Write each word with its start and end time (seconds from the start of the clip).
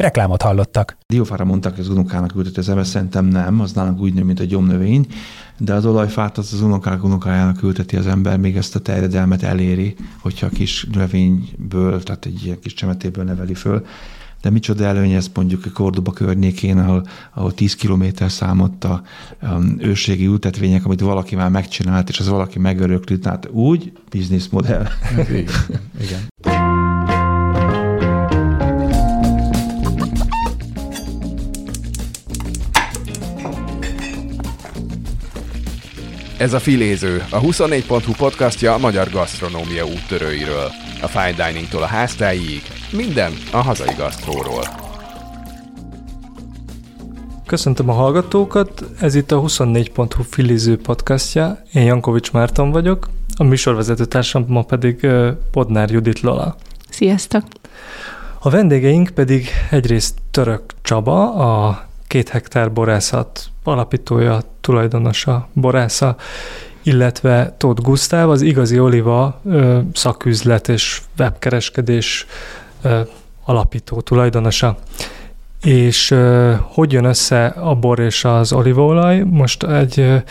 Reklámot 0.00 0.42
hallottak. 0.42 0.96
Diófára 1.06 1.44
mondták, 1.44 1.74
hogy 1.74 1.84
az 1.84 1.88
unokának 1.88 2.34
ülteti 2.34 2.58
az 2.58 2.68
ember, 2.68 2.86
szerintem 2.86 3.24
nem, 3.24 3.60
az 3.60 3.72
nálunk 3.72 4.00
úgy 4.00 4.14
nő, 4.14 4.22
mint 4.22 4.40
a 4.40 4.44
gyomnövény, 4.44 5.06
de 5.58 5.74
az 5.74 5.86
olajfát 5.86 6.38
az 6.38 6.52
az 6.52 6.60
unokának 6.60 7.04
unokájának 7.04 7.62
ülteti 7.62 7.96
az 7.96 8.06
ember, 8.06 8.38
még 8.38 8.56
ezt 8.56 8.74
a 8.74 8.78
terjedelmet 8.78 9.42
eléri, 9.42 9.94
hogyha 10.20 10.46
a 10.46 10.50
kis 10.50 10.86
növényből, 10.92 12.02
tehát 12.02 12.26
egy 12.26 12.44
ilyen 12.44 12.60
kis 12.60 12.74
csemetéből 12.74 13.24
neveli 13.24 13.54
föl. 13.54 13.86
De 14.42 14.50
micsoda 14.50 14.84
előny 14.84 15.12
ez 15.12 15.30
mondjuk 15.34 15.66
a 15.66 15.70
Kordoba 15.72 16.10
környékén, 16.12 16.78
ahol, 16.78 17.06
ahol 17.34 17.54
10 17.54 17.74
kilométer 17.74 18.30
számot 18.30 18.84
a 18.84 19.02
um, 19.42 19.76
őségi 19.78 20.26
ültetvények, 20.26 20.84
amit 20.84 21.00
valaki 21.00 21.34
már 21.34 21.50
megcsinált, 21.50 22.08
és 22.08 22.20
az 22.20 22.28
valaki 22.28 22.58
megörökli, 22.58 23.18
tehát 23.18 23.48
úgy 23.50 23.92
bizniszmodell. 24.10 24.86
Igen. 25.28 25.46
Igen. 26.00 26.28
Ez 36.40 36.52
a 36.52 36.58
Filéző, 36.58 37.24
a 37.30 37.40
24.hu 37.40 38.12
podcastja 38.12 38.74
a 38.74 38.78
magyar 38.78 39.10
gasztronómia 39.10 39.84
úttörőiről. 39.84 40.70
A 41.02 41.06
fine 41.06 41.32
diningtól 41.32 41.82
a 41.82 41.86
háztáig, 41.86 42.62
minden 42.92 43.32
a 43.52 43.56
hazai 43.56 43.94
gasztróról. 43.96 44.64
Köszöntöm 47.46 47.88
a 47.88 47.92
hallgatókat, 47.92 48.84
ez 49.00 49.14
itt 49.14 49.30
a 49.30 49.40
24.hu 49.40 50.22
Filéző 50.22 50.78
podcastja, 50.78 51.62
én 51.72 51.84
Jankovics 51.84 52.32
Márton 52.32 52.70
vagyok, 52.70 53.08
a 53.36 53.44
műsorvezető 53.44 54.04
társam 54.04 54.44
ma 54.48 54.62
pedig 54.62 55.06
Podnár 55.50 55.90
Judit 55.90 56.20
Lola. 56.20 56.56
Sziasztok! 56.88 57.42
A 58.38 58.50
vendégeink 58.50 59.08
pedig 59.08 59.48
egyrészt 59.70 60.14
Török 60.30 60.62
Csaba, 60.82 61.34
a 61.34 61.84
két 62.06 62.28
hektár 62.28 62.72
borászat 62.72 63.50
alapítója, 63.64 64.40
tulajdonosa, 64.60 65.48
borásza, 65.52 66.16
illetve 66.82 67.54
Tóth 67.58 67.82
Gusztáv, 67.82 68.30
az 68.30 68.42
igazi 68.42 68.78
oliva 68.78 69.40
szaküzlet 69.92 70.68
és 70.68 71.00
webkereskedés 71.18 72.26
alapító 73.44 74.00
tulajdonosa. 74.00 74.76
És 75.62 76.10
uh, 76.10 76.52
hogy 76.62 76.92
jön 76.92 77.04
össze 77.04 77.46
a 77.46 77.74
bor 77.74 77.98
és 77.98 78.24
az 78.24 78.52
olívaolaj? 78.52 79.22
Most 79.22 79.62
egy 79.62 80.22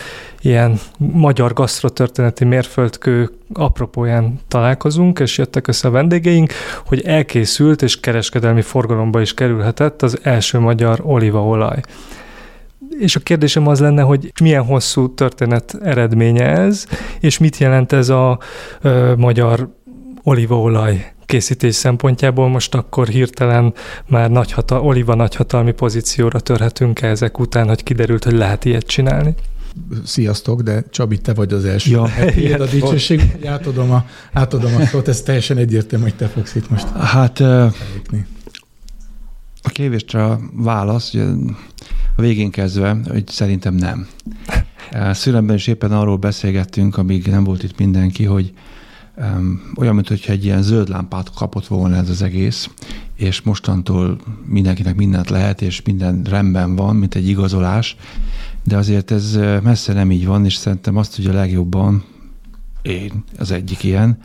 ilyen 0.41 0.79
magyar 0.97 1.53
gasztrotörténeti 1.53 2.45
mérföldkő 2.45 3.31
apropóján 3.53 4.39
találkozunk, 4.47 5.19
és 5.19 5.37
jöttek 5.37 5.67
össze 5.67 5.87
a 5.87 5.91
vendégeink, 5.91 6.53
hogy 6.85 7.01
elkészült 7.01 7.81
és 7.81 7.99
kereskedelmi 7.99 8.61
forgalomba 8.61 9.21
is 9.21 9.33
kerülhetett 9.33 10.01
az 10.01 10.19
első 10.23 10.59
magyar 10.59 10.99
olívaolaj. 11.03 11.81
És 12.99 13.15
a 13.15 13.19
kérdésem 13.19 13.67
az 13.67 13.79
lenne, 13.79 14.01
hogy 14.01 14.31
milyen 14.41 14.63
hosszú 14.63 15.13
történet 15.13 15.77
eredménye 15.83 16.45
ez, 16.45 16.85
és 17.19 17.37
mit 17.37 17.57
jelent 17.57 17.91
ez 17.91 18.09
a 18.09 18.39
uh, 18.83 19.15
magyar 19.15 19.69
olívaolaj 20.23 21.13
készítés 21.29 21.75
szempontjából 21.75 22.47
most 22.47 22.75
akkor 22.75 23.07
hirtelen 23.07 23.73
már 24.07 24.29
nagyhatal, 24.29 24.81
oliva 24.81 25.15
nagyhatalmi 25.15 25.71
pozícióra 25.71 26.39
törhetünk 26.39 27.01
ezek 27.01 27.39
után, 27.39 27.67
hogy 27.67 27.83
kiderült, 27.83 28.23
hogy 28.23 28.33
lehet 28.33 28.65
ilyet 28.65 28.85
csinálni? 28.85 29.35
Sziasztok, 30.05 30.61
de 30.61 30.83
Csabi, 30.89 31.17
te 31.17 31.33
vagy 31.33 31.53
az 31.53 31.65
első. 31.65 31.91
Ja, 31.91 32.07
hát, 32.07 32.59
a 32.59 32.65
dicsőség, 32.65 33.21
átadom 33.45 33.91
a, 33.91 34.05
átadom 34.33 34.75
a 34.75 34.85
szót, 34.85 35.07
ez 35.07 35.21
teljesen 35.21 35.57
egyértelmű, 35.57 36.05
hogy 36.05 36.15
te 36.15 36.27
fogsz 36.27 36.55
itt 36.55 36.69
most 36.69 36.87
Hát 36.97 37.39
elégni. 37.39 38.25
A 39.61 39.69
kérdésre 39.69 40.23
a 40.25 40.39
válasz, 40.53 41.13
ugye 41.13 41.25
a 42.15 42.21
végén 42.21 42.51
kezdve, 42.51 42.97
hogy 43.07 43.27
szerintem 43.27 43.75
nem. 43.75 44.07
Szülemben 45.11 45.55
is 45.55 45.67
éppen 45.67 45.91
arról 45.91 46.17
beszélgettünk, 46.17 46.97
amíg 46.97 47.27
nem 47.27 47.43
volt 47.43 47.63
itt 47.63 47.77
mindenki, 47.77 48.23
hogy 48.23 48.53
olyan, 49.75 49.95
mintha 49.95 50.31
egy 50.31 50.45
ilyen 50.45 50.61
zöld 50.61 50.89
lámpát 50.89 51.33
kapott 51.33 51.67
volna 51.67 51.95
ez 51.95 52.09
az 52.09 52.21
egész, 52.21 52.69
és 53.15 53.41
mostantól 53.41 54.17
mindenkinek 54.45 54.95
mindent 54.95 55.29
lehet, 55.29 55.61
és 55.61 55.81
minden 55.81 56.23
rendben 56.23 56.75
van, 56.75 56.95
mint 56.95 57.15
egy 57.15 57.27
igazolás, 57.27 57.95
de 58.63 58.77
azért 58.77 59.11
ez 59.11 59.39
messze 59.63 59.93
nem 59.93 60.11
így 60.11 60.25
van, 60.25 60.45
és 60.45 60.55
szerintem 60.55 60.97
azt 60.97 61.15
tudja 61.15 61.33
legjobban, 61.33 62.03
én 62.81 63.23
az 63.37 63.51
egyik 63.51 63.83
ilyen, 63.83 64.17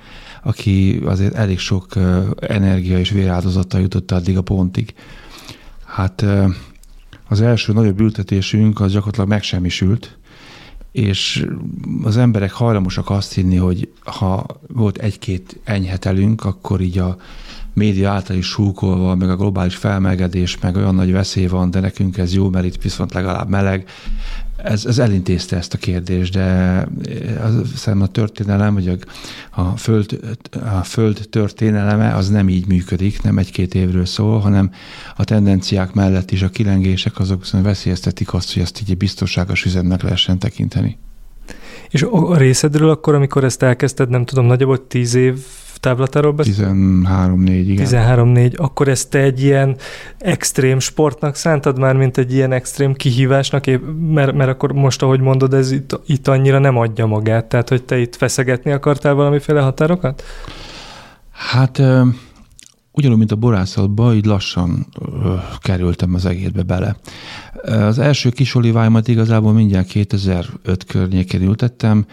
aki 0.42 1.00
azért 1.04 1.34
elég 1.34 1.58
sok 1.58 1.92
energia 2.40 2.98
és 2.98 3.10
véráldozattal 3.10 3.80
jutott 3.80 4.10
addig 4.10 4.36
a 4.36 4.42
pontig. 4.42 4.94
Hát 5.94 6.24
az 7.28 7.40
első 7.40 7.72
nagyobb 7.72 8.00
ültetésünk 8.00 8.80
az 8.80 8.92
gyakorlatilag 8.92 9.28
megsemmisült, 9.28 10.18
és 10.92 11.46
az 12.02 12.16
emberek 12.16 12.52
hajlamosak 12.52 13.10
azt 13.10 13.32
hinni, 13.34 13.56
hogy 13.56 13.92
ha 14.04 14.46
volt 14.68 14.98
egy-két 14.98 15.60
enyhetelünk, 15.64 16.44
akkor 16.44 16.80
így 16.80 16.98
a 16.98 17.16
média 17.72 18.10
által 18.10 18.36
is 18.36 18.46
súkolva, 18.46 19.14
meg 19.14 19.30
a 19.30 19.36
globális 19.36 19.76
felmelegedés, 19.76 20.58
meg 20.58 20.76
olyan 20.76 20.94
nagy 20.94 21.12
veszély 21.12 21.46
van, 21.46 21.70
de 21.70 21.80
nekünk 21.80 22.18
ez 22.18 22.34
jó, 22.34 22.48
mert 22.48 22.64
itt 22.64 22.82
viszont 22.82 23.12
legalább 23.12 23.48
meleg. 23.48 23.88
Ez, 24.64 24.84
ez 24.86 24.98
elintézte 24.98 25.56
ezt 25.56 25.74
a 25.74 25.78
kérdést, 25.78 26.32
de 26.32 26.86
az, 27.42 27.72
szerintem 27.76 28.08
a 28.08 28.12
történelem, 28.12 28.74
vagy 28.74 28.88
a, 28.88 28.96
a, 29.60 29.76
föld, 29.76 30.20
a 30.52 30.82
föld 30.84 31.26
történeleme 31.30 32.14
az 32.14 32.28
nem 32.28 32.48
így 32.48 32.66
működik, 32.66 33.22
nem 33.22 33.38
egy-két 33.38 33.74
évről 33.74 34.04
szól, 34.04 34.38
hanem 34.38 34.70
a 35.16 35.24
tendenciák 35.24 35.92
mellett 35.92 36.30
is 36.30 36.42
a 36.42 36.48
kilengések 36.48 37.18
azok 37.18 37.40
viszont 37.40 37.64
veszélyeztetik 37.64 38.34
azt, 38.34 38.52
hogy 38.52 38.62
ezt 38.62 38.80
így 38.80 38.96
biztonságos 38.96 39.64
üzemnek 39.64 40.02
lehessen 40.02 40.38
tekinteni. 40.38 40.98
És 41.90 42.02
a 42.02 42.36
részedről 42.36 42.90
akkor, 42.90 43.14
amikor 43.14 43.44
ezt 43.44 43.62
elkezdted, 43.62 44.08
nem 44.08 44.24
tudom, 44.24 44.46
nagyjából 44.46 44.86
tíz 44.86 45.14
év 45.14 45.38
távlatáról 45.78 46.32
beszélünk? 46.32 47.06
13-4, 47.08 47.48
igen. 47.48 47.86
13-4, 47.90 48.56
akkor 48.56 48.88
ezt 48.88 49.10
te 49.10 49.18
egy 49.18 49.42
ilyen 49.42 49.76
extrém 50.18 50.78
sportnak 50.78 51.34
szántad 51.34 51.78
már, 51.78 51.96
mint 51.96 52.18
egy 52.18 52.32
ilyen 52.32 52.52
extrém 52.52 52.94
kihívásnak, 52.94 53.64
mert, 53.98 54.32
mert 54.32 54.50
akkor 54.50 54.72
most, 54.72 55.02
ahogy 55.02 55.20
mondod, 55.20 55.54
ez 55.54 55.70
itt, 55.70 56.00
itt 56.06 56.28
annyira 56.28 56.58
nem 56.58 56.76
adja 56.76 57.06
magát, 57.06 57.44
tehát 57.44 57.68
hogy 57.68 57.82
te 57.82 57.98
itt 57.98 58.16
feszegetni 58.16 58.70
akartál 58.70 59.14
valamiféle 59.14 59.60
határokat? 59.60 60.22
Hát 61.30 61.82
ugyanúgy, 62.94 63.18
mint 63.18 63.32
a 63.32 63.36
borászatban, 63.36 64.14
így 64.14 64.24
lassan 64.24 64.86
ö, 65.24 65.34
kerültem 65.58 66.14
az 66.14 66.26
egészbe 66.26 66.62
bele. 66.62 66.96
Az 67.62 67.98
első 67.98 68.30
kis 68.30 68.54
oliváimat 68.54 69.08
igazából 69.08 69.52
mindjárt 69.52 69.86
2005 69.86 70.84
környékén 70.84 71.42
ültettem. 71.42 72.06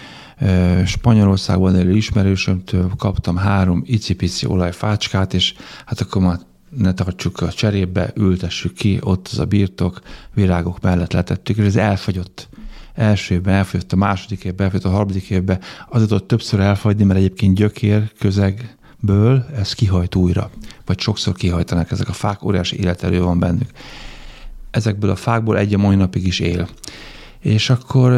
Spanyolországban 0.85 1.75
élő 1.75 1.95
ismerősömtől 1.95 2.91
kaptam 2.97 3.35
három 3.35 3.83
icipici 3.85 4.45
olajfácskát, 4.45 5.33
és 5.33 5.53
hát 5.85 6.01
akkor 6.01 6.21
már 6.21 6.39
ne 6.77 6.93
tartsuk 6.93 7.41
a 7.41 7.51
cserébe, 7.51 8.11
ültessük 8.15 8.73
ki, 8.73 8.99
ott 9.01 9.27
az 9.31 9.39
a 9.39 9.45
birtok, 9.45 10.01
virágok 10.33 10.81
mellett 10.81 11.11
letettük, 11.11 11.57
és 11.57 11.65
ez 11.65 11.75
elfogyott. 11.75 12.49
Első 12.93 13.35
évben 13.35 13.53
elfogyott, 13.53 13.93
a 13.93 13.95
második 13.95 14.43
évben 14.43 14.65
elfogyott, 14.65 14.91
a 14.91 14.95
harmadik 14.95 15.29
évben 15.29 15.59
azért 15.89 16.11
ott 16.11 16.27
többször 16.27 16.59
elfogyni, 16.59 17.03
mert 17.03 17.19
egyébként 17.19 17.55
gyökér 17.55 18.11
közegből 18.19 19.45
ez 19.55 19.73
kihajt 19.73 20.15
újra, 20.15 20.49
vagy 20.85 20.99
sokszor 20.99 21.33
kihajtanak 21.33 21.91
ezek 21.91 22.09
a 22.09 22.13
fák, 22.13 22.43
óriási 22.43 22.79
életerő 22.79 23.21
van 23.21 23.39
bennük 23.39 23.69
ezekből 24.71 25.09
a 25.09 25.15
fákból 25.15 25.57
egy 25.57 25.73
a 25.73 25.77
mai 25.77 25.95
napig 25.95 26.27
is 26.27 26.39
él. 26.39 26.67
És 27.39 27.69
akkor 27.69 28.11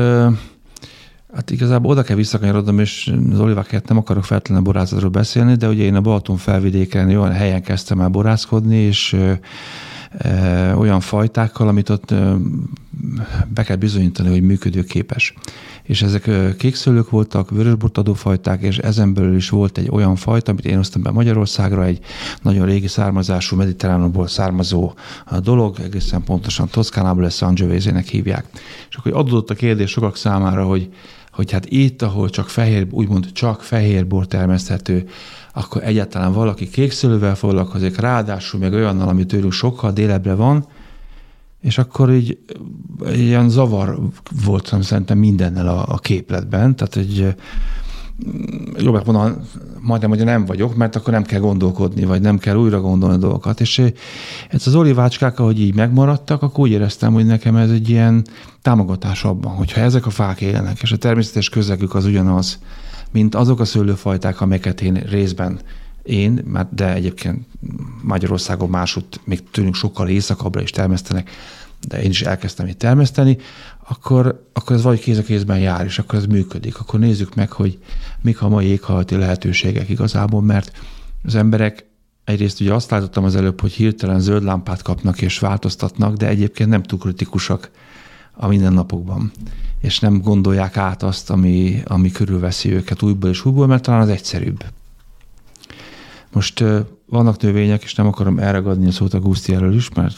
hát 1.34 1.52
igazából 1.52 1.92
oda 1.92 2.04
kell 2.04 2.16
visszakanyarodnom, 2.16 2.80
és 2.80 3.14
az 3.32 3.40
olivákért 3.40 3.88
nem 3.88 3.98
akarok 3.98 4.24
feltétlenül 4.24 4.64
borászatról 4.64 5.10
beszélni, 5.10 5.56
de 5.56 5.68
ugye 5.68 5.84
én 5.84 5.96
a 5.96 6.02
Balaton 6.02 6.38
felvidéken 6.38 7.08
olyan 7.08 7.32
helyen 7.32 7.62
kezdtem 7.62 8.02
el 8.02 8.10
borászkodni, 8.10 8.76
és 8.76 9.14
ö, 9.14 9.34
olyan 10.76 11.00
fajtákkal, 11.00 11.68
amit 11.68 11.90
ott 11.90 12.14
be 13.54 13.64
kell 13.64 13.76
bizonyítani, 13.76 14.30
hogy 14.30 14.42
működőképes. 14.42 15.34
És 15.84 16.02
ezek 16.02 16.30
kékszőlők 16.58 17.10
voltak, 17.10 17.50
vörösbortadó 17.50 18.14
fajták, 18.14 18.62
és 18.62 18.78
ezen 18.78 19.14
belül 19.14 19.36
is 19.36 19.50
volt 19.50 19.78
egy 19.78 19.90
olyan 19.92 20.16
fajta, 20.16 20.52
amit 20.52 20.66
én 20.66 20.76
hoztam 20.76 21.02
be 21.02 21.12
Magyarországra, 21.12 21.86
egy 21.86 22.00
nagyon 22.42 22.66
régi 22.66 22.88
származású, 22.88 23.56
mediterránumból 23.56 24.28
származó 24.28 24.94
dolog, 25.40 25.80
egészen 25.80 26.24
pontosan 26.24 26.68
Toszkánából, 26.68 27.26
ezt 27.26 27.38
Sangiovese-nek 27.38 28.06
hívják. 28.06 28.46
És 28.90 28.96
akkor 28.96 29.14
adódott 29.14 29.50
a 29.50 29.56
kérdés 29.56 29.92
sokak 29.92 30.18
számára, 30.18 30.66
hogy 30.66 30.90
hogy 31.34 31.52
hát 31.52 31.66
itt, 31.66 32.02
ahol 32.02 32.30
csak 32.30 32.50
fehér, 32.50 32.88
úgymond 32.92 33.32
csak 33.32 33.62
fehér 33.62 34.08
bor 34.08 34.28
termeszthető, 34.28 35.08
akkor 35.54 35.84
egyáltalán 35.84 36.34
valaki 36.34 36.70
kékszőlővel 36.70 37.36
foglalkozik, 37.36 37.98
ráadásul 37.98 38.60
még 38.60 38.74
olyannal, 38.74 39.08
ami 39.08 39.26
tőlük 39.26 39.52
sokkal 39.52 39.92
délebbre 39.92 40.34
van, 40.34 40.68
és 41.62 41.78
akkor 41.78 42.12
így 42.12 42.38
ilyen 43.14 43.50
zavar 43.50 44.00
voltam 44.46 44.82
szerintem 44.82 45.18
mindennel 45.18 45.68
a, 45.68 45.86
a 45.88 45.98
képletben, 45.98 46.76
tehát 46.76 46.96
egy 46.96 47.36
jobbak 48.77 49.06
mondani, 49.06 49.36
majdnem, 49.81 50.10
hogy 50.10 50.24
nem 50.24 50.45
vagyok, 50.45 50.75
mert 50.75 50.95
akkor 50.95 51.13
nem 51.13 51.24
kell 51.24 51.39
gondolkodni, 51.39 52.06
vagy 52.06 52.21
nem 52.21 52.38
kell 52.38 52.56
újra 52.56 52.81
gondolni 52.81 53.15
a 53.15 53.19
dolgokat. 53.19 53.62
És 53.62 53.81
ez 54.50 54.68
az 54.68 54.75
olivácskák, 54.75 55.39
ahogy 55.39 55.60
így 55.60 55.75
megmaradtak, 55.75 56.42
akkor 56.42 56.60
úgy 56.60 56.71
éreztem, 56.71 57.13
hogy 57.13 57.25
nekem 57.25 57.56
ez 57.56 57.69
egy 57.69 57.89
ilyen 57.89 58.25
támogatás 58.62 59.24
abban, 59.24 59.54
hogyha 59.54 59.81
ezek 59.81 60.06
a 60.06 60.10
fák 60.10 60.42
élnek, 60.42 60.81
és 60.81 60.92
a 60.92 60.98
természetes 60.98 61.50
közegük 61.50 61.95
az 61.95 62.06
ugyanaz, 62.06 62.60
mint 63.12 63.36
azok 63.36 63.60
a 63.60 63.65
szőlőfajták, 63.65 64.42
amelyeket 64.42 64.81
én 64.81 64.94
részben 64.94 65.60
én, 66.04 66.57
de 66.69 66.94
egyébként 66.94 67.45
Magyarországon 68.01 68.69
másút 68.69 69.19
még 69.24 69.50
tőlünk 69.51 69.75
sokkal 69.75 70.10
északabbra 70.10 70.62
is 70.62 70.69
termesztenek, 70.69 71.30
de 71.88 72.01
én 72.01 72.10
is 72.10 72.21
elkezdtem 72.21 72.68
itt 72.68 72.80
termeszteni, 72.80 73.38
akkor, 73.88 74.50
akkor 74.54 74.76
ez 74.76 74.82
vagy 74.84 75.00
kéz 75.00 75.18
a 75.18 75.24
kézben 75.24 75.60
jár, 75.60 75.86
és 75.86 76.00
akkor 76.00 76.20
ez 76.20 76.26
működik. 76.26 76.80
Akkor 76.80 77.00
nézzük 77.00 77.36
meg, 77.36 77.52
hogy 77.52 77.80
mik 78.22 78.42
a 78.42 78.50
mai 78.50 78.66
éghajlati 78.66 79.16
lehetőségek 79.16 79.90
igazából, 79.90 80.42
mert 80.42 80.72
az 81.24 81.36
emberek 81.36 81.86
egyrészt 82.24 82.62
ugye 82.62 82.74
azt 82.74 82.90
látottam 82.90 83.24
az 83.24 83.36
előbb, 83.36 83.62
hogy 83.62 83.72
hirtelen 83.72 84.20
zöld 84.20 84.44
lámpát 84.44 84.82
kapnak 84.82 85.22
és 85.22 85.40
változtatnak, 85.40 86.16
de 86.16 86.28
egyébként 86.28 86.70
nem 86.70 86.84
túl 86.84 87.00
kritikusak 87.00 87.72
a 88.34 88.48
mindennapokban, 88.48 89.32
és 89.82 90.00
nem 90.00 90.22
gondolják 90.22 90.78
át 90.78 91.04
azt, 91.04 91.30
ami, 91.30 91.82
ami 91.86 92.12
körülveszi 92.12 92.72
őket 92.72 93.02
újból 93.02 93.30
és 93.30 93.46
újból, 93.46 93.68
mert 93.68 93.84
talán 93.84 94.02
az 94.02 94.10
egyszerűbb. 94.10 94.64
Most 96.32 96.64
vannak 97.06 97.42
növények, 97.42 97.84
és 97.84 97.96
nem 97.96 98.08
akarom 98.08 98.40
elragadni 98.40 98.88
a 98.88 98.92
szót 98.92 99.14
a 99.14 99.20
Guszti 99.20 99.54
elől 99.54 99.76
is, 99.76 99.90
mert 99.90 100.16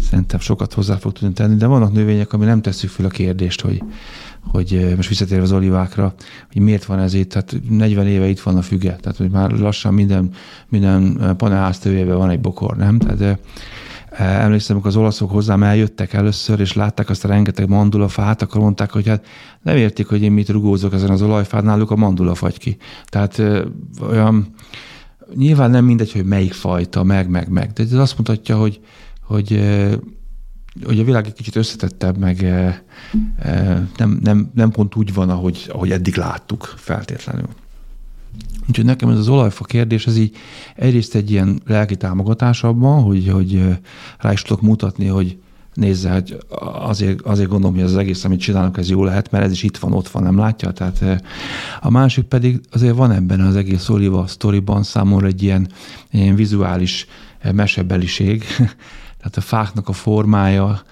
szerintem 0.00 0.40
sokat 0.40 0.72
hozzá 0.72 0.96
fog 0.96 1.12
tudni 1.12 1.34
tenni, 1.34 1.54
de 1.54 1.66
vannak 1.66 1.92
növények, 1.92 2.32
ami 2.32 2.44
nem 2.44 2.62
tesszük 2.62 2.90
fel 2.90 3.06
a 3.06 3.08
kérdést, 3.08 3.60
hogy, 3.60 3.82
hogy 4.40 4.92
most 4.96 5.08
visszatérve 5.08 5.42
az 5.42 5.52
olivákra, 5.52 6.14
hogy 6.52 6.62
miért 6.62 6.84
van 6.84 6.98
ez 6.98 7.14
itt, 7.14 7.28
tehát 7.28 7.56
40 7.68 8.06
éve 8.06 8.26
itt 8.26 8.40
van 8.40 8.56
a 8.56 8.62
füge, 8.62 8.96
tehát 8.96 9.16
hogy 9.16 9.30
már 9.30 9.50
lassan 9.50 9.94
minden, 9.94 10.30
minden 10.68 11.34
panelház 11.36 11.80
van 12.06 12.30
egy 12.30 12.40
bokor, 12.40 12.76
nem? 12.76 12.98
Tehát 12.98 13.38
emlékszem, 14.18 14.76
amikor 14.76 14.90
az 14.90 14.96
olaszok 14.96 15.30
hozzám 15.30 15.62
eljöttek 15.62 16.12
először, 16.12 16.60
és 16.60 16.72
látták 16.72 17.10
azt 17.10 17.24
a 17.24 17.28
rengeteg 17.28 17.68
mandulafát, 17.68 18.42
akkor 18.42 18.60
mondták, 18.60 18.90
hogy 18.90 19.08
hát 19.08 19.26
nem 19.62 19.76
értik, 19.76 20.06
hogy 20.06 20.22
én 20.22 20.32
mit 20.32 20.48
rugózok 20.48 20.92
ezen 20.92 21.10
az 21.10 21.22
olajfán, 21.22 21.64
náluk 21.64 21.90
a 21.90 21.96
mandula 21.96 22.34
fagy 22.34 22.58
ki. 22.58 22.76
Tehát 23.04 23.42
olyan, 24.00 24.54
nyilván 25.34 25.70
nem 25.70 25.84
mindegy, 25.84 26.12
hogy 26.12 26.24
melyik 26.24 26.52
fajta, 26.52 27.02
meg, 27.02 27.28
meg, 27.28 27.48
meg, 27.48 27.72
de 27.72 27.82
ez 27.82 27.92
azt 27.92 28.18
mutatja, 28.18 28.56
hogy, 28.56 28.80
hogy 29.24 29.60
hogy 30.84 30.98
a 30.98 31.04
világ 31.04 31.26
egy 31.26 31.32
kicsit 31.32 31.56
összetettebb, 31.56 32.18
meg 32.18 32.42
nem, 33.96 34.18
nem, 34.22 34.50
nem 34.54 34.70
pont 34.70 34.96
úgy 34.96 35.14
van, 35.14 35.30
ahogy, 35.30 35.66
ahogy 35.68 35.90
eddig 35.90 36.16
láttuk 36.16 36.74
feltétlenül. 36.76 37.48
Úgyhogy 38.68 38.84
nekem 38.84 39.08
ez 39.08 39.18
az 39.18 39.28
olajfa 39.28 39.64
kérdés, 39.64 40.06
ez 40.06 40.16
így 40.16 40.36
egyrészt 40.74 41.14
egy 41.14 41.30
ilyen 41.30 41.60
lelki 41.66 41.96
támogatás 41.96 42.64
abban, 42.64 43.02
hogy, 43.02 43.28
hogy 43.28 43.62
rá 44.18 44.32
is 44.32 44.42
tudok 44.42 44.62
mutatni, 44.62 45.06
hogy 45.06 45.38
nézze, 45.74 46.12
hogy 46.12 46.38
azért, 46.78 47.20
azért 47.20 47.48
gondolom, 47.48 47.74
hogy 47.74 47.84
az 47.84 47.96
egész, 47.96 48.24
amit 48.24 48.40
csinálunk, 48.40 48.76
ez 48.76 48.90
jó 48.90 49.04
lehet, 49.04 49.30
mert 49.30 49.44
ez 49.44 49.52
is 49.52 49.62
itt 49.62 49.76
van, 49.76 49.92
ott 49.92 50.08
van, 50.08 50.22
nem 50.22 50.38
látja. 50.38 50.70
Tehát 50.70 51.24
a 51.80 51.90
másik 51.90 52.24
pedig 52.24 52.60
azért 52.72 52.96
van 52.96 53.10
ebben 53.10 53.40
az 53.40 53.56
egész 53.56 53.88
Oliva 53.88 54.26
sztoriban 54.26 54.82
számomra 54.82 55.26
egy 55.26 55.42
ilyen, 55.42 55.68
ilyen 56.10 56.34
vizuális 56.34 57.06
mesebeliség, 57.52 58.44
tehát 59.24 59.36
a 59.36 59.40
fáknak 59.40 59.88
a 59.88 59.92
formája, 59.92 60.82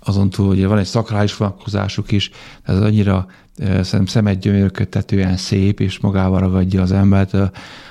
azon 0.00 0.30
túl, 0.30 0.46
hogy 0.46 0.66
van 0.66 0.78
egy 0.78 0.86
szakrális 0.86 1.36
vonatkozásuk 1.36 2.12
is, 2.12 2.30
ez 2.62 2.80
annyira 2.80 3.26
szerintem 3.56 4.06
szemet 4.06 4.38
gyömörködtetően 4.38 5.36
szép, 5.36 5.80
és 5.80 5.98
magával 5.98 6.40
ragadja 6.40 6.82
az 6.82 6.92
embert. 6.92 7.34
A 7.34 7.50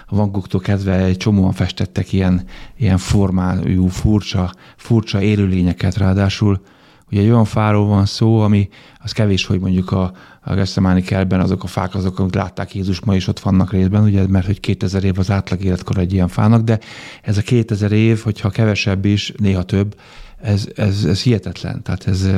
vanguktól 0.10 0.62
kezdve 0.62 0.96
egy 0.96 1.18
csomóan 1.18 1.52
festettek 1.52 2.14
ilyen, 2.14 2.44
ilyen 2.78 2.98
formájú, 2.98 3.88
furcsa, 3.88 4.54
furcsa 4.76 5.22
élőlényeket, 5.22 5.98
ráadásul 5.98 6.62
ugye 7.16 7.24
egy 7.24 7.30
olyan 7.30 7.46
fáról 7.46 7.86
van 7.86 8.06
szó, 8.06 8.40
ami 8.40 8.70
az 9.00 9.12
kevés, 9.12 9.46
hogy 9.46 9.60
mondjuk 9.60 9.92
a, 9.92 10.12
a 10.42 10.54
Gesztemáni 10.54 11.02
kertben 11.02 11.40
azok 11.40 11.64
a 11.64 11.68
fák, 11.68 11.96
azok, 11.96 12.20
amik 12.20 12.34
látták 12.34 12.76
Jézus 12.76 13.00
ma 13.00 13.16
is 13.16 13.28
ott 13.28 13.40
vannak 13.40 13.72
részben, 13.72 14.04
ugye, 14.04 14.28
mert 14.28 14.46
hogy 14.46 14.60
2000 14.60 15.04
év 15.04 15.20
az 15.20 15.32
átlag 15.32 15.64
életkor 15.64 15.98
egy 15.98 16.14
ilyen 16.14 16.28
fának, 16.28 16.62
de 16.62 16.80
ez 17.22 17.38
a 17.38 17.42
2000 17.42 17.92
év, 17.92 18.20
hogyha 18.20 18.50
kevesebb 18.50 19.06
is, 19.06 19.34
néha 19.38 19.64
több, 19.64 19.96
ez, 20.42 20.68
ez, 20.76 21.04
ez 21.06 21.22
hihetetlen. 21.22 21.84
Tehát 21.84 22.08
ez, 22.08 22.30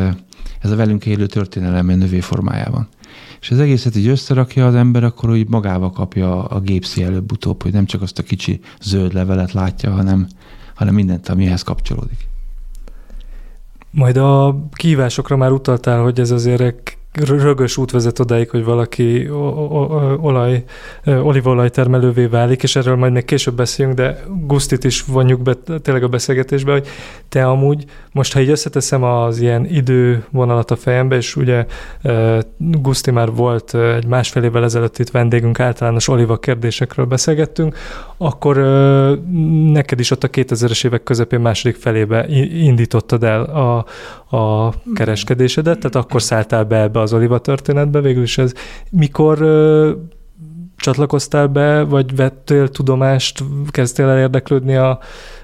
ez 0.61 0.71
a 0.71 0.75
velünk 0.75 1.05
élő 1.05 1.25
történelem 1.25 1.85
növé 1.85 2.19
formájában. 2.19 2.87
És 3.41 3.51
az 3.51 3.59
egészet 3.59 3.95
így 3.95 4.07
összerakja 4.07 4.67
az 4.67 4.75
ember, 4.75 5.03
akkor 5.03 5.29
úgy 5.29 5.47
magával 5.47 5.91
kapja 5.91 6.43
a 6.45 6.59
gépszi 6.59 7.03
előbb-utóbb, 7.03 7.63
hogy 7.63 7.73
nem 7.73 7.85
csak 7.85 8.01
azt 8.01 8.19
a 8.19 8.23
kicsi 8.23 8.59
zöld 8.81 9.13
levelet 9.13 9.51
látja, 9.51 9.91
hanem, 9.91 10.27
hanem 10.75 10.93
mindent, 10.93 11.29
amihez 11.29 11.61
kapcsolódik. 11.61 12.27
Majd 13.91 14.17
a 14.17 14.59
kívásokra 14.71 15.37
már 15.37 15.51
utaltál, 15.51 16.01
hogy 16.01 16.19
ez 16.19 16.31
azért 16.31 16.96
rögös 17.25 17.77
út 17.77 17.91
vezet 17.91 18.19
odáig, 18.19 18.49
hogy 18.49 18.63
valaki 18.63 19.29
olaj, 20.21 20.63
olívaolaj 21.05 21.69
termelővé 21.69 22.25
válik, 22.25 22.63
és 22.63 22.75
erről 22.75 22.95
majd 22.95 23.11
még 23.11 23.25
később 23.25 23.55
beszélünk, 23.55 23.95
de 23.95 24.23
Gusztit 24.27 24.83
is 24.83 25.03
vonjuk 25.03 25.41
be 25.41 25.53
tényleg 25.81 26.03
a 26.03 26.07
beszélgetésbe, 26.07 26.71
hogy 26.71 26.87
te 27.29 27.45
amúgy, 27.45 27.85
most 28.11 28.33
ha 28.33 28.39
így 28.39 28.49
összeteszem 28.49 29.03
az 29.03 29.39
ilyen 29.39 29.65
idővonalat 29.65 30.71
a 30.71 30.75
fejembe, 30.75 31.15
és 31.15 31.35
ugye 31.35 31.65
Guszti 32.57 33.11
már 33.11 33.31
volt 33.31 33.75
egy 33.75 34.05
másfél 34.05 34.43
évvel 34.43 34.63
ezelőtt 34.63 34.97
itt 34.97 35.09
vendégünk, 35.09 35.59
általános 35.59 36.07
oliva 36.07 36.37
kérdésekről 36.37 37.05
beszélgettünk, 37.05 37.75
akkor 38.17 38.57
neked 39.71 39.99
is 39.99 40.11
ott 40.11 40.23
a 40.23 40.29
2000-es 40.29 40.85
évek 40.85 41.03
közepén 41.03 41.39
második 41.39 41.75
felébe 41.75 42.27
indítottad 42.51 43.23
el 43.23 43.41
a, 43.43 43.85
a 44.29 44.73
kereskedésedet, 44.93 45.77
tehát 45.77 45.95
akkor 45.95 46.21
szálltál 46.21 46.63
be 46.63 46.81
ebbe 46.81 46.99
az 46.99 47.13
oliva 47.13 47.39
történetbe, 47.39 48.01
végül 48.01 48.23
is 48.23 48.37
ez 48.37 48.53
mikor 48.91 49.41
ö, 49.41 49.91
csatlakoztál 50.75 51.47
be, 51.47 51.83
vagy 51.83 52.15
vettél 52.15 52.69
tudomást, 52.69 53.43
kezdtél 53.69 54.05
el 54.05 54.19
érdeklődni 54.19 54.75
a 54.75 54.99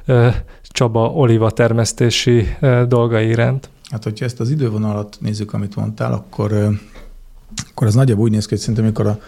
ö, 0.06 0.28
Csaba 0.64 1.12
oliva 1.12 1.52
termesztési 1.52 2.48
ö, 2.60 2.84
dolgai 2.88 3.28
iránt? 3.28 3.70
Hát, 3.90 4.04
hogyha 4.04 4.26
ezt 4.26 4.40
az 4.40 4.50
idővonalat 4.50 5.18
nézzük, 5.20 5.54
amit 5.54 5.76
mondtál, 5.76 6.14
akkor, 6.14 6.52
ö, 6.52 6.70
akkor 7.72 7.88
az 7.88 7.94
nagyjából 7.94 8.24
úgy 8.24 8.32
néz 8.32 8.44
ki, 8.44 8.50
hogy 8.50 8.60
szerintem, 8.60 8.84
amikor 8.84 9.08
a 9.08 9.20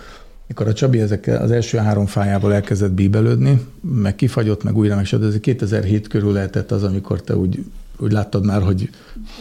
mikor 0.47 0.67
a 0.67 0.74
Csabi 0.74 1.00
ezek 1.00 1.27
az 1.27 1.51
első 1.51 1.77
három 1.77 2.05
fájából 2.05 2.53
elkezdett 2.53 2.91
bíbelődni, 2.91 3.65
meg 3.81 4.15
kifagyott, 4.15 4.63
meg 4.63 4.77
újra, 4.77 4.95
meg 4.95 5.07
ez 5.12 5.39
2007 5.39 6.07
körül 6.07 6.31
lehetett 6.31 6.71
az, 6.71 6.83
amikor 6.83 7.21
te 7.21 7.35
úgy 7.35 7.65
úgy 7.97 8.11
láttad 8.11 8.45
már, 8.45 8.61
hogy 8.61 8.89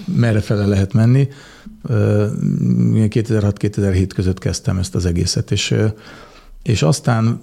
merre 0.05 0.41
fele 0.41 0.67
lehet 0.67 0.93
menni. 0.93 1.29
2006-2007 1.89 4.11
között 4.15 4.39
kezdtem 4.39 4.79
ezt 4.79 4.95
az 4.95 5.07
egészet, 5.07 5.51
és, 5.51 5.75
és 6.63 6.83
aztán 6.83 7.41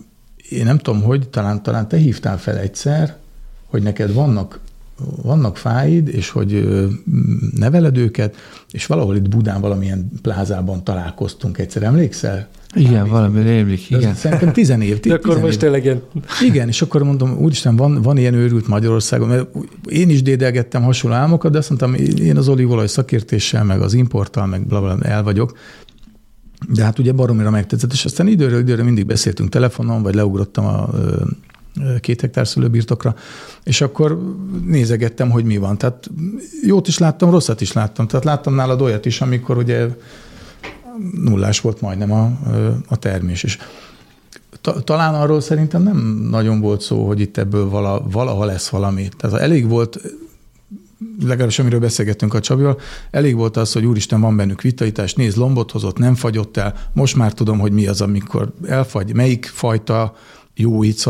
én 0.50 0.66
nem 0.66 0.78
tudom, 0.78 1.02
hogy 1.02 1.30
talán, 1.30 1.64
talán 1.64 1.88
te 1.88 1.98
hívtál 1.98 2.38
fel 2.38 2.58
egyszer, 2.58 3.18
hogy 3.66 3.84
neked 3.84 4.14
vannak, 4.14 4.60
vannak 5.22 5.58
fáid, 5.58 6.08
és 6.08 6.30
hogy 6.30 6.68
neveled 7.56 7.98
őket, 7.98 8.36
és 8.72 8.86
valahol 8.86 9.16
itt 9.16 9.30
Budán 9.30 9.62
valamilyen 9.62 10.12
plázában 10.22 10.84
találkoztunk 10.84 11.58
egyszer, 11.58 11.84
emlékszel? 11.84 12.48
Igen, 12.76 13.10
valami 13.10 13.42
rémlik, 13.42 13.90
igen. 13.90 14.16
Szerintem 14.16 14.52
tizen 14.54 14.82
év. 14.82 15.00
De 15.00 15.14
akkor 15.14 15.40
most 15.40 15.60
tényleg 15.60 15.84
ilyen... 15.84 16.02
Igen, 16.42 16.68
és 16.68 16.82
akkor 16.82 17.04
mondom, 17.04 17.38
úristen, 17.38 17.76
van, 17.76 18.02
van 18.02 18.18
ilyen 18.18 18.34
őrült 18.34 18.68
Magyarországon, 18.68 19.28
mert 19.28 19.48
én 19.86 20.10
is 20.10 20.22
dédelgettem 20.22 20.84
hasonló 20.84 21.16
álmokat, 21.16 21.52
de 21.52 21.58
azt 21.58 21.70
mondtam, 21.70 21.94
én 22.16 22.38
az 22.38 22.48
olívolaj 22.48 22.88
szakértéssel, 22.88 23.64
meg 23.64 23.82
az 23.82 23.94
importtal, 23.94 24.46
meg 24.46 24.68
bla, 24.68 24.82
bla, 24.82 24.98
el 25.02 25.24
vagyok. 25.24 25.58
De 26.70 26.84
hát 26.84 27.00
ugye 27.00 27.12
baromira 27.12 27.50
megtetszett, 27.50 27.92
és 27.92 28.06
aztán 28.06 28.28
időről 28.28 28.60
időre 28.60 28.84
mindig 28.84 29.06
beszéltünk 29.06 29.50
telefonon, 29.50 30.04
vagy 30.04 30.16
leugrottam 30.16 30.66
a 30.66 30.90
két 32.00 32.22
hektár 32.22 32.48
szülőbirtokra, 32.48 33.16
és 33.64 33.82
akkor 33.82 34.36
nézegettem, 34.66 35.30
hogy 35.30 35.44
mi 35.44 35.58
van. 35.58 35.78
Tehát 35.78 36.10
jót 36.64 36.88
is 36.88 36.98
láttam, 36.98 37.30
rosszat 37.30 37.62
is 37.62 37.72
láttam. 37.72 38.08
Tehát 38.08 38.26
láttam 38.26 38.56
nálad 38.56 38.82
olyat 38.82 39.06
is, 39.06 39.22
amikor 39.22 39.58
ugye 39.58 39.88
nullás 41.14 41.62
volt 41.62 41.82
majdnem 41.82 42.12
a, 42.12 42.32
a 42.88 42.96
termés. 42.96 43.44
És 43.44 43.58
ta, 44.62 44.82
talán 44.82 45.14
arról 45.14 45.42
szerintem 45.42 45.84
nem 45.84 46.28
nagyon 46.30 46.60
volt 46.60 46.82
szó, 46.82 47.08
hogy 47.08 47.20
itt 47.20 47.38
ebből 47.38 47.70
vala, 47.70 48.04
valaha 48.12 48.46
lesz 48.46 48.70
valami. 48.70 49.10
Tehát 49.18 49.40
elég 49.40 49.68
volt 49.68 50.00
legalábbis 51.22 51.60
amiről 51.60 51.80
beszélgettünk 51.80 52.34
a 52.34 52.40
Csabival, 52.40 52.80
elég 53.12 53.36
volt 53.36 53.58
az, 53.58 53.74
hogy 53.74 53.86
úristen, 53.86 54.22
van 54.22 54.36
bennük 54.36 54.62
vitaitás, 54.62 55.14
néz, 55.14 55.36
lombot 55.36 55.72
hozott, 55.72 55.98
nem 55.98 56.16
fagyott 56.16 56.58
el, 56.58 56.74
most 56.94 57.16
már 57.16 57.34
tudom, 57.34 57.60
hogy 57.60 57.72
mi 57.72 57.88
az, 57.88 58.02
amikor 58.02 58.54
elfagy, 58.68 59.14
melyik 59.14 59.46
fajta 59.46 60.16
jó 60.62 60.84
így, 60.84 61.04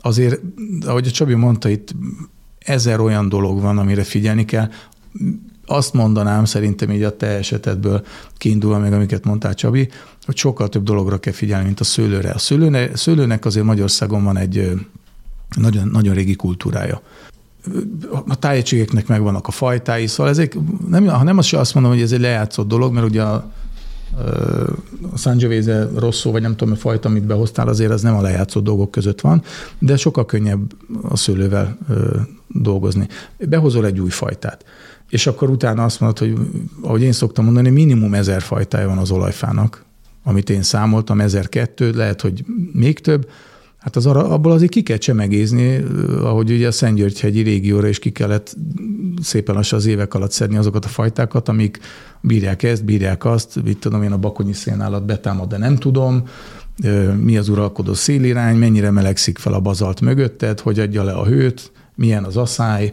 azért, 0.00 0.40
ahogy 0.86 1.06
a 1.06 1.10
Csabi 1.10 1.34
mondta, 1.34 1.68
itt 1.68 1.94
ezer 2.58 3.00
olyan 3.00 3.28
dolog 3.28 3.60
van, 3.60 3.78
amire 3.78 4.02
figyelni 4.02 4.44
kell. 4.44 4.70
Azt 5.66 5.92
mondanám 5.92 6.44
szerintem 6.44 6.90
így 6.90 7.02
a 7.02 7.16
te 7.16 7.26
esetedből 7.26 8.04
kiindulva 8.36 8.78
meg, 8.78 8.92
amiket 8.92 9.24
mondtál 9.24 9.54
Csabi, 9.54 9.88
hogy 10.24 10.36
sokkal 10.36 10.68
több 10.68 10.82
dologra 10.82 11.18
kell 11.18 11.32
figyelni, 11.32 11.64
mint 11.64 11.80
a 11.80 11.84
szőlőre. 11.84 12.30
A 12.30 12.38
szőlőne, 12.38 12.96
szőlőnek 12.96 13.44
azért 13.44 13.66
Magyarországon 13.66 14.24
van 14.24 14.36
egy 14.36 14.72
nagyon, 15.56 15.88
nagyon 15.88 16.14
régi 16.14 16.34
kultúrája 16.34 17.02
a 18.26 18.34
tájegységeknek 18.34 19.06
megvannak 19.06 19.46
a 19.46 19.50
fajtái, 19.50 20.06
szóval 20.06 20.32
ezek, 20.32 20.56
nem, 20.88 21.06
ha 21.06 21.22
nem 21.22 21.38
azt, 21.38 21.54
azt 21.54 21.74
mondom, 21.74 21.92
hogy 21.92 22.02
ez 22.02 22.12
egy 22.12 22.20
lejátszott 22.20 22.68
dolog, 22.68 22.92
mert 22.92 23.06
ugye 23.06 23.22
a, 23.22 23.52
a 25.12 25.18
Sangiovese 25.18 25.88
Rosso, 25.94 26.30
vagy 26.30 26.42
nem 26.42 26.56
tudom, 26.56 26.74
a 26.74 26.76
fajta, 26.76 27.08
amit 27.08 27.26
behoztál, 27.26 27.68
azért 27.68 27.92
az 27.92 28.02
nem 28.02 28.16
a 28.16 28.20
lejátszott 28.20 28.64
dolgok 28.64 28.90
között 28.90 29.20
van, 29.20 29.42
de 29.78 29.96
sokkal 29.96 30.26
könnyebb 30.26 30.72
a 31.02 31.16
szőlővel 31.16 31.78
dolgozni. 32.46 33.08
Behozol 33.38 33.86
egy 33.86 34.00
új 34.00 34.10
fajtát, 34.10 34.64
és 35.08 35.26
akkor 35.26 35.50
utána 35.50 35.84
azt 35.84 36.00
mondod, 36.00 36.18
hogy 36.18 36.34
ahogy 36.82 37.02
én 37.02 37.12
szoktam 37.12 37.44
mondani, 37.44 37.70
minimum 37.70 38.14
ezer 38.14 38.42
fajtája 38.42 38.88
van 38.88 38.98
az 38.98 39.10
olajfának, 39.10 39.84
amit 40.24 40.50
én 40.50 40.62
számoltam, 40.62 41.20
ezer 41.20 41.48
kettő, 41.48 41.90
lehet, 41.90 42.20
hogy 42.20 42.44
még 42.72 42.98
több, 42.98 43.28
Hát 43.88 43.96
az 43.96 44.06
arra, 44.06 44.28
abból 44.28 44.52
azért 44.52 44.70
ki 44.70 44.82
kell 44.82 44.96
csemegézni, 44.96 45.84
ahogy 46.20 46.50
ugye 46.50 46.66
a 46.66 46.72
Szentgyörgyhegyi 46.72 47.40
régióra 47.40 47.88
is 47.88 47.98
ki 47.98 48.10
kellett 48.10 48.56
szépen 49.22 49.54
lassan 49.54 49.78
az 49.78 49.86
évek 49.86 50.14
alatt 50.14 50.30
szedni 50.30 50.56
azokat 50.56 50.84
a 50.84 50.88
fajtákat, 50.88 51.48
amik 51.48 51.78
bírják 52.20 52.62
ezt, 52.62 52.84
bírják 52.84 53.24
azt, 53.24 53.62
mit 53.64 53.78
tudom 53.78 54.02
én, 54.02 54.12
a 54.12 54.18
bakonyi 54.18 54.52
szénállat 54.52 55.04
betámad, 55.04 55.48
de 55.48 55.58
nem 55.58 55.76
tudom, 55.76 56.22
mi 57.16 57.36
az 57.36 57.48
uralkodó 57.48 57.94
szélirány, 57.94 58.56
mennyire 58.56 58.90
melegszik 58.90 59.38
fel 59.38 59.52
a 59.52 59.60
bazalt 59.60 60.00
mögötted, 60.00 60.60
hogy 60.60 60.78
adja 60.78 61.02
le 61.02 61.12
a 61.12 61.26
hőt, 61.26 61.72
milyen 61.94 62.24
az 62.24 62.36
asszály, 62.36 62.92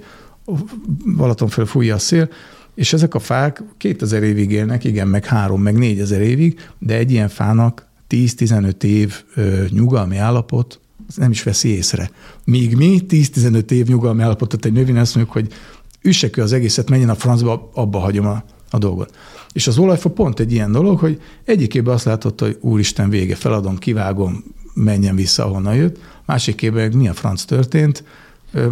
Balaton 1.18 1.48
fel 1.48 1.66
fújja 1.66 1.96
a 1.96 2.00
szél, 2.00 2.30
és 2.76 2.94
ezek 2.94 3.14
a 3.14 3.20
fák 3.20 3.64
2000 3.78 4.24
évig 4.24 4.52
élnek, 4.52 4.84
igen, 4.84 5.08
meg 5.08 5.26
3, 5.26 5.62
meg 5.62 5.78
4000 5.78 6.22
évig, 6.22 6.60
de 6.80 6.96
egy 6.96 7.12
ilyen 7.12 7.30
fának 7.30 7.88
10-15 8.10 8.84
év 8.84 9.24
ö, 9.36 9.64
nyugalmi 9.70 10.18
állapot, 10.18 10.80
nem 11.16 11.32
is 11.32 11.44
veszi 11.44 11.70
észre. 11.70 12.12
Míg 12.44 12.76
mi 12.76 13.02
10-15 13.10 13.72
év 13.72 13.88
nyugalmi 13.88 14.22
állapotot 14.22 14.66
egy 14.66 14.74
növény 14.74 14.98
azt 14.98 15.16
mondjuk, 15.16 15.38
hogy 15.38 15.54
üssek 16.02 16.38
az 16.38 16.54
egészet, 16.54 16.90
menjen 16.90 17.10
a 17.10 17.16
francba, 17.16 17.70
abba 17.74 18.00
hagyom 18.00 18.26
a, 18.26 18.44
a 18.70 18.78
dolgot. 18.78 19.16
És 19.54 19.68
az 19.68 19.78
olajfa 19.78 20.10
pont 20.10 20.40
egy 20.40 20.52
ilyen 20.52 20.72
dolog, 20.72 21.00
hogy 21.00 21.22
egyikében 21.44 21.94
azt 21.94 22.06
látott, 22.06 22.40
hogy 22.40 22.58
úristen 22.62 23.10
vége, 23.10 23.36
feladom, 23.36 23.78
kivágom, 23.78 24.44
menjen 24.74 25.16
vissza, 25.16 25.46
ahonnan 25.46 25.76
jött. 25.76 26.00
Másikében 26.26 26.92
mi 26.92 27.08
a 27.08 27.14
franc 27.14 27.44
történt. 27.44 28.04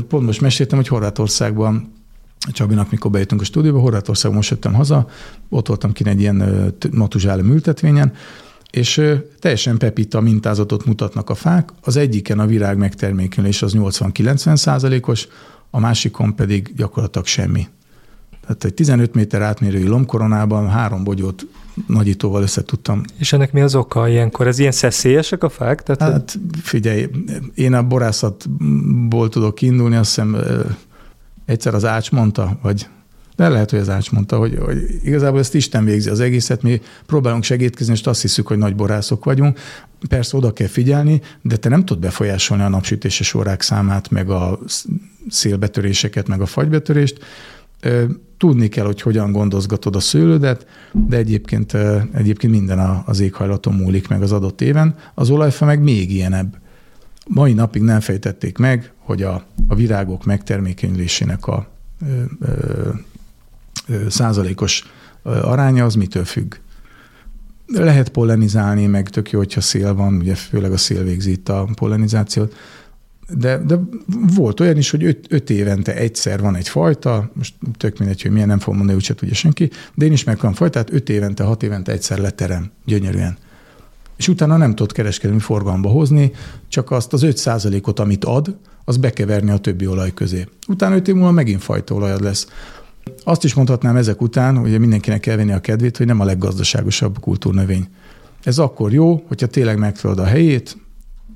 Pont 0.07 0.25
most 0.25 0.41
meséltem, 0.41 0.77
hogy 0.77 0.87
Horvátországban 0.87 1.91
Csabinak, 2.51 2.91
mikor 2.91 3.11
bejöttünk 3.11 3.41
a 3.41 3.43
stúdióba, 3.43 3.79
Horvátországban 3.79 4.37
most 4.37 4.49
jöttem 4.49 4.73
haza, 4.73 5.07
ott 5.49 5.67
voltam 5.67 5.91
kint 5.91 6.09
egy 6.09 6.19
ilyen 6.19 6.73
matuzsálem 6.91 7.51
ültetvényen, 7.51 8.13
és 8.73 9.01
teljesen 9.39 9.77
pepita 9.77 10.21
mintázatot 10.21 10.85
mutatnak 10.85 11.29
a 11.29 11.35
fák. 11.35 11.69
Az 11.81 11.95
egyiken 11.95 12.39
a 12.39 12.45
virág 12.45 12.77
megtermékenés 12.77 13.61
az 13.61 13.73
80-90 13.77 14.55
százalékos, 14.55 15.27
a 15.69 15.79
másikon 15.79 16.35
pedig 16.35 16.73
gyakorlatilag 16.75 17.27
semmi. 17.27 17.67
Tehát 18.41 18.63
egy 18.63 18.73
15 18.73 19.13
méter 19.13 19.41
átmérői 19.41 19.87
lombkoronában 19.87 20.69
három 20.69 21.03
bogyót 21.03 21.47
nagyítóval 21.87 22.41
össze 22.41 22.63
tudtam. 22.63 23.01
És 23.17 23.33
ennek 23.33 23.51
mi 23.51 23.61
az 23.61 23.75
oka 23.75 24.07
ilyenkor? 24.07 24.47
Ez 24.47 24.59
ilyen 24.59 24.71
szeszélyesek 24.71 25.43
a 25.43 25.49
fák? 25.49 25.83
Tehát 25.83 26.13
hát 26.13 26.39
figyelj, 26.61 27.09
én 27.55 27.73
a 27.73 27.83
borászatból 27.83 29.29
tudok 29.29 29.61
indulni, 29.61 29.95
azt 29.95 30.07
hiszem 30.09 30.37
egyszer 31.45 31.73
az 31.73 31.85
Ács 31.85 32.11
mondta, 32.11 32.59
vagy 32.61 32.87
de 33.35 33.49
lehet, 33.49 33.69
hogy 33.69 33.79
az 33.79 33.89
Ács 33.89 34.11
mondta, 34.11 34.37
hogy, 34.37 34.57
hogy 34.59 34.99
igazából 35.03 35.39
ezt 35.39 35.55
Isten 35.55 35.85
végzi 35.85 36.09
az 36.09 36.19
egészet, 36.19 36.61
mi 36.61 36.81
próbálunk 37.05 37.43
segítkezni, 37.43 37.93
és 37.93 38.01
azt 38.01 38.21
hiszük, 38.21 38.47
hogy 38.47 38.57
nagy 38.57 38.75
borászok 38.75 39.25
vagyunk. 39.25 39.59
Persze 40.09 40.37
oda 40.37 40.53
kell 40.53 40.67
figyelni, 40.67 41.21
de 41.41 41.55
te 41.55 41.69
nem 41.69 41.85
tudod 41.85 42.03
befolyásolni 42.03 42.63
a 42.63 42.67
napsütéses 42.67 43.33
órák 43.33 43.61
számát, 43.61 44.09
meg 44.09 44.29
a 44.29 44.59
szélbetöréseket, 45.29 46.27
meg 46.27 46.41
a 46.41 46.45
fagybetörést. 46.45 47.19
Tudni 48.37 48.67
kell, 48.67 48.85
hogy 48.85 49.01
hogyan 49.01 49.31
gondozgatod 49.31 49.95
a 49.95 49.99
szőlődet, 49.99 50.65
de 50.91 51.17
egyébként, 51.17 51.73
egyébként 52.13 52.53
minden 52.53 53.03
az 53.05 53.19
éghajlaton 53.19 53.73
múlik 53.73 54.07
meg 54.07 54.21
az 54.21 54.31
adott 54.31 54.61
éven. 54.61 54.95
Az 55.13 55.29
olajfa 55.29 55.65
meg 55.65 55.81
még 55.81 56.11
ilyenebb. 56.11 56.61
Mai 57.27 57.53
napig 57.53 57.81
nem 57.81 57.99
fejtették 57.99 58.57
meg, 58.57 58.91
hogy 58.97 59.23
a, 59.23 59.45
a 59.67 59.75
virágok 59.75 60.25
megtermékenyülésének 60.25 61.47
a 61.47 61.67
százalékos 64.09 64.83
aránya 65.23 65.85
az 65.85 65.95
mitől 65.95 66.25
függ. 66.25 66.55
Lehet 67.67 68.09
pollenizálni, 68.09 68.85
meg 68.85 69.09
tök 69.09 69.29
jó, 69.29 69.39
hogyha 69.39 69.61
szél 69.61 69.93
van, 69.93 70.15
ugye 70.15 70.35
főleg 70.35 70.71
a 70.71 70.77
szél 70.77 71.03
végzi 71.03 71.31
itt 71.31 71.49
a 71.49 71.67
pollenizációt, 71.75 72.55
de, 73.29 73.57
de 73.57 73.79
volt 74.35 74.59
olyan 74.59 74.77
is, 74.77 74.89
hogy 74.89 75.03
öt, 75.03 75.25
öt 75.29 75.49
évente 75.49 75.95
egyszer 75.95 76.39
van 76.41 76.55
egy 76.55 76.67
fajta, 76.67 77.31
most 77.33 77.53
tök 77.77 77.97
mindegy, 77.97 78.21
hogy 78.21 78.31
milyen, 78.31 78.47
nem 78.47 78.59
fogom 78.59 78.75
mondani, 78.75 78.97
úgyse 78.97 79.15
tudja 79.15 79.35
senki, 79.35 79.69
de 79.93 80.05
én 80.05 80.11
is 80.11 80.23
megvan 80.23 80.53
fajtát, 80.53 80.93
öt 80.93 81.09
évente, 81.09 81.43
hat 81.43 81.63
évente 81.63 81.91
egyszer 81.91 82.17
leterem, 82.17 82.71
gyönyörűen. 82.85 83.37
És 84.17 84.27
utána 84.27 84.57
nem 84.57 84.75
tudod 84.75 84.91
kereskedelmi 84.91 85.41
forgalomba 85.41 85.89
hozni, 85.89 86.31
csak 86.67 86.91
azt 86.91 87.13
az 87.13 87.23
5 87.23 87.49
ot 87.81 87.99
amit 87.99 88.25
ad, 88.25 88.55
az 88.85 88.97
bekeverni 88.97 89.51
a 89.51 89.57
többi 89.57 89.87
olaj 89.87 90.13
közé. 90.13 90.47
Utána 90.67 90.95
öt 90.95 91.07
év 91.07 91.15
múlva 91.15 91.31
megint 91.31 91.63
fajta 91.63 91.93
olajad 91.93 92.21
lesz. 92.21 92.47
Azt 93.23 93.43
is 93.43 93.53
mondhatnám 93.53 93.95
ezek 93.95 94.21
után, 94.21 94.57
hogy 94.57 94.79
mindenkinek 94.79 95.19
kell 95.19 95.35
venni 95.35 95.51
a 95.51 95.59
kedvét, 95.59 95.97
hogy 95.97 96.05
nem 96.05 96.19
a 96.19 96.25
leggazdaságosabb 96.25 97.19
kultúrnövény. 97.19 97.87
Ez 98.43 98.57
akkor 98.57 98.93
jó, 98.93 99.23
hogyha 99.27 99.47
tényleg 99.47 99.77
megfeleled 99.77 100.23
a 100.23 100.27
helyét, 100.27 100.77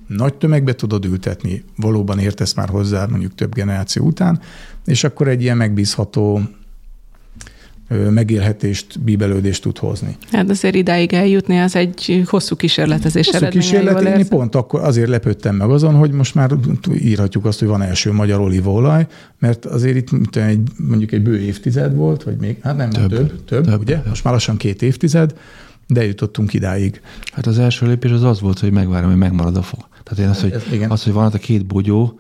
nagy 0.08 0.34
tömegbe 0.34 0.74
tudod 0.74 1.06
ültetni, 1.06 1.64
valóban 1.76 2.20
értesz 2.20 2.54
már 2.54 2.70
hozzá 2.70 3.06
mondjuk 3.06 3.36
több 3.36 3.54
generáció 3.54 4.06
után, 4.06 4.40
és 4.86 5.04
akkor 5.04 5.28
egy 5.28 5.42
ilyen 5.42 5.58
megbízható 5.58 6.42
megélhetést, 8.10 9.00
bíbelődést 9.00 9.62
tud 9.62 9.78
hozni. 9.78 10.18
Hát 10.32 10.50
azért 10.50 10.76
idáig 10.76 11.14
eljutni, 11.14 11.60
az 11.60 11.76
egy 11.76 12.24
hosszú 12.26 12.56
kísérletezés 12.56 13.30
hosszú 13.30 13.48
kísérlet, 13.48 14.18
én 14.18 14.28
pont 14.28 14.56
akkor 14.56 14.82
azért 14.82 15.10
lepődtem 15.10 15.56
meg 15.56 15.70
azon, 15.70 15.94
hogy 15.94 16.12
most 16.12 16.36
már 16.36 16.52
írhatjuk 16.94 17.46
azt, 17.46 17.60
hogy 17.60 17.68
van 17.68 17.82
első 17.82 18.12
magyar 18.12 18.40
olívaolaj, 18.40 19.08
mert 19.40 19.66
azért 19.66 19.96
itt 19.96 20.36
egy, 20.36 20.60
mondjuk 20.88 21.12
egy 21.12 21.22
bő 21.22 21.40
évtized 21.40 21.96
volt, 21.96 22.24
vagy 22.24 22.36
még, 22.36 22.58
hát 22.62 22.78
nem, 22.78 22.90
több, 22.90 23.10
több, 23.10 23.46
több, 23.46 23.66
több 23.66 23.80
ugye? 23.80 24.02
Most 24.08 24.24
már 24.24 24.34
lassan 24.34 24.58
két 24.58 24.82
évtized, 24.82 25.34
de 25.88 26.06
jutottunk 26.06 26.54
idáig. 26.54 27.02
Hát 27.32 27.46
az 27.46 27.60
első 27.60 27.88
lépés 27.88 28.12
az 28.12 28.24
az 28.24 28.42
volt, 28.42 28.60
hogy 28.60 28.72
megvárom, 28.72 29.10
hogy 29.10 29.20
megmarad 29.20 29.58
a 29.58 29.62
fog. 29.62 29.88
Tehát 30.04 30.24
én 30.24 30.30
azt, 30.30 30.42
hogy, 30.42 30.52
Ez, 30.82 30.92
az, 30.92 31.04
hogy 31.04 31.14
van 31.14 31.26
a 31.26 31.38
két 31.38 31.66
bogyó, 31.66 32.20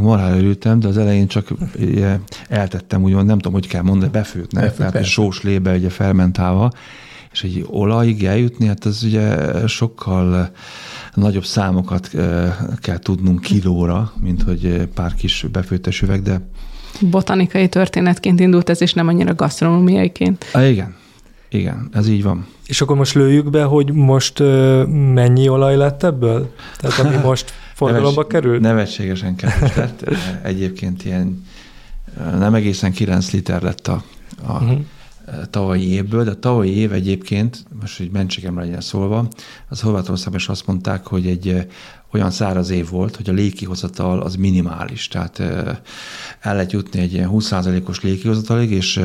marhára 0.00 0.36
örültem, 0.36 0.80
de 0.80 0.88
az 0.88 0.98
elején 0.98 1.26
csak 1.26 1.48
ugye, 1.78 2.18
eltettem, 2.48 3.02
úgymond, 3.02 3.26
nem 3.26 3.36
tudom, 3.36 3.52
hogy 3.52 3.66
kell 3.66 3.82
mondani, 3.82 4.10
befőtne, 4.10 4.60
Befőt, 4.60 4.76
tehát 4.76 4.92
persze. 4.92 5.08
sós 5.08 5.42
lébe 5.42 5.74
ugye 5.74 5.88
fermentálva, 5.88 6.70
és 7.32 7.42
egy 7.42 7.64
olajig 7.70 8.24
eljutni, 8.24 8.66
hát 8.66 8.84
az 8.84 9.02
ugye 9.02 9.36
sokkal 9.66 10.50
nagyobb 11.14 11.44
számokat 11.44 12.10
kell 12.80 12.98
tudnunk 12.98 13.40
kilóra, 13.40 14.12
mint 14.20 14.42
hogy 14.42 14.88
pár 14.94 15.14
kis 15.14 15.46
befőttes 15.52 16.02
üveg, 16.02 16.22
de... 16.22 16.40
Botanikai 17.00 17.68
történetként 17.68 18.40
indult 18.40 18.68
ez, 18.68 18.80
és 18.80 18.92
nem 18.92 19.08
annyira 19.08 19.34
gasztronómiaiként. 19.34 20.44
A, 20.52 20.60
igen, 20.60 20.94
igen, 21.48 21.88
ez 21.92 22.08
így 22.08 22.22
van. 22.22 22.46
És 22.66 22.80
akkor 22.80 22.96
most 22.96 23.14
lőjük 23.14 23.50
be, 23.50 23.62
hogy 23.64 23.92
most 23.92 24.38
mennyi 24.88 25.48
olaj 25.48 25.76
lett 25.76 26.02
ebből? 26.02 26.54
Tehát 26.78 26.98
ami 26.98 27.16
most 27.28 27.52
forgalomba 27.74 28.26
került? 28.26 28.60
Nevetségesen 28.60 29.36
kevés 29.36 29.74
lett. 29.76 30.10
Egyébként 30.42 31.04
ilyen 31.04 31.44
nem 32.38 32.54
egészen 32.54 32.92
9 32.92 33.30
liter 33.30 33.62
lett 33.62 33.88
a, 33.88 34.02
a 34.46 34.52
uh-huh. 34.52 34.78
tavalyi 35.50 35.88
évből, 35.92 36.24
de 36.24 36.30
a 36.30 36.38
tavalyi 36.38 36.76
év 36.76 36.92
egyébként, 36.92 37.64
most 37.80 37.98
hogy 37.98 38.10
mentségemre 38.10 38.64
legyen 38.64 38.80
szólva, 38.80 39.28
az 39.68 39.80
Horvátországban 39.80 40.40
is 40.40 40.48
azt 40.48 40.66
mondták, 40.66 41.06
hogy 41.06 41.26
egy 41.26 41.66
olyan 42.16 42.30
száraz 42.30 42.70
év 42.70 42.88
volt, 42.88 43.16
hogy 43.16 43.28
a 43.28 43.32
légkihozatal 43.32 44.20
az 44.20 44.34
minimális, 44.34 45.08
tehát 45.08 45.38
el 46.40 46.54
lehet 46.54 46.72
jutni 46.72 47.00
egy 47.00 47.12
ilyen 47.12 47.30
20%-os 47.32 48.00
légkihozatalig, 48.00 48.70
és 48.70 49.00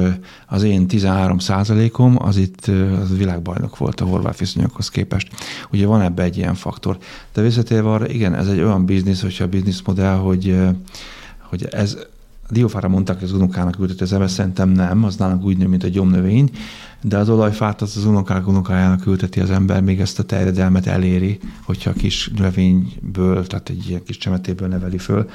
az 0.47 0.63
én 0.63 0.85
13%-om 0.89 2.15
az 2.23 2.37
itt 2.37 2.65
az 3.01 3.17
világbajnok 3.17 3.77
volt 3.77 4.01
a 4.01 4.05
horvát 4.05 4.39
viszonyokhoz 4.39 4.89
képest. 4.89 5.27
Ugye 5.71 5.85
van 5.85 6.01
ebbe 6.01 6.23
egy 6.23 6.37
ilyen 6.37 6.55
faktor. 6.55 6.97
De 7.33 7.41
visszatérve 7.41 7.89
arra, 7.89 8.07
igen, 8.07 8.35
ez 8.35 8.47
egy 8.47 8.59
olyan 8.59 8.85
biznisz, 8.85 9.21
hogyha 9.21 9.43
a 9.43 9.47
bizniszmodell, 9.47 10.15
hogy, 10.15 10.57
hogy 11.39 11.65
ez 11.65 11.97
diófára 12.49 12.87
mondták, 12.87 13.19
hogy 13.19 13.27
az 13.27 13.33
unokának 13.33 13.79
ülteti 13.79 14.03
az 14.03 14.13
ember, 14.13 14.29
szerintem 14.29 14.69
nem, 14.69 15.03
az 15.03 15.15
nálunk 15.15 15.43
úgy 15.43 15.57
nő, 15.57 15.67
mint 15.67 15.83
a 15.83 15.87
gyomnövény, 15.87 16.49
de 17.01 17.17
az 17.17 17.29
olajfát 17.29 17.81
az 17.81 17.97
az 17.97 18.05
unokák 18.05 18.47
unokájának 18.47 19.05
ülteti 19.05 19.39
az 19.39 19.49
ember, 19.49 19.81
még 19.81 19.99
ezt 19.99 20.19
a 20.19 20.23
terjedelmet 20.23 20.85
eléri, 20.85 21.39
hogyha 21.63 21.89
a 21.89 21.93
kis 21.93 22.31
növényből, 22.35 23.47
tehát 23.47 23.69
egy 23.69 23.89
ilyen 23.89 24.03
kis 24.03 24.17
csemetéből 24.17 24.67
neveli 24.67 24.97
föl 24.97 25.29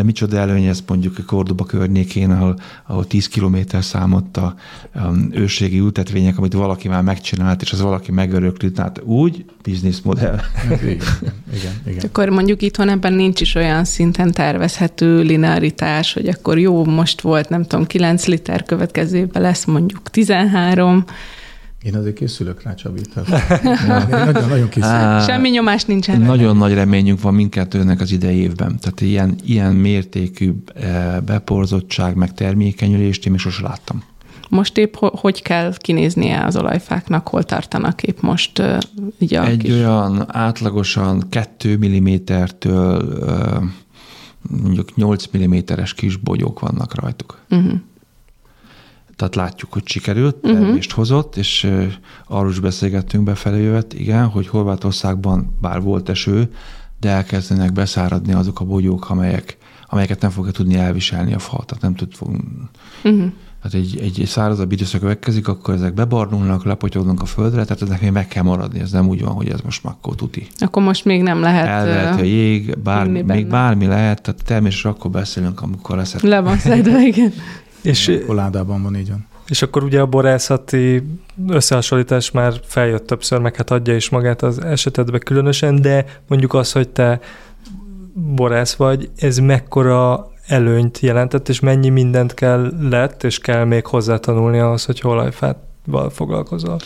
de 0.00 0.06
micsoda 0.06 0.36
előny 0.36 0.64
ez 0.64 0.82
mondjuk 0.86 1.18
a 1.18 1.22
Kordoba 1.26 1.64
környékén, 1.64 2.30
ahol, 2.30 2.56
ahol 2.86 3.06
10 3.06 3.28
kilométer 3.28 3.84
számodt 3.84 4.36
a 4.36 4.54
um, 4.94 5.28
őrségi 5.32 5.78
ültetvények, 5.78 6.38
amit 6.38 6.52
valaki 6.52 6.88
már 6.88 7.02
megcsinált, 7.02 7.62
és 7.62 7.72
az 7.72 7.80
valaki 7.80 8.12
megörökli, 8.12 8.72
tehát 8.72 9.00
úgy 9.04 9.44
bizniszmodell. 9.62 10.38
igen, 10.82 10.96
igen, 11.54 11.72
igen. 11.86 12.04
Akkor 12.04 12.28
mondjuk 12.28 12.62
itthon 12.62 12.88
ebben 12.88 13.12
nincs 13.12 13.40
is 13.40 13.54
olyan 13.54 13.84
szinten 13.84 14.32
tervezhető 14.32 15.20
linearitás, 15.22 16.12
hogy 16.12 16.28
akkor 16.28 16.58
jó, 16.58 16.84
most 16.84 17.20
volt 17.20 17.48
nem 17.48 17.62
tudom, 17.62 17.86
9 17.86 18.26
liter, 18.26 18.62
következő 18.62 19.18
évben 19.18 19.42
lesz 19.42 19.64
mondjuk 19.64 20.10
13, 20.10 21.04
én 21.82 21.96
azért 21.96 22.14
készülök 22.14 22.62
rá, 22.62 22.74
Csabi. 22.74 23.00
nagyon, 23.86 24.48
nagyon 24.48 24.68
készülök. 24.68 25.22
Semmi 25.26 25.48
nyomás 25.48 25.84
nincsen. 25.84 26.20
Nagyon 26.20 26.56
nagy 26.56 26.74
reményünk 26.74 27.20
van 27.20 27.34
mindkettőnek 27.34 28.00
az 28.00 28.12
idei 28.12 28.36
évben. 28.36 28.78
Tehát 28.80 29.00
ilyen, 29.00 29.36
ilyen 29.44 29.74
mértékű 29.74 30.52
eh, 30.74 31.16
beporzottság, 31.26 32.14
meg 32.14 32.34
termékenyülést 32.34 33.24
én 33.24 33.30
még 33.30 33.40
sosem 33.40 33.64
láttam. 33.64 34.02
Most 34.48 34.78
épp 34.78 34.94
hogy 34.96 35.42
kell 35.42 35.72
kinéznie 35.76 36.44
az 36.44 36.56
olajfáknak, 36.56 37.28
hol 37.28 37.42
tartanak 37.42 38.02
épp 38.02 38.20
most 38.20 38.58
uh, 38.58 38.78
ugye 39.20 39.42
Egy 39.42 39.56
kis... 39.56 39.72
olyan 39.72 40.24
átlagosan 40.28 41.28
2 41.28 41.76
mm-től 41.76 42.48
uh, 42.62 43.62
mondjuk 44.62 44.94
8 44.94 45.24
mm-es 45.36 45.94
kis 45.94 46.16
bogyók 46.16 46.60
vannak 46.60 47.00
rajtuk. 47.00 47.38
Uh-huh 47.50 47.80
tehát 49.20 49.34
látjuk, 49.34 49.72
hogy 49.72 49.86
sikerült, 49.86 50.36
uh-huh. 50.42 50.60
termést 50.60 50.92
hozott, 50.92 51.36
és 51.36 51.70
arról 52.26 52.50
is 52.50 52.60
beszélgettünk 52.60 53.24
befelé 53.24 53.62
jött, 53.62 53.92
igen, 53.92 54.26
hogy 54.26 54.48
Horvátországban 54.48 55.56
bár 55.60 55.82
volt 55.82 56.08
eső, 56.08 56.52
de 57.00 57.08
elkezdenek 57.08 57.72
beszáradni 57.72 58.32
azok 58.32 58.60
a 58.60 58.64
bogyók, 58.64 59.10
amelyek, 59.10 59.56
amelyeket 59.86 60.20
nem 60.20 60.30
fogja 60.30 60.52
tudni 60.52 60.74
elviselni 60.74 61.34
a 61.34 61.38
fa, 61.38 61.62
tehát 61.66 61.82
nem 61.82 61.94
tud 61.94 62.14
fog... 62.14 62.36
Uh-huh. 63.04 63.32
Hát 63.62 63.74
egy, 63.74 63.98
egy 64.02 64.22
szárazabb 64.26 64.72
időszak 64.72 65.00
következik, 65.00 65.48
akkor 65.48 65.74
ezek 65.74 65.94
bebarnulnak, 65.94 66.64
lepotyognak 66.64 67.22
a 67.22 67.24
földre, 67.24 67.64
tehát 67.64 67.82
ezek 67.82 68.00
még 68.00 68.10
meg 68.10 68.28
kell 68.28 68.42
maradni, 68.42 68.80
ez 68.80 68.90
nem 68.90 69.08
úgy 69.08 69.22
van, 69.22 69.32
hogy 69.32 69.48
ez 69.48 69.60
most 69.60 69.84
makkó 69.84 70.14
tuti. 70.14 70.46
Akkor 70.58 70.82
most 70.82 71.04
még 71.04 71.22
nem 71.22 71.40
lehet 71.40 71.66
Elveheti 71.66 72.20
a 72.20 72.24
jég, 72.24 72.78
bár, 72.78 73.06
még 73.06 73.46
bármi 73.46 73.86
lehet, 73.86 74.22
tehát 74.22 74.44
természetesen 74.44 74.90
akkor 74.90 75.10
beszélünk, 75.10 75.62
amikor 75.62 75.96
lesz. 75.96 76.20
Le 76.20 76.40
van 76.40 76.58
szedve, 76.58 77.06
igen. 77.12 77.32
És, 77.82 78.22
koládában 78.26 78.82
van, 78.82 78.96
így 78.96 79.08
van. 79.08 79.26
És 79.48 79.62
akkor 79.62 79.84
ugye 79.84 80.00
a 80.00 80.06
borászati 80.06 81.02
összehasonlítás 81.48 82.30
már 82.30 82.60
feljött 82.64 83.06
többször, 83.06 83.38
meg 83.38 83.56
hát 83.56 83.70
adja 83.70 83.94
is 83.96 84.08
magát 84.08 84.42
az 84.42 84.62
esetedbe 84.62 85.18
különösen, 85.18 85.80
de 85.80 86.04
mondjuk 86.28 86.54
az, 86.54 86.72
hogy 86.72 86.88
te 86.88 87.20
borász 88.14 88.74
vagy, 88.74 89.10
ez 89.16 89.38
mekkora 89.38 90.30
előnyt 90.46 90.98
jelentett, 90.98 91.48
és 91.48 91.60
mennyi 91.60 91.88
mindent 91.88 92.34
kell 92.34 92.72
lett, 92.80 93.24
és 93.24 93.38
kell 93.38 93.64
még 93.64 93.86
hozzátanulni 93.86 94.58
ahhoz, 94.58 94.84
hogy 94.84 95.00
olajfával 95.04 96.10
foglalkozol? 96.10 96.78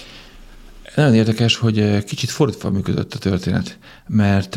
Nagyon 0.94 1.14
érdekes, 1.14 1.56
hogy 1.56 2.04
kicsit 2.04 2.30
fordítva 2.30 2.70
működött 2.70 3.14
a 3.14 3.18
történet, 3.18 3.78
mert 4.06 4.56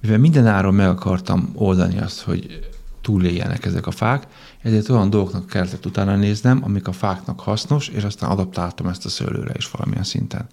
mivel 0.00 0.18
minden 0.18 0.46
áron 0.46 0.74
meg 0.74 0.88
akartam 0.88 1.52
oldani 1.54 1.98
azt, 1.98 2.20
hogy 2.20 2.68
túléljenek 3.02 3.64
ezek 3.64 3.86
a 3.86 3.90
fák, 3.90 4.26
ezért 4.62 4.88
olyan 4.88 5.10
dolgoknak 5.10 5.46
kellett 5.46 5.86
utána 5.86 6.16
néznem, 6.16 6.60
amik 6.64 6.88
a 6.88 6.92
fáknak 6.92 7.40
hasznos, 7.40 7.88
és 7.88 8.02
aztán 8.02 8.30
adaptáltam 8.30 8.86
ezt 8.86 9.04
a 9.04 9.08
szőlőre 9.08 9.52
is 9.56 9.70
valamilyen 9.70 10.04
szinten. 10.04 10.46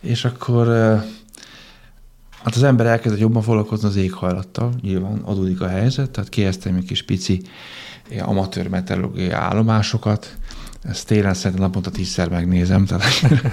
És 0.00 0.24
akkor 0.24 0.66
hát 2.42 2.54
az 2.54 2.62
ember 2.62 2.86
elkezdett 2.86 3.20
jobban 3.20 3.42
foglalkozni 3.42 3.88
az 3.88 3.96
éghajlattal, 3.96 4.72
nyilván 4.80 5.18
adódik 5.24 5.60
a 5.60 5.68
helyzet, 5.68 6.10
tehát 6.10 6.28
kieztem 6.28 6.76
egy 6.76 6.84
kis 6.84 7.02
pici 7.02 7.42
amatőr 8.20 8.68
meteorológiai 8.68 9.30
állomásokat, 9.30 10.36
ezt 10.82 11.06
télen 11.06 11.34
szerintem 11.34 11.66
naponta 11.66 11.90
tízszer 11.90 12.28
megnézem, 12.28 12.84
tehát 12.84 13.04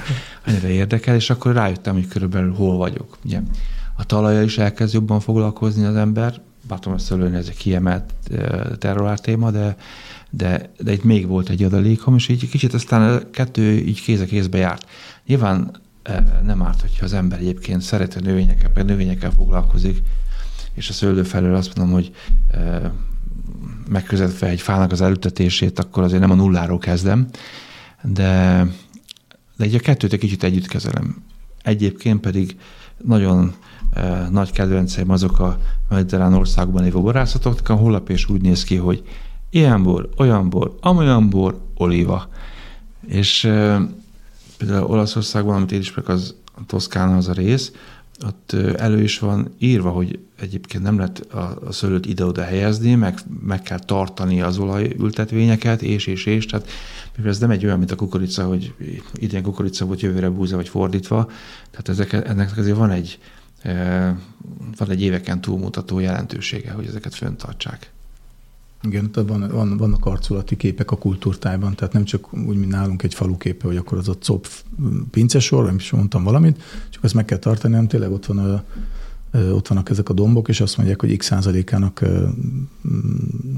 annyira 0.45 0.67
érdekel, 0.67 1.15
és 1.15 1.29
akkor 1.29 1.53
rájöttem, 1.53 1.93
hogy 1.93 2.07
körülbelül 2.07 2.53
hol 2.53 2.77
vagyok. 2.77 3.17
Ugye, 3.25 3.39
a 3.97 4.05
talajjal 4.05 4.43
is 4.43 4.57
elkezd 4.57 4.93
jobban 4.93 5.19
foglalkozni 5.19 5.85
az 5.85 5.95
ember, 5.95 6.41
bátom 6.67 6.93
ezt 6.93 7.05
szőlőni, 7.05 7.35
ez 7.35 7.47
egy 7.47 7.57
kiemelt 7.57 8.13
terrorár 8.77 9.19
téma, 9.19 9.51
de, 9.51 9.75
de, 10.29 10.71
de 10.79 10.91
itt 10.91 11.03
még 11.03 11.27
volt 11.27 11.49
egy 11.49 11.63
adalékom, 11.63 12.15
és 12.15 12.27
így 12.27 12.49
kicsit 12.49 12.73
aztán 12.73 13.13
a 13.13 13.29
kettő 13.29 13.71
így 13.71 14.01
kéz 14.01 14.19
a 14.19 14.25
kézbe 14.25 14.57
járt. 14.57 14.87
Nyilván 15.25 15.81
nem 16.43 16.61
árt, 16.61 16.81
hogyha 16.81 17.05
az 17.05 17.13
ember 17.13 17.39
egyébként 17.39 17.81
szeret 17.81 18.15
a 18.15 18.19
növényekkel, 18.19 18.83
növényekkel 18.83 19.31
foglalkozik, 19.31 20.01
és 20.73 20.89
a 20.89 20.93
szőlő 20.93 21.23
felől 21.23 21.55
azt 21.55 21.75
mondom, 21.77 21.93
hogy 21.93 22.11
megközelítve 23.89 24.47
egy 24.47 24.61
fának 24.61 24.91
az 24.91 25.01
elültetését, 25.01 25.79
akkor 25.79 26.03
azért 26.03 26.21
nem 26.21 26.31
a 26.31 26.35
nulláról 26.35 26.77
kezdem, 26.77 27.27
de, 28.01 28.65
de 29.57 29.63
egy 29.63 29.75
a 29.75 29.79
kettőt 29.79 30.13
egy 30.13 30.19
kicsit 30.19 30.43
együtt 30.43 30.67
kezelem. 30.67 31.23
Egyébként 31.61 32.19
pedig 32.19 32.57
nagyon 33.03 33.53
nagy 34.31 34.51
kedvenceim 34.51 35.09
azok 35.09 35.39
a 35.39 35.57
mediterrán 35.89 36.33
országban 36.33 36.83
lévő 36.83 36.99
borászatok, 36.99 37.69
a 37.69 37.73
honlap 37.73 38.09
és 38.09 38.29
úgy 38.29 38.41
néz 38.41 38.63
ki, 38.63 38.75
hogy 38.75 39.03
ilyen 39.49 39.83
bor, 39.83 40.09
olyan 40.17 40.49
bor, 40.49 40.75
amolyan 40.81 41.29
bor, 41.29 41.61
olíva. 41.75 42.29
És 43.07 43.39
például 44.57 44.85
Olaszországban, 44.85 45.55
amit 45.55 45.71
én 45.71 45.79
ismerek, 45.79 46.09
az 46.09 46.35
a 46.55 46.65
Toszkána 46.65 47.17
az 47.17 47.27
a 47.27 47.33
rész, 47.33 47.71
ott 48.25 48.53
elő 48.77 49.01
is 49.01 49.19
van 49.19 49.53
írva, 49.59 49.89
hogy 49.89 50.19
egyébként 50.39 50.83
nem 50.83 50.97
lehet 50.97 51.19
a, 51.19 51.57
a 51.65 51.71
szőlőt 51.71 52.05
ide-oda 52.05 52.43
helyezni, 52.43 52.95
meg, 52.95 53.19
meg 53.43 53.61
kell 53.61 53.79
tartani 53.79 54.41
az 54.41 54.57
olajültetvényeket, 54.57 55.81
és, 55.81 56.07
és, 56.07 56.25
és. 56.25 56.45
Tehát 56.45 56.67
ez 57.25 57.39
nem 57.39 57.49
egy 57.49 57.65
olyan, 57.65 57.77
mint 57.77 57.91
a 57.91 57.95
kukorica, 57.95 58.45
hogy 58.45 58.73
idén 59.13 59.43
kukorica 59.43 59.85
volt, 59.85 60.01
jövőre 60.01 60.29
búza, 60.29 60.55
vagy 60.55 60.69
fordítva. 60.69 61.29
Tehát 61.71 61.89
ezek, 61.89 62.13
ennek 62.13 62.57
azért 62.57 62.77
van 62.77 62.89
egy, 62.89 63.19
van 64.77 64.89
egy 64.89 65.01
éveken 65.01 65.41
túlmutató 65.41 65.99
jelentősége, 65.99 66.71
hogy 66.71 66.85
ezeket 66.85 67.15
föntartsák. 67.15 67.91
Igen, 68.81 69.11
tehát 69.11 69.29
van, 69.29 69.47
van, 69.51 69.77
vannak 69.77 70.05
arculati 70.05 70.57
képek 70.57 70.91
a 70.91 70.97
kultúrtájban, 70.97 71.75
tehát 71.75 71.93
nem 71.93 72.03
csak 72.03 72.33
úgy, 72.33 72.57
mint 72.57 72.71
nálunk 72.71 73.03
egy 73.03 73.13
faluképe, 73.13 73.67
hogy 73.67 73.77
akkor 73.77 73.97
az 73.97 74.09
a 74.09 74.17
cop 74.17 74.47
pincesor, 75.11 75.65
nem 75.65 75.75
is 75.75 75.91
mondtam 75.91 76.23
valamit, 76.23 76.61
csak 76.89 77.03
ezt 77.03 77.13
meg 77.13 77.25
kell 77.25 77.37
tartani, 77.37 77.73
nem 77.73 77.87
tényleg 77.87 78.11
ott 78.11 78.25
van 78.25 78.37
a, 78.37 78.63
ott 79.37 79.67
vannak 79.67 79.89
ezek 79.89 80.09
a 80.09 80.13
dombok, 80.13 80.47
és 80.47 80.61
azt 80.61 80.77
mondják, 80.77 81.01
hogy 81.01 81.17
x 81.17 81.25
százalékának 81.25 82.01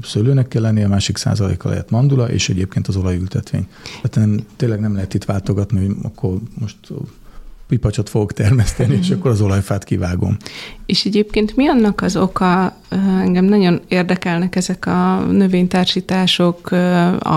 szőlőnek 0.02 0.48
kell 0.48 0.62
lennie, 0.62 0.84
a 0.84 0.88
másik 0.88 1.16
százaléka 1.16 1.68
lehet 1.68 1.90
mandula, 1.90 2.30
és 2.30 2.48
egyébként 2.48 2.88
az 2.88 2.96
olajültetvény. 2.96 3.68
Tehát 4.02 4.28
nem, 4.28 4.46
tényleg 4.56 4.80
nem 4.80 4.94
lehet 4.94 5.14
itt 5.14 5.24
váltogatni, 5.24 5.86
hogy 5.86 5.96
akkor 6.02 6.38
most 6.58 6.76
pipacsot 7.68 8.08
fogok 8.08 8.32
termeszteni, 8.32 8.98
és 9.02 9.10
akkor 9.10 9.30
az 9.30 9.40
olajfát 9.40 9.84
kivágom. 9.84 10.36
És 10.86 11.04
egyébként 11.04 11.56
mi 11.56 11.68
annak 11.68 12.00
az 12.00 12.16
oka, 12.16 12.76
engem 13.20 13.44
nagyon 13.44 13.80
érdekelnek 13.88 14.56
ezek 14.56 14.86
a 14.86 15.24
növénytársítások, 15.30 16.70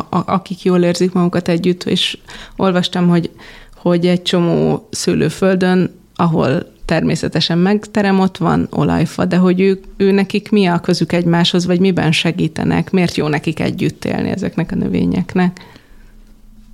akik 0.10 0.64
jól 0.64 0.84
érzik 0.84 1.12
magukat 1.12 1.48
együtt, 1.48 1.84
és 1.84 2.18
olvastam, 2.56 3.08
hogy, 3.08 3.30
hogy 3.76 4.08
egy 4.08 4.22
csomó 4.22 4.88
szőlőföldön, 4.92 5.92
ahol 6.16 6.78
természetesen 6.86 7.58
megterem, 7.58 8.20
ott 8.20 8.38
van 8.38 8.68
olajfa, 8.72 9.26
de 9.26 9.38
hogy 9.38 9.62
ők, 9.62 9.84
ő 9.98 10.12
nekik 10.12 10.50
mi 10.50 10.66
a 10.66 10.80
közük 10.80 11.12
egymáshoz, 11.12 11.66
vagy 11.66 11.80
miben 11.80 12.12
segítenek, 12.12 12.92
miért 12.92 13.16
jó 13.16 13.28
nekik 13.28 13.60
együtt 13.60 14.06
élni 14.06 14.30
ezeknek 14.30 14.72
a 14.72 14.76
növényeknek? 14.76 15.62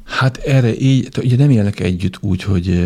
Hát 0.06 0.38
erre 0.38 0.78
így, 0.78 1.10
ugye 1.24 1.36
nem 1.38 1.50
élnek 1.50 1.80
együtt 1.80 2.18
úgy, 2.22 2.44
hogy 2.44 2.84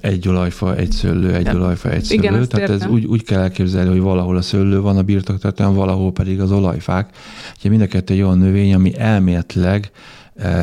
egy 0.00 0.28
olajfa, 0.28 0.76
egy 0.76 0.90
szőlő, 0.90 1.34
egy 1.34 1.46
ja. 1.46 1.54
olajfa, 1.54 1.90
egy 1.90 2.04
szőlő. 2.04 2.20
Igen, 2.20 2.32
Tehát 2.48 2.68
értem. 2.70 2.88
ez 2.88 2.94
úgy, 2.94 3.04
úgy 3.04 3.24
kell 3.24 3.40
elképzelni, 3.40 3.90
hogy 3.90 4.00
valahol 4.00 4.36
a 4.36 4.42
szőlő 4.42 4.80
van 4.80 4.96
a 4.96 5.02
birtoktartón, 5.02 5.74
valahol 5.74 6.12
pedig 6.12 6.40
az 6.40 6.52
olajfák. 6.52 7.16
Ugye 7.58 7.70
mind 7.70 7.82
a 7.82 7.86
kettő 7.86 8.14
egy 8.14 8.22
olyan 8.22 8.38
növény, 8.38 8.74
ami 8.74 8.98
elméletileg 8.98 9.90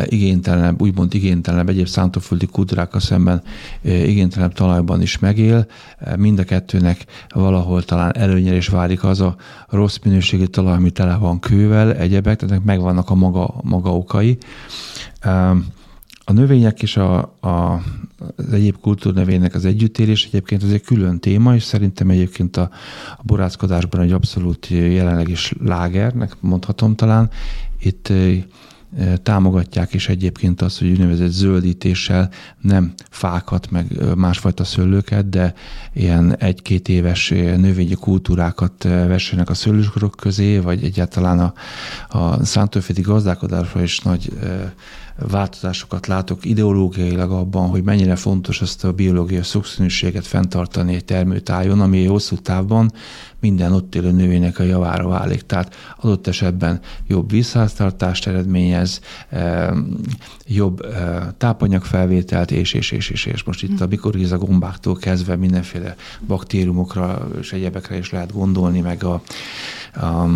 igénytelenebb, 0.05 0.81
úgymond 0.81 1.13
igénytelenebb 1.13 1.69
egyéb 1.69 1.87
szántóföldi 1.87 2.45
kultúrákkal 2.45 2.99
szemben 2.99 3.41
igénytelenebb 3.81 4.53
talajban 4.53 5.01
is 5.01 5.19
megél. 5.19 5.65
Mind 6.15 6.39
a 6.39 6.43
kettőnek 6.43 7.05
valahol 7.29 7.83
talán 7.83 8.15
előnyel 8.15 8.55
is 8.55 8.67
válik 8.67 9.03
az 9.03 9.19
a 9.19 9.35
rossz 9.69 9.97
minőségű 10.03 10.45
talaj, 10.45 10.73
ami 10.73 10.91
tele 10.91 11.15
van 11.15 11.39
kővel, 11.39 11.93
egyebek, 11.93 12.39
tehát 12.39 12.63
megvannak 12.63 13.09
a 13.09 13.15
maga, 13.15 13.53
maga 13.61 13.95
okai. 13.95 14.37
A 16.25 16.33
növények 16.33 16.81
és 16.81 16.97
a, 16.97 17.17
a, 17.39 17.81
az 18.35 18.53
egyéb 18.53 18.77
kultúrnövénynek 18.81 19.55
az 19.55 19.65
együttélés 19.65 20.25
egyébként 20.25 20.63
az 20.63 20.71
egy 20.71 20.81
külön 20.81 21.19
téma, 21.19 21.55
és 21.55 21.63
szerintem 21.63 22.09
egyébként 22.09 22.57
a, 22.57 22.69
a 23.17 23.21
borászkodásban 23.23 24.01
egy 24.01 24.11
abszolút 24.11 24.67
jelenleg 24.67 25.29
is 25.29 25.53
lágernek 25.63 26.35
mondhatom 26.39 26.95
talán. 26.95 27.29
Itt 27.79 28.13
támogatják 29.23 29.93
is 29.93 30.09
egyébként 30.09 30.61
azt, 30.61 30.79
hogy 30.79 30.89
úgynevezett 30.89 31.29
zöldítéssel 31.29 32.29
nem 32.61 32.93
fákat, 33.09 33.71
meg 33.71 33.85
másfajta 34.15 34.63
szőlőket, 34.63 35.29
de 35.29 35.53
ilyen 35.93 36.37
egy-két 36.37 36.89
éves 36.89 37.29
növényi 37.29 37.93
kultúrákat 37.93 38.83
vessenek 38.83 39.49
a 39.49 39.53
szőlőskorok 39.53 40.15
közé, 40.15 40.57
vagy 40.57 40.83
egyáltalán 40.83 41.39
a, 41.39 41.53
a 42.17 42.45
szántóföldi 42.45 43.01
gazdálkodásra 43.01 43.81
is 43.81 43.99
nagy 43.99 44.31
változásokat 45.17 46.07
látok 46.07 46.45
ideológiailag 46.45 47.31
abban, 47.31 47.69
hogy 47.69 47.83
mennyire 47.83 48.15
fontos 48.15 48.61
ezt 48.61 48.83
a 48.83 48.91
biológiai 48.91 49.43
szokszínűséget 49.43 50.27
fenntartani 50.27 50.93
egy 50.93 51.05
termőtájon, 51.05 51.81
ami 51.81 52.05
hosszú 52.05 52.35
távban 52.35 52.91
minden 53.39 53.73
ott 53.73 53.95
élő 53.95 54.11
növénynek 54.11 54.59
a 54.59 54.63
javára 54.63 55.07
válik. 55.07 55.41
Tehát 55.41 55.75
adott 55.99 56.27
esetben 56.27 56.79
jobb 57.07 57.31
vízháztartást 57.31 58.27
eredményez, 58.27 58.99
jobb 60.45 60.85
tápanyagfelvételt, 61.37 62.51
és, 62.51 62.73
és, 62.73 62.91
és, 62.91 63.09
és, 63.09 63.25
és. 63.25 63.43
Most 63.43 63.63
itt 63.63 63.81
a 63.81 63.87
mikoriza 63.87 64.37
gombáktól 64.37 64.95
kezdve 64.95 65.35
mindenféle 65.35 65.95
baktériumokra 66.27 67.27
és 67.39 67.53
egyebekre 67.53 67.97
is 67.97 68.11
lehet 68.11 68.33
gondolni, 68.33 68.79
meg 68.79 69.03
a, 69.03 69.21
a 69.93 70.27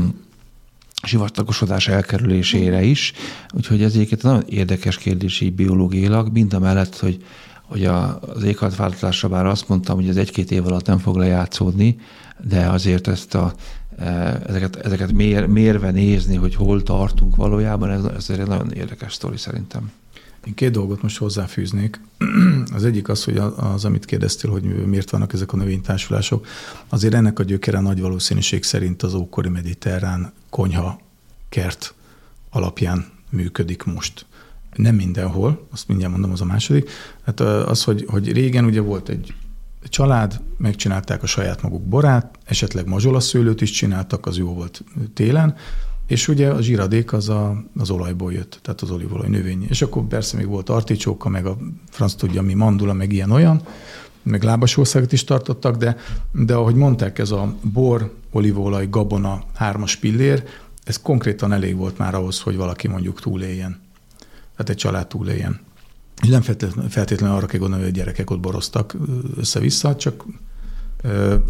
sivatagosodás 1.04 1.88
elkerülésére 1.88 2.84
is. 2.84 3.14
Úgyhogy 3.54 3.84
ez 3.84 3.94
egyébként 3.94 4.24
nagyon 4.24 4.44
érdekes 4.50 4.98
kérdés 4.98 5.42
így 5.42 5.54
biológiailag, 5.54 6.32
mind 6.32 6.54
a 6.54 6.60
mellett, 6.60 7.00
hogy, 7.00 7.24
hogy 7.62 7.86
a, 7.86 8.20
az 8.20 8.44
éghajlatváltozásra 8.44 9.30
bár 9.30 9.46
azt 9.46 9.68
mondtam, 9.68 9.96
hogy 9.96 10.10
ez 10.10 10.18
egy-két 10.18 10.52
év 10.52 10.66
alatt 10.66 10.86
nem 10.86 10.98
fog 10.98 11.16
lejátszódni, 11.16 12.00
de 12.48 12.66
azért 12.70 13.08
ezt 13.08 13.36
a, 13.36 13.54
e, 13.98 14.42
ezeket, 14.48 14.76
ezeket 14.76 15.12
mér, 15.12 15.46
mérve 15.46 15.92
nézni, 15.92 16.36
hogy 16.36 16.56
hol 16.56 16.84
tartunk 16.84 17.36
valójában, 17.36 17.90
ez, 17.90 18.04
ez 18.04 18.30
egy 18.30 18.48
nagyon 18.48 18.72
érdekes 18.72 19.14
sztori 19.14 19.38
szerintem. 19.38 19.92
Én 20.48 20.54
két 20.54 20.72
dolgot 20.72 21.02
most 21.02 21.18
hozzáfűznék. 21.18 22.02
Az 22.76 22.86
egyik 22.86 23.10
az, 23.10 23.24
hogy 23.24 23.38
az, 23.56 23.86
amit 23.86 24.06
kérdeztél, 24.06 24.52
hogy 24.52 24.64
miért 24.64 25.10
vannak 25.10 25.34
ezek 25.34 25.54
a 25.54 25.58
növénytársulások, 25.58 26.48
azért 26.90 27.14
ennek 27.14 27.40
a 27.40 27.44
gyökere 27.44 27.80
nagy 27.80 28.02
valószínűség 28.02 28.64
szerint 28.64 29.04
az 29.04 29.14
ókori 29.14 29.50
mediterrán 29.50 30.34
konyha 30.50 31.00
kert 31.50 31.94
alapján 32.50 33.06
működik 33.30 33.84
most. 33.84 34.26
Nem 34.76 34.96
mindenhol, 34.96 35.68
azt 35.72 35.88
mindjárt 35.88 36.12
mondom, 36.12 36.32
az 36.32 36.42
a 36.42 36.46
második. 36.46 36.90
Hát 37.26 37.40
az, 37.40 37.84
hogy, 37.84 38.06
hogy 38.08 38.32
régen 38.32 38.66
ugye 38.66 38.82
volt 38.82 39.10
egy 39.10 39.34
család, 39.84 40.42
megcsinálták 40.58 41.24
a 41.24 41.28
saját 41.28 41.62
maguk 41.62 41.84
borát, 41.84 42.38
esetleg 42.46 42.88
mazsolaszőlőt 42.88 43.62
is 43.62 43.72
csináltak, 43.72 44.26
az 44.26 44.38
jó 44.38 44.54
volt 44.54 44.84
télen, 45.14 45.56
és 46.08 46.28
ugye 46.28 46.50
a 46.50 46.62
zsiradék 46.62 47.14
az 47.14 47.30
a, 47.30 47.64
az 47.78 47.90
olajból 47.90 48.34
jött, 48.34 48.60
tehát 48.62 48.82
az 48.82 48.92
olívolaj 48.92 49.28
növény. 49.30 49.66
És 49.70 49.82
akkor 49.82 50.04
persze 50.04 50.38
még 50.38 50.48
volt 50.48 50.70
articsóka, 50.70 51.30
meg 51.30 51.46
a 51.46 51.58
franc 51.90 52.14
tudja 52.14 52.42
mi, 52.42 52.54
mandula, 52.54 52.94
meg 52.94 53.14
ilyen-olyan, 53.14 53.62
meg 54.24 54.44
lábasországot 54.44 55.12
is 55.12 55.24
tartottak, 55.24 55.76
de, 55.76 55.98
de 56.32 56.56
ahogy 56.56 56.76
mondták, 56.76 57.20
ez 57.20 57.32
a 57.32 57.56
bor, 57.62 58.14
olívolaj, 58.32 58.88
gabona, 58.90 59.44
hármas 59.54 59.96
pillér, 59.96 60.44
ez 60.84 61.02
konkrétan 61.02 61.54
elég 61.54 61.76
volt 61.76 61.98
már 61.98 62.16
ahhoz, 62.16 62.40
hogy 62.40 62.56
valaki 62.56 62.88
mondjuk 62.88 63.20
túléljen. 63.20 63.80
Tehát 64.52 64.70
egy 64.70 64.76
család 64.76 65.08
túléljen. 65.08 65.60
És 66.22 66.28
nem 66.28 66.42
feltétlenül 66.90 67.36
arra 67.36 67.46
kell 67.46 67.60
gondolni, 67.60 67.84
hogy 67.84 67.94
a 67.94 67.98
gyerekek 67.98 68.30
ott 68.30 68.40
boroztak 68.40 68.96
össze-vissza, 69.38 69.96
csak 69.96 70.26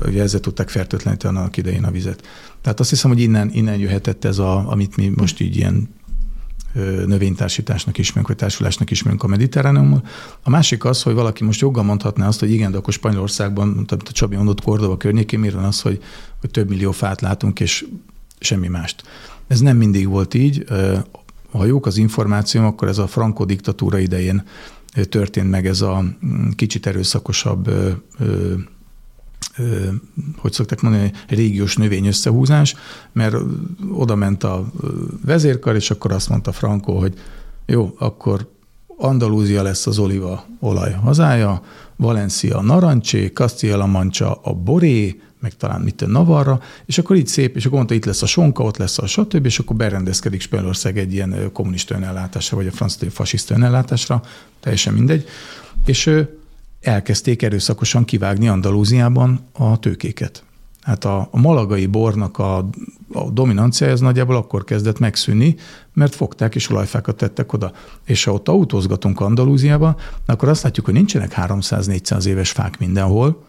ugye 0.06 0.22
ezzel 0.22 0.40
tudták 0.40 0.70
fertőtleníteni 0.70 1.38
annak 1.38 1.58
idején 1.58 1.84
a 1.84 1.92
vizet. 1.92 2.28
Tehát 2.62 2.80
azt 2.80 2.90
hiszem, 2.90 3.12
hogy 3.12 3.20
innen, 3.20 3.50
innen 3.54 3.78
jöhetett 3.78 4.26
ez, 4.26 4.38
a, 4.38 4.72
amit 4.72 4.96
mi 4.96 5.12
most 5.16 5.40
így 5.40 5.56
ilyen 5.56 5.96
növénytársításnak 7.06 7.98
ismerünk, 7.98 8.28
vagy 8.28 8.36
társulásnak 8.36 8.92
ismerünk 8.92 9.24
a 9.24 9.28
mediterráneummal. 9.28 10.04
A 10.44 10.50
másik 10.50 10.86
az, 10.86 11.02
hogy 11.02 11.14
valaki 11.14 11.44
most 11.44 11.62
joggal 11.62 11.84
mondhatná 11.84 12.28
azt, 12.28 12.40
hogy 12.40 12.52
igen, 12.52 12.72
de 12.72 12.78
akkor 12.78 12.94
Spanyolországban, 12.94 13.68
mint 13.68 13.92
a 13.92 13.98
Csabi 14.12 14.36
mondott, 14.36 14.62
Kordova 14.62 14.98
környékén 14.98 15.40
miért 15.40 15.56
van 15.56 15.64
az, 15.64 15.82
hogy, 15.82 16.04
hogy 16.40 16.52
több 16.52 16.70
millió 16.70 16.92
fát 16.92 17.22
látunk, 17.22 17.60
és 17.60 17.86
semmi 18.40 18.68
mást. 18.68 19.04
Ez 19.48 19.60
nem 19.60 19.78
mindig 19.78 20.08
volt 20.08 20.34
így. 20.34 20.66
Ha 21.52 21.66
jók 21.66 21.86
az 21.86 21.98
információm, 21.98 22.66
akkor 22.66 22.88
ez 22.88 22.98
a 22.98 23.08
Franco 23.08 23.46
diktatúra 23.46 23.98
idején 24.00 24.44
történt 25.10 25.50
meg 25.50 25.68
ez 25.68 25.82
a 25.82 26.04
mm, 26.26 26.50
kicsit 26.50 26.86
erőszakosabb 26.86 27.70
hogy 30.38 30.52
szokták 30.52 30.82
mondani, 30.82 31.12
régiós 31.28 31.76
növény 31.76 32.06
összehúzás, 32.06 32.76
mert 33.12 33.36
oda 33.92 34.16
ment 34.16 34.44
a 34.44 34.66
vezérkar, 35.26 35.76
és 35.76 35.92
akkor 35.92 36.12
azt 36.12 36.30
mondta 36.30 36.52
Franco, 36.52 36.94
hogy 36.94 37.14
jó, 37.66 37.96
akkor 38.00 38.50
Andalúzia 38.98 39.62
lesz 39.62 39.88
az 39.88 39.98
oliva 40.00 40.46
olaj 40.60 40.92
hazája, 40.92 41.62
Valencia 41.96 42.58
a 42.58 42.62
narancsé, 42.62 43.28
Castilla-La 43.28 43.86
Mancha 43.86 44.40
a 44.44 44.54
boré, 44.54 45.22
meg 45.40 45.56
talán 45.58 45.82
mit 45.82 46.08
Navarra, 46.08 46.62
és 46.86 46.98
akkor 46.98 47.16
így 47.16 47.28
szép, 47.28 47.56
és 47.56 47.66
akkor 47.66 47.78
mondta, 47.78 47.94
itt 47.94 48.06
lesz 48.06 48.22
a 48.22 48.26
sonka, 48.26 48.64
ott 48.64 48.78
lesz 48.78 48.98
a 48.98 49.08
stb., 49.08 49.46
és 49.46 49.60
akkor 49.60 49.76
berendezkedik 49.76 50.42
Spanyolország 50.42 50.98
egy 50.98 51.14
ilyen 51.14 51.52
kommunista 51.54 51.96
önellátásra, 51.96 52.58
vagy 52.58 52.68
a 52.68 52.72
francia 52.72 53.10
fasiszta 53.10 53.56
önellátásra, 53.56 54.22
teljesen 54.60 54.94
mindegy. 54.94 55.26
És 55.86 56.26
elkezdték 56.82 57.42
erőszakosan 57.42 58.06
kivágni 58.06 58.48
Andalúziában 58.48 59.40
a 59.54 59.80
tőkéket. 59.80 60.44
Hát 60.82 61.06
a, 61.06 61.28
a 61.32 61.40
malagai 61.40 61.86
bornak 61.86 62.38
a, 62.38 62.58
a 63.14 63.30
dominancia 63.32 63.88
ez 63.88 64.00
nagyjából 64.00 64.36
akkor 64.36 64.64
kezdett 64.64 65.00
megszűnni, 65.00 65.56
mert 65.94 66.16
fogták 66.16 66.56
és 66.56 66.70
olajfákat 66.70 67.16
tettek 67.16 67.54
oda. 67.54 67.72
És 68.06 68.24
ha 68.24 68.32
ott 68.32 68.48
autózgatunk 68.48 69.20
Andalúziába, 69.20 69.96
akkor 70.26 70.50
azt 70.50 70.64
látjuk, 70.64 70.86
hogy 70.86 70.94
nincsenek 70.96 71.34
300-400 71.38 72.26
éves 72.26 72.52
fák 72.52 72.80
mindenhol, 72.80 73.44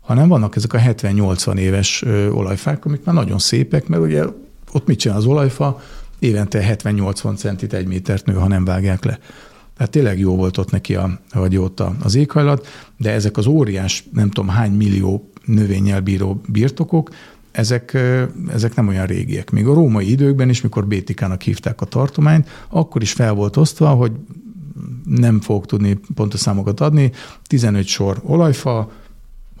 hanem 0.00 0.28
vannak 0.28 0.56
ezek 0.56 0.72
a 0.72 0.78
70-80 0.78 1.56
éves 1.56 2.02
olajfák, 2.32 2.84
amik 2.84 3.04
már 3.04 3.14
nagyon 3.14 3.38
szépek, 3.38 3.86
mert 3.86 4.02
ugye 4.02 4.24
ott 4.72 4.86
mit 4.86 4.98
csinál 4.98 5.16
az 5.16 5.26
olajfa? 5.26 5.80
Évente 6.18 6.76
70-80 6.82 7.36
centit, 7.36 7.72
egy 7.72 7.86
métert 7.86 8.26
nő, 8.26 8.34
ha 8.34 8.48
nem 8.48 8.64
vágják 8.64 9.04
le. 9.04 9.18
Tehát 9.76 9.92
tényleg 9.92 10.18
jó 10.18 10.36
volt 10.36 10.56
ott 10.58 10.70
neki, 10.70 10.94
a, 10.94 11.20
vagy 11.32 11.56
ott 11.56 11.82
az 12.02 12.14
éghajlat, 12.14 12.66
de 12.96 13.10
ezek 13.10 13.36
az 13.36 13.46
óriás, 13.46 14.04
nem 14.12 14.30
tudom 14.30 14.48
hány 14.50 14.72
millió 14.72 15.30
növényel 15.44 16.00
bíró 16.00 16.40
birtokok, 16.48 17.10
ezek, 17.52 17.98
ezek 18.52 18.74
nem 18.74 18.88
olyan 18.88 19.06
régiek. 19.06 19.50
Még 19.50 19.66
a 19.66 19.74
római 19.74 20.10
időkben 20.10 20.48
is, 20.48 20.60
mikor 20.60 20.86
Bétikának 20.86 21.42
hívták 21.42 21.80
a 21.80 21.86
tartományt, 21.86 22.48
akkor 22.68 23.02
is 23.02 23.12
fel 23.12 23.32
volt 23.32 23.56
osztva, 23.56 23.88
hogy 23.88 24.12
nem 25.04 25.40
fogok 25.40 25.66
tudni 25.66 26.00
pontos 26.14 26.40
számokat 26.40 26.80
adni, 26.80 27.12
15 27.42 27.86
sor 27.86 28.20
olajfa, 28.24 28.90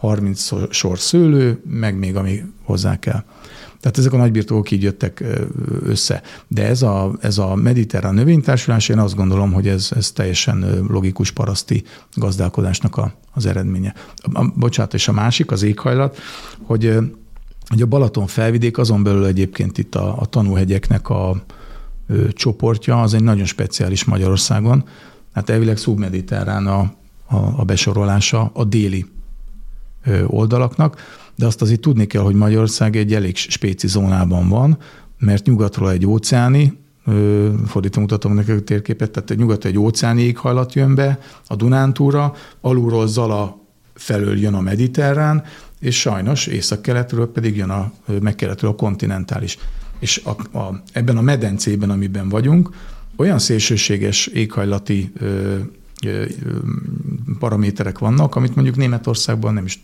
30 0.06 0.50
sor 0.70 0.98
szőlő, 0.98 1.62
meg 1.68 1.98
még 1.98 2.16
ami 2.16 2.42
hozzá 2.64 2.98
kell. 2.98 3.24
Tehát 3.80 3.98
ezek 3.98 4.12
a 4.12 4.16
nagybirtokok 4.16 4.70
így 4.70 4.82
jöttek 4.82 5.24
össze. 5.82 6.22
De 6.48 6.66
ez 6.66 6.82
a, 6.82 7.12
ez 7.20 7.38
a 7.38 7.54
mediterrán 7.54 8.14
növénytársulás, 8.14 8.88
én 8.88 8.98
azt 8.98 9.14
gondolom, 9.14 9.52
hogy 9.52 9.68
ez, 9.68 9.88
ez 9.96 10.12
teljesen 10.12 10.84
logikus 10.88 11.30
paraszti 11.30 11.82
gazdálkodásnak 12.14 12.96
a, 12.96 13.12
az 13.32 13.46
eredménye. 13.46 13.94
A, 14.32 14.48
bocsánat, 14.56 14.94
és 14.94 15.08
a 15.08 15.12
másik, 15.12 15.50
az 15.50 15.62
éghajlat, 15.62 16.18
hogy, 16.62 16.98
hogy 17.68 17.82
a 17.82 17.86
Balaton 17.86 18.26
felvidék, 18.26 18.78
azon 18.78 19.02
belül 19.02 19.24
egyébként 19.24 19.78
itt 19.78 19.94
a, 19.94 20.20
a 20.20 20.26
tanúhegyeknek 20.26 21.08
a 21.08 21.44
ö, 22.06 22.32
csoportja, 22.32 23.00
az 23.00 23.14
egy 23.14 23.22
nagyon 23.22 23.46
speciális 23.46 24.04
Magyarországon. 24.04 24.84
Hát 25.32 25.50
elvileg 25.50 25.76
szubmediterrán 25.76 26.66
a, 26.66 26.78
a, 27.26 27.36
a 27.36 27.64
besorolása 27.64 28.50
a 28.54 28.64
déli 28.64 29.06
oldalaknak 30.26 30.96
de 31.34 31.46
azt 31.46 31.62
azért 31.62 31.80
tudni 31.80 32.06
kell, 32.06 32.22
hogy 32.22 32.34
Magyarország 32.34 32.96
egy 32.96 33.14
elég 33.14 33.36
spéci 33.36 33.88
zónában 33.88 34.48
van, 34.48 34.78
mert 35.18 35.46
nyugatról 35.46 35.90
egy 35.90 36.06
óceáni, 36.06 36.78
fordítom, 37.66 38.02
mutatom 38.02 38.34
nektek 38.34 38.58
a 38.58 38.62
térképet, 38.62 39.10
tehát 39.10 39.36
nyugat 39.36 39.64
egy 39.64 39.78
óceáni 39.78 40.22
éghajlat 40.22 40.72
jön 40.72 40.94
be, 40.94 41.18
a 41.46 41.56
Dunántúra, 41.56 42.34
alulról 42.60 43.08
Zala 43.08 43.62
felől 43.94 44.38
jön 44.38 44.54
a 44.54 44.60
mediterrán, 44.60 45.42
és 45.80 46.00
sajnos 46.00 46.46
észak-keletről 46.46 47.32
pedig 47.32 47.56
jön 47.56 47.70
a, 47.70 47.92
meg 48.20 48.34
keletről 48.34 48.70
a 48.70 48.74
kontinentális. 48.74 49.58
És 49.98 50.22
a, 50.24 50.58
a, 50.58 50.82
ebben 50.92 51.16
a 51.16 51.20
medencében, 51.20 51.90
amiben 51.90 52.28
vagyunk, 52.28 52.70
olyan 53.16 53.38
szélsőséges 53.38 54.26
éghajlati 54.26 55.12
ö, 55.18 55.58
ö, 56.06 56.24
paraméterek 57.38 57.98
vannak, 57.98 58.34
amit 58.34 58.54
mondjuk 58.54 58.76
Németországban 58.76 59.54
nem 59.54 59.64
is 59.64 59.80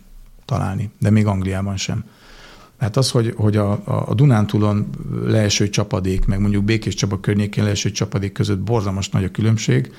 találni, 0.51 0.89
de 0.99 1.09
még 1.09 1.25
Angliában 1.25 1.77
sem. 1.77 2.03
Hát 2.77 2.97
az, 2.97 3.11
hogy, 3.11 3.33
hogy 3.37 3.57
a, 3.57 3.71
a 4.09 4.13
Dunántúlon 4.13 4.89
leeső 5.25 5.69
csapadék, 5.69 6.25
meg 6.25 6.39
mondjuk 6.39 6.63
Békés 6.63 6.93
Csaba 6.93 7.19
környékén 7.19 7.63
leeső 7.63 7.91
csapadék 7.91 8.31
között 8.31 8.59
borzalmas 8.59 9.09
nagy 9.09 9.23
a 9.23 9.31
különbség, 9.31 9.93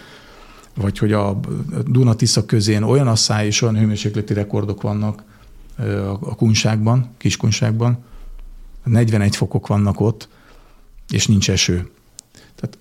vagy 0.74 0.98
hogy 0.98 1.12
a 1.12 1.40
Duna-Tisza 1.86 2.46
közén 2.46 2.82
olyan 2.82 3.08
asszály 3.08 3.46
és 3.46 3.62
olyan 3.62 3.78
hőmérsékleti 3.78 4.34
rekordok 4.34 4.82
vannak 4.82 5.24
a 6.20 6.34
kunságban, 6.34 7.10
kiskunságban, 7.16 7.98
41 8.84 9.36
fokok 9.36 9.66
vannak 9.66 10.00
ott, 10.00 10.28
és 11.08 11.26
nincs 11.26 11.50
eső. 11.50 11.90
Tehát 12.54 12.78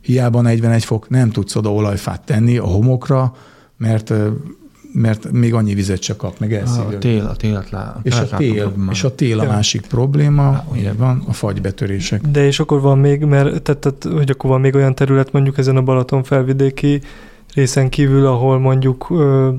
hiába 0.00 0.40
41 0.40 0.84
fok, 0.84 1.08
nem 1.08 1.30
tudsz 1.30 1.56
oda 1.56 1.72
olajfát 1.72 2.24
tenni 2.24 2.58
a 2.58 2.66
homokra, 2.66 3.36
mert 3.76 4.12
mert 4.92 5.30
még 5.30 5.54
annyi 5.54 5.74
vizet 5.74 6.00
csak 6.00 6.16
kap, 6.16 6.38
meg 6.38 6.52
elszívja. 6.52 6.96
A 6.96 6.98
tél, 6.98 7.24
a 7.24 7.36
tél, 7.36 7.56
a 7.70 8.00
és, 8.02 8.14
a 8.14 8.36
tél, 8.36 8.72
és 8.90 9.04
a 9.04 9.14
tél 9.14 9.40
a 9.40 9.44
másik 9.44 9.86
probléma, 9.86 10.64
ugye 10.72 10.92
van, 10.92 11.22
a 11.26 11.32
fagybetörések. 11.32 12.20
De 12.20 12.46
és 12.46 12.60
akkor 12.60 12.80
van 12.80 12.98
még, 12.98 13.24
mert 13.24 13.62
tehát, 13.62 13.80
tehát, 13.80 14.18
hogy 14.18 14.30
akkor 14.30 14.50
van 14.50 14.60
még 14.60 14.74
olyan 14.74 14.94
terület 14.94 15.32
mondjuk 15.32 15.58
ezen 15.58 15.76
a 15.76 15.82
Balaton 15.82 16.22
felvidéki 16.22 17.00
részen 17.54 17.88
kívül, 17.88 18.26
ahol 18.26 18.58
mondjuk 18.58 19.10
ö, 19.10 19.50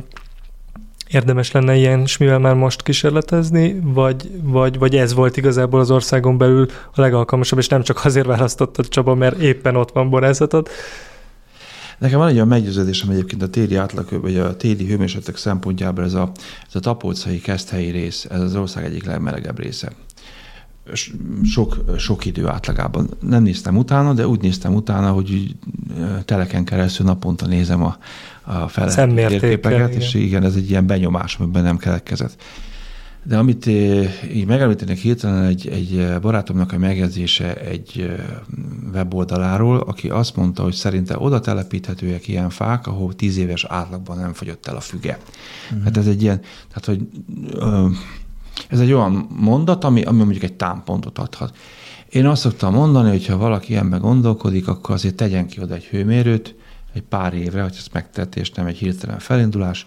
érdemes 1.11 1.51
lenne 1.51 1.75
ilyen 1.75 2.07
mivel 2.19 2.39
már 2.39 2.55
most 2.55 2.83
kísérletezni, 2.83 3.79
vagy, 3.83 4.31
vagy, 4.43 4.79
vagy 4.79 4.95
ez 4.95 5.13
volt 5.13 5.37
igazából 5.37 5.79
az 5.79 5.91
országon 5.91 6.37
belül 6.37 6.67
a 6.93 7.01
legalkalmasabb, 7.01 7.59
és 7.59 7.67
nem 7.67 7.83
csak 7.83 8.05
azért 8.05 8.25
választottad 8.25 8.87
Csaba, 8.87 9.15
mert 9.15 9.41
éppen 9.41 9.75
ott 9.75 9.91
van 9.91 10.09
borászatod, 10.09 10.69
Nekem 12.01 12.17
van 12.19 12.27
egy 12.27 12.35
olyan 12.35 12.47
meggyőződésem 12.47 13.09
egyébként 13.09 13.41
a 13.41 13.49
téli 13.49 13.75
átlag, 13.75 14.21
vagy 14.21 14.37
a 14.37 14.55
téli 14.55 14.85
hőmérsékletek 14.85 15.37
szempontjából 15.37 16.03
ez 16.03 16.13
a, 16.13 16.31
ez 16.67 16.75
a 16.75 16.79
tapolcai 16.79 17.39
keszthelyi 17.39 17.89
rész, 17.89 18.27
ez 18.29 18.39
az 18.39 18.55
ország 18.55 18.85
egyik 18.85 19.05
legmelegebb 19.05 19.59
része. 19.59 19.91
Sok, 21.43 21.77
sok 21.97 22.25
idő 22.25 22.47
átlagában. 22.47 23.09
Nem 23.19 23.43
néztem 23.43 23.77
utána, 23.77 24.13
de 24.13 24.27
úgy 24.27 24.41
néztem 24.41 24.73
utána, 24.73 25.11
hogy 25.11 25.55
teleken 26.25 26.63
keresztül 26.63 27.05
naponta 27.05 27.45
nézem 27.45 27.83
a, 27.83 27.97
a 28.41 28.67
feltérképeket, 28.67 29.93
és 29.93 30.13
igen, 30.13 30.43
ez 30.43 30.55
egy 30.55 30.69
ilyen 30.69 30.87
benyomás, 30.87 31.35
amiben 31.35 31.63
nem 31.63 31.77
keletkezett. 31.77 32.41
De 33.23 33.37
amit 33.37 33.67
eh, 33.67 34.33
így 34.35 34.45
megemlítenek 34.45 34.97
hirtelen 34.97 35.43
egy, 35.43 35.67
egy 35.67 36.19
barátomnak 36.21 36.71
a 36.71 36.77
megjegyzése 36.77 37.55
egy 37.55 37.99
eh, 37.99 38.25
weboldaláról, 38.93 39.79
aki 39.79 40.09
azt 40.09 40.35
mondta, 40.35 40.63
hogy 40.63 40.73
szerinte 40.73 41.17
oda 41.17 41.39
telepíthetőek 41.39 42.27
ilyen 42.27 42.49
fák, 42.49 42.87
ahol 42.87 43.15
tíz 43.15 43.37
éves 43.37 43.65
átlagban 43.65 44.17
nem 44.17 44.33
fogyott 44.33 44.67
el 44.67 44.75
a 44.75 44.79
füge. 44.79 45.19
Uh-huh. 45.69 45.83
Hát 45.83 45.97
ez 45.97 46.07
egy 46.07 46.21
ilyen, 46.21 46.39
tehát 46.39 46.85
hogy 46.85 47.07
ez 48.69 48.79
egy 48.79 48.91
olyan 48.91 49.27
mondat, 49.35 49.83
ami, 49.83 50.01
ami 50.01 50.17
mondjuk 50.17 50.43
egy 50.43 50.53
támpontot 50.53 51.17
adhat. 51.17 51.57
Én 52.09 52.25
azt 52.25 52.41
szoktam 52.41 52.73
mondani, 52.73 53.09
hogy 53.09 53.25
ha 53.25 53.37
valaki 53.37 53.71
ilyenben 53.71 53.99
gondolkodik, 53.99 54.67
akkor 54.67 54.95
azért 54.95 55.15
tegyen 55.15 55.47
ki 55.47 55.61
oda 55.61 55.75
egy 55.75 55.85
hőmérőt 55.85 56.55
egy 56.93 57.01
pár 57.01 57.33
évre, 57.33 57.61
hogy 57.61 57.75
ezt 57.77 57.93
megtett, 57.93 58.35
és 58.35 58.51
nem 58.51 58.65
egy 58.65 58.77
hirtelen 58.77 59.19
felindulás, 59.19 59.85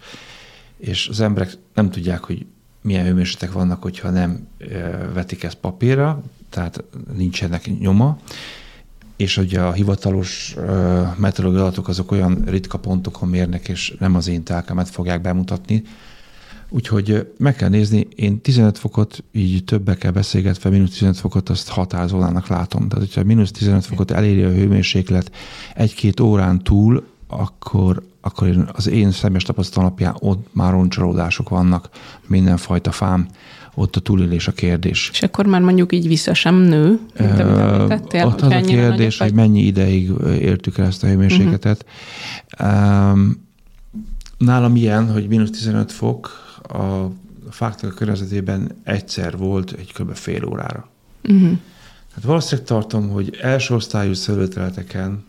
és 0.78 1.08
az 1.08 1.20
emberek 1.20 1.58
nem 1.74 1.90
tudják, 1.90 2.24
hogy 2.24 2.46
milyen 2.84 3.04
hőmérsékletek 3.04 3.56
vannak, 3.56 3.82
hogyha 3.82 4.10
nem 4.10 4.46
vetik 5.14 5.42
ezt 5.42 5.54
papírra, 5.54 6.22
tehát 6.50 6.84
nincsenek 7.16 7.78
nyoma, 7.78 8.18
és 9.16 9.36
ugye 9.36 9.60
a 9.60 9.72
hivatalos 9.72 10.54
meteorológiai 11.16 11.66
adatok 11.66 11.88
azok 11.88 12.10
olyan 12.10 12.42
ritka 12.46 12.78
pontokon 12.78 13.28
mérnek, 13.28 13.68
és 13.68 13.94
nem 13.98 14.14
az 14.14 14.28
én 14.28 14.42
telkemet 14.42 14.88
fogják 14.88 15.20
bemutatni. 15.20 15.82
Úgyhogy 16.68 17.32
meg 17.38 17.56
kell 17.56 17.68
nézni, 17.68 18.06
én 18.14 18.40
15 18.40 18.78
fokot 18.78 19.24
így 19.32 19.64
többekkel 19.64 20.12
beszélgetve, 20.12 20.70
mínusz 20.70 20.90
15 20.90 21.16
fokot 21.16 21.48
azt 21.48 21.68
határozónának 21.68 22.46
látom. 22.46 22.88
Tehát, 22.88 23.04
hogyha 23.04 23.24
mínusz 23.24 23.50
15 23.50 23.84
fokot 23.84 24.10
eléri 24.10 24.42
a 24.42 24.50
hőmérséklet 24.50 25.30
egy-két 25.74 26.20
órán 26.20 26.62
túl, 26.62 27.04
akkor, 27.34 28.02
akkor 28.20 28.48
én, 28.48 28.68
az 28.72 28.88
én 28.88 29.10
személyes 29.10 29.42
tapasztalat 29.42 29.86
alapján 29.86 30.16
ott 30.18 30.46
már 30.52 30.72
roncsolódások 30.72 31.48
vannak, 31.48 31.88
mindenfajta 32.26 32.90
fám, 32.90 33.28
ott 33.74 33.96
a 33.96 34.00
túlélés 34.00 34.48
a 34.48 34.52
kérdés. 34.52 35.10
És 35.12 35.22
akkor 35.22 35.46
már 35.46 35.60
mondjuk 35.60 35.92
így 35.92 36.08
vissza 36.08 36.34
sem 36.34 36.54
nő, 36.54 36.98
mint 37.18 37.38
amit 37.38 38.14
Ott 38.14 38.40
az 38.40 38.52
a 38.52 38.60
kérdés, 38.60 39.18
hogy 39.18 39.34
mennyi 39.34 39.60
ideig 39.60 40.10
értük 40.24 40.78
el 40.78 40.86
ezt 40.86 41.02
a 41.02 41.06
hőmérsékletet. 41.06 41.86
Uh-huh. 42.58 43.12
Um, 43.12 43.46
nálam 44.38 44.76
ilyen, 44.76 45.12
hogy 45.12 45.28
mínusz 45.28 45.50
15 45.50 45.92
fok, 45.92 46.30
a 46.68 47.10
fáknak 47.50 47.92
a 47.92 47.94
környezetében 47.94 48.70
egyszer 48.82 49.36
volt 49.36 49.72
egy 49.72 49.92
kb. 49.92 50.14
fél 50.14 50.44
órára. 50.44 50.88
Uh-huh. 51.24 51.58
Hát 52.14 52.24
valószínűleg 52.24 52.66
tartom, 52.66 53.08
hogy 53.08 53.38
első 53.40 53.74
osztályú 53.74 54.12
szőlőterületeken 54.12 55.24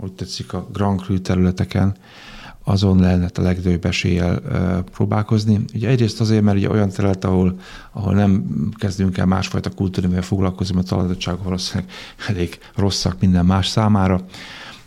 úgy 0.00 0.12
tetszik 0.12 0.52
a 0.52 0.68
Grand 0.72 1.00
Cru 1.00 1.20
területeken, 1.20 1.96
azon 2.64 3.00
lehet 3.00 3.38
a 3.38 3.42
legnagyobb 3.42 3.84
eséllyel 3.84 4.40
próbálkozni. 4.92 5.64
Ugye 5.74 5.88
egyrészt 5.88 6.20
azért, 6.20 6.42
mert 6.42 6.56
ugye 6.56 6.70
olyan 6.70 6.88
terület, 6.88 7.24
ahol, 7.24 7.60
ahol 7.92 8.14
nem 8.14 8.44
kezdünk 8.76 9.18
el 9.18 9.26
másfajta 9.26 9.70
kultúrával 9.70 10.22
foglalkozni, 10.22 10.74
mert 10.74 10.92
a 10.92 10.94
taladottságok 10.94 11.44
valószínűleg 11.44 11.90
elég 12.28 12.58
rosszak 12.74 13.20
minden 13.20 13.46
más 13.46 13.66
számára. 13.68 14.24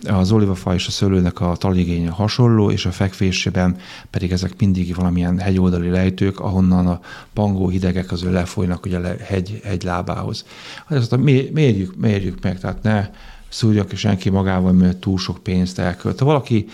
Az 0.08 0.32
olívafa 0.32 0.74
és 0.74 0.88
a 0.88 0.92
szőlőnek 0.92 1.40
a 1.40 1.56
talajigénye 1.56 2.10
hasonló, 2.10 2.72
és 2.72 2.86
a 2.86 2.92
fekvésében 2.92 3.78
pedig 4.10 4.32
ezek 4.32 4.54
mindig 4.60 4.96
valamilyen 4.96 5.40
hegyoldali 5.40 5.90
lejtők, 5.90 6.40
ahonnan 6.40 6.88
a 6.88 7.00
pangó 7.34 7.70
hidegek 7.70 8.12
az 8.12 8.24
ő 8.24 8.32
lefolynak 8.32 8.86
ugye 8.86 8.98
a 8.98 9.16
hegy, 9.24 9.60
hegy 9.64 9.84
lábához. 9.84 10.46
Hát 10.86 10.98
ezt 10.98 11.18
mérjük, 11.18 11.96
mérjük 11.96 12.42
meg, 12.42 12.60
tehát 12.60 12.84
ne 12.84 13.10
szúrja 13.52 13.86
ki 13.86 13.96
senki 13.96 14.30
magával, 14.30 14.72
mert 14.72 14.98
túl 14.98 15.18
sok 15.18 15.44
pénzt 15.44 15.80
elkölt. 15.80 16.20
Ha 16.20 16.26
valaki 16.26 16.68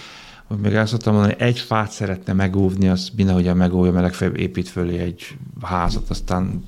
hogy 0.47 0.57
még 0.57 0.73
el 0.73 0.85
szoktam 0.85 1.13
mondani, 1.13 1.35
egy 1.37 1.59
fát 1.59 1.91
szeretne 1.91 2.33
megóvni, 2.33 2.87
az 2.87 3.09
mindenhogyan 3.15 3.57
megóvja, 3.57 3.91
mert 3.91 4.03
legfeljebb 4.03 4.37
épít 4.37 4.69
fölé 4.69 4.97
egy 4.97 5.37
házat, 5.61 6.09
aztán 6.09 6.65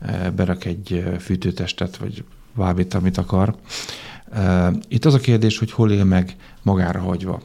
e, 0.00 0.30
berak 0.30 0.64
egy 0.64 0.92
e, 0.92 1.18
fűtőtestet, 1.18 1.96
vagy 1.96 2.24
bármit, 2.54 2.94
amit 2.94 3.18
akar. 3.18 3.54
E, 4.32 4.72
itt 4.88 5.04
az 5.04 5.14
a 5.14 5.18
kérdés, 5.18 5.58
hogy 5.58 5.72
hol 5.72 5.90
él 5.90 6.04
meg 6.04 6.36
magára 6.62 7.00
hagyva, 7.00 7.42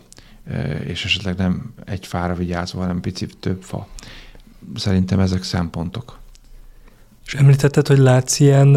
és 0.85 1.05
esetleg 1.05 1.37
nem 1.37 1.73
egy 1.85 2.07
fára 2.07 2.33
vigyázva, 2.33 2.79
hanem 2.79 3.01
picit 3.01 3.37
több 3.39 3.61
fa. 3.61 3.87
Szerintem 4.75 5.19
ezek 5.19 5.43
szempontok. 5.43 6.19
És 7.25 7.33
említetted, 7.33 7.87
hogy 7.87 7.97
látsz 7.97 8.39
ilyen 8.39 8.75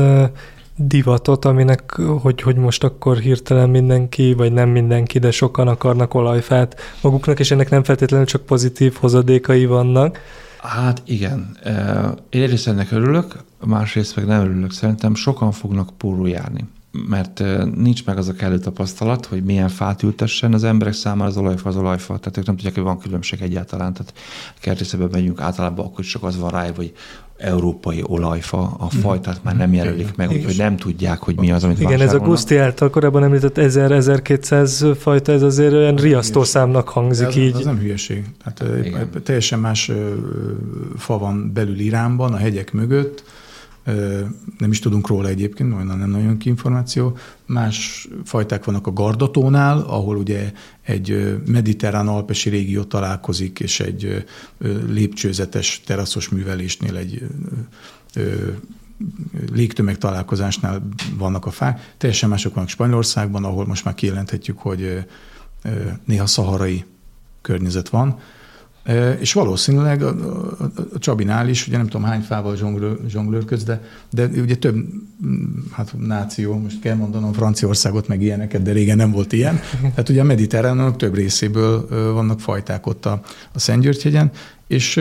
divatot, 0.76 1.44
aminek, 1.44 1.92
hogy, 2.20 2.42
hogy 2.42 2.56
most 2.56 2.84
akkor 2.84 3.16
hirtelen 3.16 3.70
mindenki, 3.70 4.34
vagy 4.34 4.52
nem 4.52 4.68
mindenki, 4.68 5.18
de 5.18 5.30
sokan 5.30 5.68
akarnak 5.68 6.14
olajfát 6.14 6.80
maguknak, 7.02 7.38
és 7.38 7.50
ennek 7.50 7.70
nem 7.70 7.84
feltétlenül 7.84 8.26
csak 8.26 8.42
pozitív 8.42 8.94
hozadékai 9.00 9.66
vannak. 9.66 10.18
Hát 10.58 11.02
igen. 11.04 11.56
Én 12.30 12.42
egyrészt 12.42 12.68
ennek 12.68 12.92
örülök, 12.92 13.36
másrészt 13.64 14.16
meg 14.16 14.26
nem 14.26 14.40
örülök. 14.40 14.72
Szerintem 14.72 15.14
sokan 15.14 15.52
fognak 15.52 15.90
pórul 15.96 16.28
járni 16.28 16.64
mert 17.08 17.42
nincs 17.74 18.04
meg 18.04 18.18
az 18.18 18.28
a 18.28 18.32
kellő 18.32 18.58
tapasztalat, 18.58 19.26
hogy 19.26 19.44
milyen 19.44 19.68
fát 19.68 20.02
ültessen 20.02 20.52
az 20.52 20.64
emberek 20.64 20.94
számára 20.94 21.30
az 21.30 21.36
olajfa 21.36 21.68
az 21.68 21.76
olajfa. 21.76 22.18
Tehát 22.18 22.36
ők 22.36 22.46
nem 22.46 22.54
tudják, 22.54 22.74
hogy 22.74 22.82
van 22.82 22.98
különbség 22.98 23.42
egyáltalán. 23.42 23.92
Tehát 23.92 24.12
kertészebe 24.60 25.06
megyünk 25.10 25.40
általában 25.40 25.86
akkor 25.86 26.04
csak 26.04 26.22
az 26.22 26.38
van 26.38 26.50
rá, 26.50 26.70
hogy 26.76 26.92
európai 27.38 28.02
olajfa, 28.06 28.58
a 28.58 28.84
mhm. 28.84 28.96
fajtát 28.96 29.40
már 29.42 29.56
nem 29.56 29.74
jelölik 29.74 30.16
meg, 30.16 30.30
úgyhogy 30.30 30.56
nem 30.56 30.76
tudják, 30.76 31.18
hogy 31.18 31.38
mi 31.38 31.50
az, 31.50 31.64
amit 31.64 31.80
Igen, 31.80 32.00
ez 32.00 32.14
a 32.14 32.18
Guszti 32.18 32.56
által 32.56 32.90
korábban 32.90 33.24
említett 33.24 33.56
1000-1200 33.58 34.96
fajta, 34.98 35.32
ez 35.32 35.42
azért 35.42 35.72
olyan 35.72 35.96
riasztó 35.96 36.44
számnak 36.44 36.88
hangzik 36.88 37.26
ez, 37.26 37.36
így. 37.36 37.54
Az 37.54 37.64
nem 37.64 37.78
hülyeség. 37.78 38.24
Tehát 38.44 38.84
Igen. 38.86 39.10
teljesen 39.22 39.58
más 39.58 39.90
fa 40.96 41.18
van 41.18 41.50
belül 41.54 41.78
Iránban, 41.78 42.32
a 42.32 42.36
hegyek 42.36 42.72
mögött, 42.72 43.24
nem 44.58 44.70
is 44.70 44.78
tudunk 44.78 45.06
róla 45.06 45.28
egyébként, 45.28 45.70
majd 45.70 45.86
nem 45.86 46.10
nagyon 46.10 46.36
ki 46.36 46.48
információ. 46.48 47.16
Más 47.46 48.08
fajták 48.24 48.64
vannak 48.64 48.86
a 48.86 48.92
Gardatónál, 48.92 49.80
ahol 49.80 50.16
ugye 50.16 50.52
egy 50.82 51.38
mediterrán 51.46 52.08
alpesi 52.08 52.50
régió 52.50 52.82
találkozik, 52.82 53.60
és 53.60 53.80
egy 53.80 54.24
lépcsőzetes 54.88 55.82
teraszos 55.86 56.28
művelésnél 56.28 56.96
egy 56.96 57.26
légtömeg 59.52 59.98
találkozásnál 59.98 60.88
vannak 61.18 61.46
a 61.46 61.50
fák. 61.50 61.94
Teljesen 61.98 62.28
mások 62.28 62.54
vannak 62.54 62.68
Spanyolországban, 62.68 63.44
ahol 63.44 63.66
most 63.66 63.84
már 63.84 63.94
kijelenthetjük, 63.94 64.58
hogy 64.58 65.04
néha 66.04 66.26
szaharai 66.26 66.84
környezet 67.40 67.88
van. 67.88 68.18
És 69.18 69.32
valószínűleg 69.32 70.02
a, 70.02 70.08
a, 70.08 70.70
a 70.94 70.98
Csabinál 70.98 71.48
is, 71.48 71.66
ugye 71.66 71.76
nem 71.76 71.86
tudom 71.86 72.06
hány 72.06 72.20
fával 72.20 72.56
zsonglőr, 72.56 72.98
zsonglőrköz, 73.08 73.64
de, 73.64 73.82
de 74.10 74.26
ugye 74.26 74.56
több 74.56 74.76
hát 75.70 75.94
náció, 75.98 76.58
most 76.58 76.80
kell 76.80 76.94
mondanom 76.94 77.32
Franciaországot, 77.32 78.08
meg 78.08 78.22
ilyeneket, 78.22 78.62
de 78.62 78.72
régen 78.72 78.96
nem 78.96 79.10
volt 79.10 79.32
ilyen. 79.32 79.60
Tehát 79.80 80.08
ugye 80.08 80.20
a 80.20 80.24
mediterránok 80.24 80.96
több 80.96 81.14
részéből 81.14 81.88
vannak 82.12 82.40
fajták 82.40 82.86
ott 82.86 83.06
a, 83.06 83.20
a 83.52 83.58
Szentgyörgyhegyen, 83.58 84.30
és 84.66 85.00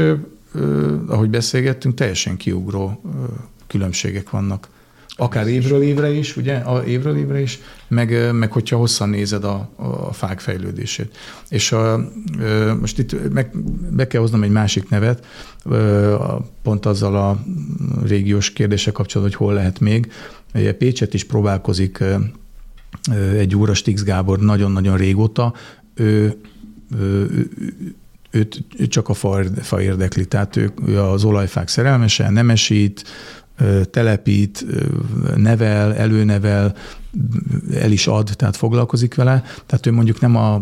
ahogy 1.08 1.30
beszélgettünk, 1.30 1.96
teljesen 1.96 2.38
kiugró 2.38 3.02
különbségek 3.68 4.30
vannak 4.30 4.68
Akár 5.18 5.48
évről 5.48 5.82
évre 5.82 6.12
is, 6.12 6.38
ugye, 6.38 6.56
a 6.56 6.84
évről 6.84 7.18
évre 7.18 7.42
is, 7.42 7.60
meg, 7.88 8.34
meg 8.34 8.52
hogyha 8.52 8.78
hosszan 8.78 9.10
nézed 9.10 9.44
a, 9.44 9.70
a 9.76 10.14
fák 10.14 10.40
fejlődését. 10.40 11.18
És 11.50 11.72
a, 11.72 12.10
most 12.80 13.00
itt 13.00 13.34
meg, 13.34 13.58
be 13.92 14.08
kell 14.08 14.22
hoznom 14.22 14.44
egy 14.44 14.50
másik 14.52 14.90
nevet, 14.90 15.26
pont 16.62 16.86
azzal 16.86 17.16
a 17.16 17.44
régiós 18.06 18.54
kérdése 18.54 18.92
kapcsolatban, 18.92 19.38
hogy 19.38 19.48
hol 19.48 19.56
lehet 19.56 19.80
még. 19.80 20.12
Ugye 20.54 20.74
Pécset 20.74 21.14
is 21.14 21.24
próbálkozik 21.24 22.04
egy 23.38 23.56
úr, 23.56 23.70
a 23.70 23.74
Stix 23.74 24.04
Gábor 24.04 24.40
nagyon-nagyon 24.40 24.98
régóta, 24.98 25.54
ő, 25.94 26.38
ő, 27.00 27.50
őt 28.32 28.64
csak 28.88 29.10
a 29.10 29.14
fa, 29.14 29.44
fa 29.62 29.82
érdekli, 29.82 30.26
tehát 30.26 30.56
ő, 30.56 30.72
ő 30.88 31.00
az 31.00 31.24
olajfák 31.24 31.68
szerelmese, 31.68 32.30
nemesít, 32.30 33.04
telepít, 33.92 34.66
nevel, 35.36 35.96
előnevel, 35.96 36.76
el 37.74 37.92
is 37.92 38.08
ad, 38.08 38.32
tehát 38.36 38.56
foglalkozik 38.56 39.16
vele. 39.16 39.44
Tehát 39.66 39.86
ő 39.86 39.92
mondjuk 39.92 40.20
nem 40.20 40.36
a 40.36 40.62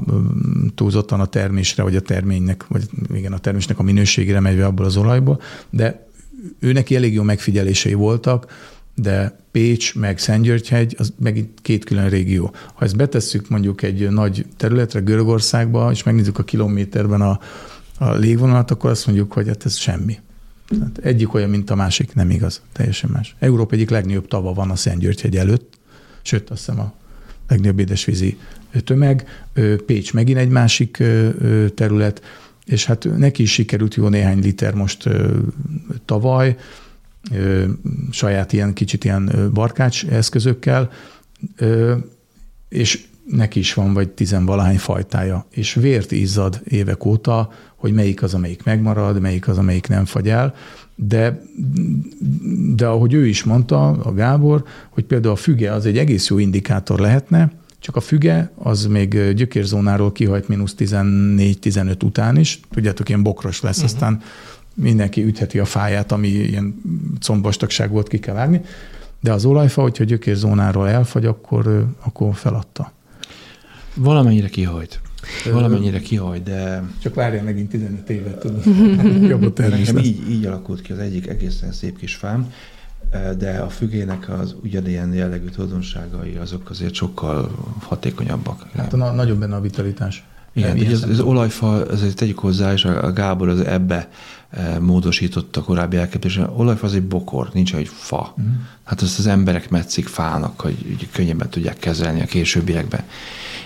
túlzottan 0.75 1.19
a 1.19 1.25
termésre, 1.25 1.83
vagy 1.83 1.95
a 1.95 2.01
terménynek, 2.01 2.67
vagy 2.67 2.83
igen, 3.13 3.33
a 3.33 3.37
termésnek 3.37 3.79
a 3.79 3.83
minőségére 3.83 4.39
megy 4.39 4.59
abból 4.59 4.85
az 4.85 4.97
olajból, 4.97 5.41
de 5.69 6.07
ő 6.59 6.71
neki 6.71 6.95
elég 6.95 7.13
jó 7.13 7.23
megfigyelései 7.23 7.93
voltak, 7.93 8.45
de 8.95 9.37
Pécs 9.51 9.95
meg 9.95 10.19
Szentgyörgyhegy, 10.19 10.95
az 10.99 11.13
meg 11.19 11.49
két 11.61 11.83
külön 11.83 12.09
régió. 12.09 12.53
Ha 12.73 12.85
ezt 12.85 12.95
betesszük 12.95 13.49
mondjuk 13.49 13.81
egy 13.81 14.09
nagy 14.09 14.45
területre, 14.57 14.99
Görögországba, 14.99 15.91
és 15.91 16.03
megnézzük 16.03 16.39
a 16.39 16.43
kilométerben 16.43 17.21
a, 17.21 17.39
a 17.97 18.13
légvonalat, 18.13 18.71
akkor 18.71 18.89
azt 18.89 19.05
mondjuk, 19.05 19.33
hogy 19.33 19.47
hát 19.47 19.65
ez 19.65 19.75
semmi. 19.75 20.19
Tehát 20.67 20.97
egyik 20.97 21.33
olyan, 21.33 21.49
mint 21.49 21.69
a 21.69 21.75
másik, 21.75 22.15
nem 22.15 22.29
igaz, 22.29 22.61
teljesen 22.71 23.09
más. 23.13 23.35
Európa 23.39 23.75
egyik 23.75 23.89
legnagyobb 23.89 24.27
tava 24.27 24.53
van 24.53 24.69
a 24.69 24.75
Szentgyörgyhegy 24.75 25.37
előtt, 25.37 25.77
sőt, 26.21 26.49
azt 26.49 26.65
hiszem 26.65 26.79
a 26.79 26.93
legnagyobb 27.47 27.79
édesvízi 27.79 28.37
tömeg. 28.83 29.45
Pécs 29.85 30.13
megint 30.13 30.37
egy 30.37 30.49
másik 30.49 31.03
terület, 31.75 32.21
és 32.65 32.85
hát 32.85 33.17
neki 33.17 33.41
is 33.41 33.51
sikerült 33.51 33.95
jó 33.95 34.07
néhány 34.07 34.39
liter 34.39 34.73
most 34.73 35.09
tavaly, 36.05 36.57
saját 38.11 38.53
ilyen 38.53 38.73
kicsit 38.73 39.03
ilyen 39.03 39.49
barkács 39.53 40.05
eszközökkel, 40.05 40.91
és 42.69 43.05
neki 43.27 43.59
is 43.59 43.73
van 43.73 43.93
vagy 43.93 44.09
tizenvalahány 44.09 44.77
fajtája, 44.77 45.45
és 45.49 45.73
vért 45.73 46.11
izzad 46.11 46.61
évek 46.63 47.05
óta, 47.05 47.51
hogy 47.83 47.93
melyik 47.93 48.23
az, 48.23 48.33
amelyik 48.33 48.63
megmarad, 48.63 49.19
melyik 49.19 49.47
az, 49.47 49.57
amelyik 49.57 49.87
nem 49.87 50.05
fagy 50.05 50.29
el, 50.29 50.55
de, 50.95 51.41
de 52.75 52.85
ahogy 52.85 53.13
ő 53.13 53.27
is 53.27 53.43
mondta, 53.43 53.89
a 53.89 54.13
Gábor, 54.13 54.63
hogy 54.89 55.03
például 55.03 55.33
a 55.33 55.37
füge 55.37 55.73
az 55.73 55.85
egy 55.85 55.97
egész 55.97 56.27
jó 56.29 56.37
indikátor 56.37 56.99
lehetne, 56.99 57.51
csak 57.79 57.95
a 57.95 57.99
füge 57.99 58.51
az 58.55 58.85
még 58.85 59.31
gyökérzónáról 59.33 60.11
kihajt 60.11 60.47
mínusz 60.47 60.75
14-15 60.77 62.03
után 62.03 62.37
is, 62.37 62.59
tudjátok, 62.71 63.09
ilyen 63.09 63.23
bokros 63.23 63.61
lesz, 63.61 63.77
uh-huh. 63.77 63.91
aztán 63.91 64.21
mindenki 64.73 65.23
ütheti 65.23 65.59
a 65.59 65.65
fáját, 65.65 66.11
ami 66.11 66.27
ilyen 66.27 66.81
combvastagság 67.19 67.91
volt, 67.91 68.07
ki 68.07 68.19
kell 68.19 68.35
vágni, 68.35 68.61
de 69.19 69.33
az 69.33 69.45
olajfa, 69.45 69.81
hogyha 69.81 70.03
gyökérzónáról 70.03 70.89
elfagy, 70.89 71.25
akkor, 71.25 71.87
akkor 72.03 72.35
feladta. 72.35 72.91
Valamennyire 73.95 74.47
kihajt. 74.47 75.01
Valamennyire 75.51 75.99
kihaj, 75.99 76.39
de... 76.39 76.83
Csak 77.01 77.13
várja 77.13 77.43
megint 77.43 77.69
15 77.69 78.09
évet, 78.09 78.39
tudod. 78.39 78.63
Jobb 79.29 79.59
Nekem 79.59 79.97
így, 79.97 80.29
így 80.29 80.45
alakult 80.45 80.81
ki 80.81 80.91
az 80.91 80.97
egyik 80.97 81.27
egészen 81.27 81.71
szép 81.71 81.97
kis 81.97 82.15
fám, 82.15 82.51
de 83.37 83.57
a 83.57 83.69
fügének 83.69 84.29
az 84.29 84.55
ugyanilyen 84.63 85.13
jellegű 85.13 85.47
tulajdonságai 85.47 86.35
azok 86.35 86.69
azért 86.69 86.93
sokkal 86.93 87.51
hatékonyabbak. 87.79 88.65
Hát 88.75 88.93
a, 88.93 89.11
nagyobb 89.11 89.39
benne 89.39 89.55
a 89.55 89.61
vitalitás. 89.61 90.23
Igen, 90.53 90.77
így 90.77 90.91
az, 90.91 91.03
az 91.03 91.19
olajfa, 91.19 91.67
azért 91.67 92.15
tegyük 92.15 92.39
hozzá, 92.39 92.73
és 92.73 92.85
a 92.85 93.13
Gábor 93.13 93.49
az 93.49 93.59
ebbe 93.59 94.09
módosította 94.79 95.59
a 95.59 95.63
korábbi 95.63 95.97
elképzelés. 95.97 96.49
Olajfa 96.55 96.85
az 96.85 96.93
egy 96.93 97.07
bokor, 97.07 97.49
nincs 97.53 97.75
egy 97.75 97.87
fa. 97.93 98.33
Uh-huh. 98.37 98.53
Hát 98.83 99.01
azt 99.01 99.19
az 99.19 99.27
emberek 99.27 99.69
metszik 99.69 100.07
fának, 100.07 100.61
hogy 100.61 101.07
könnyebben 101.11 101.49
tudják 101.49 101.77
kezelni 101.77 102.21
a 102.21 102.25
későbbiekben 102.25 103.03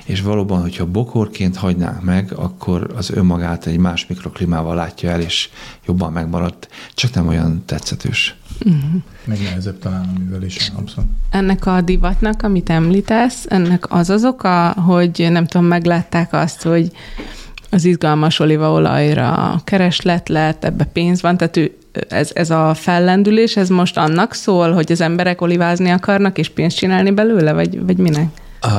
és 0.07 0.21
valóban, 0.21 0.61
hogyha 0.61 0.85
bokorként 0.85 1.55
hagynánk 1.55 2.03
meg, 2.03 2.31
akkor 2.35 2.93
az 2.95 3.09
önmagát 3.09 3.65
egy 3.65 3.77
más 3.77 4.07
mikroklimával 4.07 4.75
látja 4.75 5.09
el, 5.09 5.21
és 5.21 5.49
jobban 5.85 6.11
megmaradt, 6.11 6.67
csak 6.93 7.13
nem 7.13 7.27
olyan 7.27 7.63
tetszetős. 7.65 8.35
Uh-huh. 8.65 9.01
Meg 9.25 9.39
nehezebb 9.41 9.79
talán 9.79 10.13
a 10.15 10.19
művelés, 10.19 10.71
abszolút. 10.75 11.09
Ennek 11.29 11.65
a 11.65 11.81
divatnak, 11.81 12.43
amit 12.43 12.69
említesz, 12.69 13.45
ennek 13.49 13.93
az 13.93 14.09
az 14.09 14.25
oka, 14.25 14.69
hogy 14.71 15.27
nem 15.29 15.45
tudom, 15.45 15.67
meglátták 15.67 16.33
azt, 16.33 16.61
hogy 16.61 16.91
az 17.69 17.85
izgalmas 17.85 18.39
olívaolajra 18.39 19.61
kereslet 19.63 20.29
lett, 20.29 20.63
ebbe 20.63 20.83
pénz 20.83 21.21
van, 21.21 21.37
tehát 21.37 21.57
ő, 21.57 21.77
ez, 22.09 22.29
ez 22.33 22.49
a 22.49 22.73
fellendülés, 22.73 23.57
ez 23.57 23.69
most 23.69 23.97
annak 23.97 24.33
szól, 24.33 24.71
hogy 24.71 24.91
az 24.91 25.01
emberek 25.01 25.41
olivázni 25.41 25.89
akarnak, 25.89 26.37
és 26.37 26.49
pénzt 26.49 26.77
csinálni 26.77 27.11
belőle, 27.11 27.53
vagy, 27.53 27.85
vagy 27.85 27.97
minek? 27.97 28.27
Uh, 28.65 28.71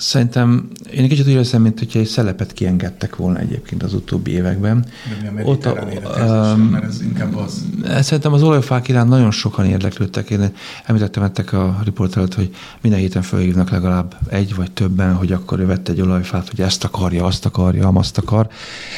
Szerintem 0.00 0.68
én 0.92 1.02
egy 1.02 1.08
kicsit 1.08 1.26
úgy 1.26 1.32
érzem, 1.32 1.62
mint 1.62 1.78
hogyha 1.78 1.98
egy 1.98 2.06
szelepet 2.06 2.52
kiengedtek 2.52 3.16
volna 3.16 3.38
egyébként 3.38 3.82
az 3.82 3.94
utóbbi 3.94 4.30
években. 4.30 4.84
De 5.22 5.42
Ott 5.44 5.64
a, 5.64 5.76
a, 6.02 6.54
um, 6.54 6.60
mert 6.60 6.84
ez 6.84 7.02
inkább 7.02 7.36
az. 7.36 7.64
Szerintem 8.00 8.32
az 8.32 8.42
olajfák 8.42 8.88
iránt 8.88 9.08
nagyon 9.08 9.30
sokan 9.30 9.66
érdeklődtek. 9.66 10.30
Én 10.30 10.52
említettem 10.84 11.22
ettek 11.22 11.52
a 11.52 11.80
riport 11.84 12.16
előtt, 12.16 12.34
hogy 12.34 12.54
minden 12.80 13.00
héten 13.00 13.22
felhívnak 13.22 13.70
legalább 13.70 14.16
egy 14.28 14.54
vagy 14.54 14.70
többen, 14.70 15.14
hogy 15.14 15.32
akkor 15.32 15.60
ő 15.60 15.66
vett 15.66 15.88
egy 15.88 16.00
olajfát, 16.00 16.48
hogy 16.48 16.60
ezt 16.60 16.84
akarja, 16.84 17.24
azt 17.24 17.46
akarja, 17.46 17.88
azt 17.88 18.18
akar, 18.18 18.48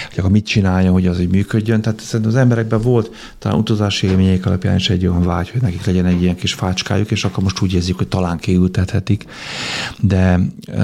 hogy 0.08 0.18
akkor 0.18 0.30
mit 0.30 0.46
csinálja, 0.46 0.92
hogy 0.92 1.06
az 1.06 1.20
így 1.20 1.30
működjön. 1.30 1.80
Tehát 1.80 2.00
szerintem 2.00 2.34
az 2.34 2.40
emberekben 2.40 2.80
volt 2.80 3.14
talán 3.38 3.58
utazási 3.58 4.06
élményeik 4.06 4.46
alapján 4.46 4.76
is 4.76 4.90
egy 4.90 5.06
olyan 5.06 5.22
vágy, 5.22 5.50
hogy 5.50 5.60
nekik 5.60 5.84
legyen 5.84 6.06
egy 6.06 6.22
ilyen 6.22 6.36
kis 6.36 6.52
fácskájuk, 6.52 7.10
és 7.10 7.24
akkor 7.24 7.42
most 7.42 7.60
úgy 7.60 7.74
érzik, 7.74 7.96
hogy 7.96 8.08
talán 8.08 8.38
kiültethetik. 8.38 9.24
De 10.00 10.40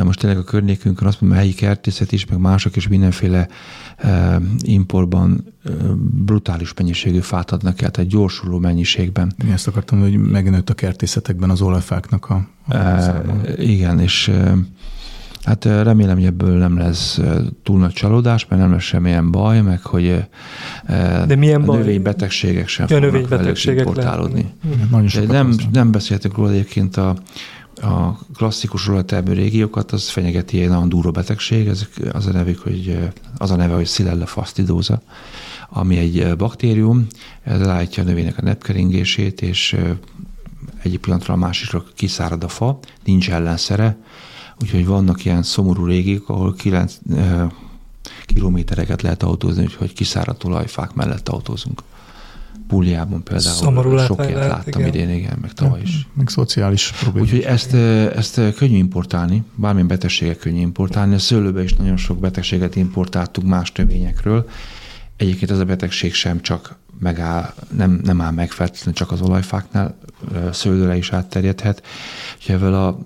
most 0.09 0.21
tényleg 0.21 0.39
a 0.39 0.45
környékünkön 0.45 1.07
azt 1.07 1.21
mondom, 1.21 1.39
a 1.39 1.41
helyi 1.41 1.55
kertészet 1.55 2.13
is, 2.13 2.27
meg 2.27 2.39
mások 2.39 2.77
is 2.77 2.89
mindenféle 2.89 3.49
e, 3.97 4.41
importban 4.59 5.45
e, 5.65 5.71
brutális 6.25 6.75
mennyiségű 6.75 7.19
fát 7.19 7.51
adnak 7.51 7.81
el, 7.81 7.91
tehát 7.91 8.11
gyorsuló 8.11 8.59
mennyiségben. 8.59 9.33
Én 9.45 9.53
ezt 9.53 9.67
akartam, 9.67 10.01
hogy 10.01 10.17
megnőtt 10.17 10.71
a 10.71 10.75
kertészetekben 10.75 11.51
az 11.51 11.61
olajfáknak 11.61 12.29
a, 12.29 12.49
a 12.69 12.75
e, 12.75 13.23
Igen, 13.57 14.01
és 14.01 14.29
e, 14.29 14.55
Hát 15.43 15.65
remélem, 15.65 16.17
hogy 16.17 16.25
ebből 16.25 16.59
nem 16.59 16.79
lesz 16.79 17.21
túl 17.63 17.79
nagy 17.79 17.93
csalódás, 17.93 18.47
mert 18.49 18.63
nem 18.63 18.73
lesz 18.73 18.83
semmilyen 18.83 19.31
baj, 19.31 19.61
meg 19.61 19.83
hogy 19.83 20.25
De 21.27 21.37
milyen 21.37 21.63
a 21.63 21.65
baj? 21.65 21.79
növénybetegségek 21.79 22.69
sem 22.69 22.87
ja, 22.89 22.95
fognak 22.95 23.13
növénybetegségek 23.13 23.87
importálódni. 23.87 24.53
Nem, 25.29 25.55
nem 25.73 25.91
beszéltünk 25.91 26.37
róla 26.37 26.51
egyébként 26.51 26.97
a 26.97 27.17
a 27.83 28.19
klasszikus 28.37 28.89
olajtermő 28.89 29.33
régiókat, 29.33 29.93
az 29.93 30.09
fenyegeti 30.09 30.61
egy 30.61 30.69
nagyon 30.69 30.89
durva 30.89 31.11
betegség, 31.11 31.67
ez 31.67 31.87
az 32.13 32.27
a 32.27 32.33
nevük, 32.33 32.59
hogy 32.59 32.99
az 33.39 33.51
a 33.51 33.57
neve, 33.57 33.75
hogy 33.75 33.85
Xylella 33.85 34.27
fastidiosa, 34.27 35.03
ami 35.69 35.97
egy 35.97 36.37
baktérium, 36.37 37.07
ez 37.43 37.61
látja 37.61 38.03
a 38.03 38.07
növénynek 38.07 38.39
a 38.39 38.43
nepkeringését, 38.43 39.43
és 39.43 39.77
egyik 40.83 41.01
pillanatra 41.01 41.35
a 41.35 41.37
másikra 41.37 41.85
kiszárad 41.95 42.45
a 42.45 42.49
fa, 42.49 42.79
nincs 43.05 43.31
ellenszere, 43.31 43.99
úgyhogy 44.61 44.87
vannak 44.87 45.25
ilyen 45.25 45.43
szomorú 45.43 45.85
régiók, 45.85 46.29
ahol 46.29 46.55
9 46.55 46.99
kilométereket 48.27 49.03
lehet 49.03 49.23
autózni, 49.23 49.63
úgyhogy 49.63 49.93
kiszáradt 49.93 50.45
olajfák 50.45 50.95
mellett 50.95 51.29
autózunk. 51.29 51.83
Púliában 52.67 53.23
például 53.23 53.55
Szomorú 53.55 53.99
sok 53.99 54.27
ilyet 54.29 54.47
láttam 54.47 54.81
igen. 54.81 54.95
idén, 54.95 55.11
igen, 55.11 55.39
meg 55.41 55.53
tavaly 55.53 55.81
is. 55.83 56.07
Meg 56.15 56.29
szociális 56.29 56.93
problémák. 56.93 57.31
Úgyhogy 57.31 57.45
ezt, 57.45 57.75
ezt 58.17 58.55
könnyű 58.57 58.77
importálni, 58.77 59.43
bármilyen 59.55 59.87
betegséget 59.89 60.39
könnyű 60.39 60.61
importálni. 60.61 61.15
A 61.15 61.19
szőlőbe 61.19 61.63
is 61.63 61.75
nagyon 61.75 61.97
sok 61.97 62.19
betegséget 62.19 62.77
importáltuk 62.77 63.45
más 63.45 63.73
növényekről. 63.73 64.49
Egyébként 65.17 65.51
ez 65.51 65.59
a 65.59 65.65
betegség 65.65 66.15
sem 66.15 66.41
csak 66.41 66.77
megáll, 67.01 67.55
nem, 67.77 68.01
nem 68.05 68.21
áll 68.21 68.33
meg 68.33 68.51
feltétlenül 68.51 68.95
csak 68.95 69.11
az 69.11 69.21
olajfáknál, 69.21 69.99
szőlőre 70.53 70.97
is 70.97 71.13
átterjedhet. 71.13 71.83
Úgyhogy 72.37 72.55
ezzel 72.55 72.75
a 72.75 72.99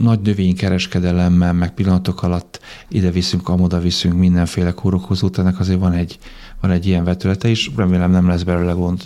nagy 0.00 0.20
növénykereskedelemmel, 0.20 1.52
meg 1.52 1.74
pillanatok 1.74 2.22
alatt 2.22 2.60
ide 2.88 3.10
viszünk, 3.10 3.48
amoda 3.48 3.78
viszünk 3.78 4.18
mindenféle 4.18 4.72
kórokozót, 4.72 5.38
ennek 5.38 5.60
azért 5.60 5.78
van 5.78 5.92
egy, 5.92 6.18
van 6.60 6.70
egy 6.70 6.86
ilyen 6.86 7.04
vetülete 7.04 7.48
is, 7.48 7.70
remélem 7.76 8.10
nem 8.10 8.28
lesz 8.28 8.42
belőle 8.42 8.72
gond, 8.72 9.02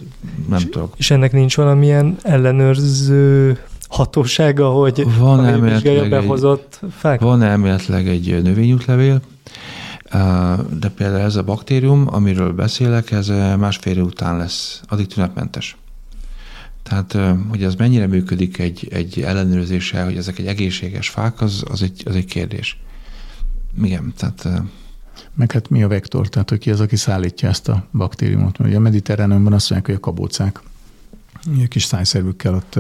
nem 0.49 0.59
és, 0.59 0.65
tudok. 0.65 0.95
És 0.97 1.11
ennek 1.11 1.33
nincs 1.33 1.57
valamilyen 1.57 2.17
ellenőrző 2.23 3.59
hatósága, 3.89 4.71
hogy 4.71 5.07
van 5.19 5.47
elméletileg 5.47 6.11
behozott 6.11 6.81
fák? 6.97 7.21
Van 7.21 7.43
elméletileg 7.43 8.09
egy 8.09 8.43
növényútlevél, 8.43 9.21
de 10.79 10.89
például 10.97 11.21
ez 11.21 11.37
a 11.37 11.43
baktérium, 11.43 12.07
amiről 12.11 12.53
beszélek, 12.53 13.11
ez 13.11 13.29
másfél 13.59 13.97
év 13.97 14.05
után 14.05 14.37
lesz, 14.37 14.81
addig 14.89 15.07
tünetmentes. 15.07 15.77
Tehát, 16.83 17.19
hogy 17.49 17.63
ez 17.63 17.75
mennyire 17.75 18.07
működik 18.07 18.59
egy, 18.59 18.89
egy 18.91 19.21
ellenőrzéssel, 19.21 20.05
hogy 20.05 20.17
ezek 20.17 20.39
egy 20.39 20.47
egészséges 20.47 21.09
fák, 21.09 21.41
az, 21.41 21.65
az, 21.71 21.83
egy, 21.83 22.03
az 22.05 22.15
egy 22.15 22.25
kérdés. 22.25 22.81
Igen, 23.83 24.13
tehát... 24.17 24.49
Meg 25.35 25.53
hát 25.53 25.69
mi 25.69 25.83
a 25.83 25.89
vektor, 25.89 26.29
tehát 26.29 26.49
hogy 26.49 26.59
ki 26.59 26.71
az, 26.71 26.81
aki 26.81 26.97
szállítja 26.97 27.49
ezt 27.49 27.69
a 27.69 27.87
baktériumot? 27.93 28.59
Mert 28.59 28.75
a 28.75 28.79
mediterránumban 28.79 29.53
azt 29.53 29.71
mondják, 29.71 29.91
hogy 29.91 30.01
a 30.05 30.11
kabócák 30.11 30.61
kis 31.69 31.85
szájszervükkel 31.85 32.55
ott 32.55 32.79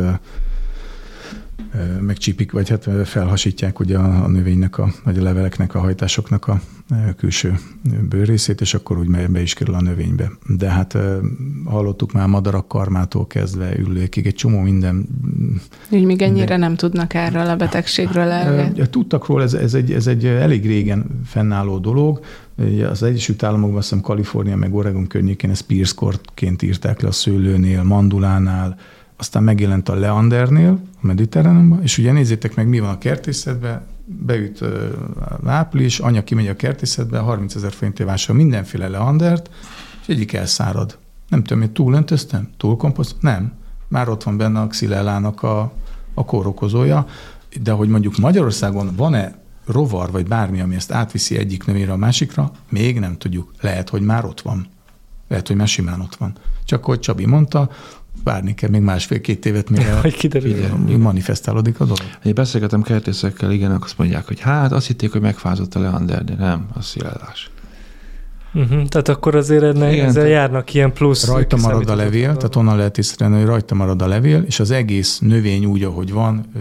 megcsípik, 2.00 2.52
vagy 2.52 2.68
hát 2.68 2.88
felhasítják 3.04 3.80
ugye 3.80 3.98
a, 3.98 4.24
a 4.24 4.28
növénynek, 4.28 4.78
a, 4.78 4.92
vagy 5.04 5.18
a 5.18 5.22
leveleknek, 5.22 5.74
a 5.74 5.78
hajtásoknak 5.80 6.46
a 6.46 6.60
külső 7.16 7.58
bőrrészét, 8.08 8.60
és 8.60 8.74
akkor 8.74 8.98
úgy 8.98 9.30
be 9.30 9.40
is 9.40 9.54
kerül 9.54 9.74
a 9.74 9.80
növénybe. 9.80 10.30
De 10.46 10.70
hát 10.70 10.98
hallottuk 11.64 12.12
már 12.12 12.28
madarak 12.28 12.68
karmától 12.68 13.26
kezdve 13.26 13.78
ülőkig, 13.78 14.26
egy 14.26 14.34
csomó 14.34 14.60
minden. 14.60 15.06
Úgy 15.90 16.04
még 16.04 16.22
ennyire 16.22 16.38
minden. 16.38 16.60
nem 16.60 16.76
tudnak 16.76 17.14
erről 17.14 17.46
a 17.46 17.56
betegségről 17.56 18.28
elve. 18.30 18.88
Tudtak 18.88 19.26
róla, 19.26 19.42
ez, 19.42 19.54
ez, 19.54 19.74
egy, 19.74 19.92
ez 19.92 20.06
egy 20.06 20.26
elég 20.26 20.66
régen 20.66 21.20
fennálló 21.24 21.78
dolog. 21.78 22.20
Az 22.90 23.02
Egyesült 23.02 23.42
Államokban, 23.42 23.78
azt 23.78 23.88
hiszem 23.88 24.04
Kalifornia 24.04 24.56
meg 24.56 24.74
Oregon 24.74 25.06
környékén 25.06 25.50
ezt 25.50 25.62
Pierce-kortként 25.62 26.62
írták 26.62 27.00
le 27.00 27.08
a 27.08 27.12
szőlőnél, 27.12 27.82
mandulánál, 27.82 28.78
aztán 29.16 29.42
megjelent 29.42 29.88
a 29.88 29.94
Leandernél, 29.94 30.80
a 31.02 31.06
mediterránumban, 31.06 31.82
és 31.82 31.98
ugye 31.98 32.12
nézzétek 32.12 32.54
meg, 32.54 32.68
mi 32.68 32.80
van 32.80 32.90
a 32.90 32.98
kertészetben, 32.98 33.82
beüt 34.04 34.60
uh, 34.60 34.70
április, 35.46 35.98
anya 35.98 36.24
kimegy 36.24 36.46
a 36.46 36.56
kertészetbe, 36.56 37.18
30 37.18 37.54
ezer 37.54 37.72
forintért 37.72 38.08
vásárol 38.08 38.42
mindenféle 38.42 38.88
Leandert, 38.88 39.50
és 40.00 40.08
egyik 40.08 40.32
elszárad. 40.32 40.98
Nem 41.28 41.42
tudom, 41.42 41.62
hogy 41.62 41.72
túlöntöztem? 41.72 42.48
Túlkomposzt? 42.56 43.16
Nem. 43.20 43.52
Már 43.88 44.08
ott 44.08 44.22
van 44.22 44.36
benne 44.36 44.60
a 44.60 44.66
xilellának 44.66 45.42
a, 45.42 45.72
a 46.14 46.24
kórokozója, 46.24 47.06
de 47.62 47.72
hogy 47.72 47.88
mondjuk 47.88 48.16
Magyarországon 48.16 48.90
van-e 48.96 49.41
rovar, 49.72 50.10
vagy 50.10 50.26
bármi, 50.26 50.60
ami 50.60 50.74
ezt 50.74 50.92
átviszi 50.92 51.38
egyik 51.38 51.64
növényre 51.64 51.92
a 51.92 51.96
másikra, 51.96 52.50
még 52.68 52.98
nem 52.98 53.18
tudjuk. 53.18 53.52
Lehet, 53.60 53.88
hogy 53.88 54.02
már 54.02 54.24
ott 54.24 54.40
van. 54.40 54.66
Lehet, 55.28 55.46
hogy 55.46 55.56
már 55.56 55.68
simán 55.68 56.00
ott 56.00 56.14
van. 56.14 56.32
Csak 56.64 56.84
hogy 56.84 57.00
Csabi 57.00 57.26
mondta, 57.26 57.70
várni 58.24 58.54
kell 58.54 58.70
még 58.70 58.80
másfél-két 58.80 59.46
évet, 59.46 59.70
mire 59.70 59.92
hogy 60.00 60.14
kiderül, 60.14 60.98
manifestálódik 60.98 61.80
a 61.80 61.84
dolog. 61.84 62.06
Én 62.24 62.34
beszélgetem 62.34 62.82
kertészekkel, 62.82 63.50
igen, 63.50 63.70
akkor 63.70 63.84
azt 63.84 63.98
mondják, 63.98 64.26
hogy 64.26 64.40
hát 64.40 64.72
azt 64.72 64.86
hitték, 64.86 65.12
hogy 65.12 65.20
megfázott 65.20 65.74
a 65.74 65.80
leander, 65.80 66.24
de 66.24 66.34
nem, 66.34 66.68
az 66.74 66.84
szilellás. 66.84 67.50
Uh-huh, 68.54 68.84
tehát 68.84 69.08
akkor 69.08 69.34
azért 69.34 69.62
ennek, 69.62 69.92
Igen, 69.92 70.06
ezzel 70.06 70.26
járnak 70.26 70.74
ilyen 70.74 70.92
plusz... 70.92 71.26
Rajta 71.26 71.56
marad 71.56 71.88
a 71.88 71.94
levél, 71.94 72.36
tehát 72.36 72.56
onnan 72.56 72.76
lehet 72.76 72.98
észrevenni, 72.98 73.38
hogy 73.38 73.48
rajta 73.48 73.74
marad 73.74 74.02
a 74.02 74.06
levél, 74.06 74.42
és 74.42 74.60
az 74.60 74.70
egész 74.70 75.18
növény 75.18 75.64
úgy, 75.64 75.82
ahogy 75.82 76.12
van, 76.12 76.52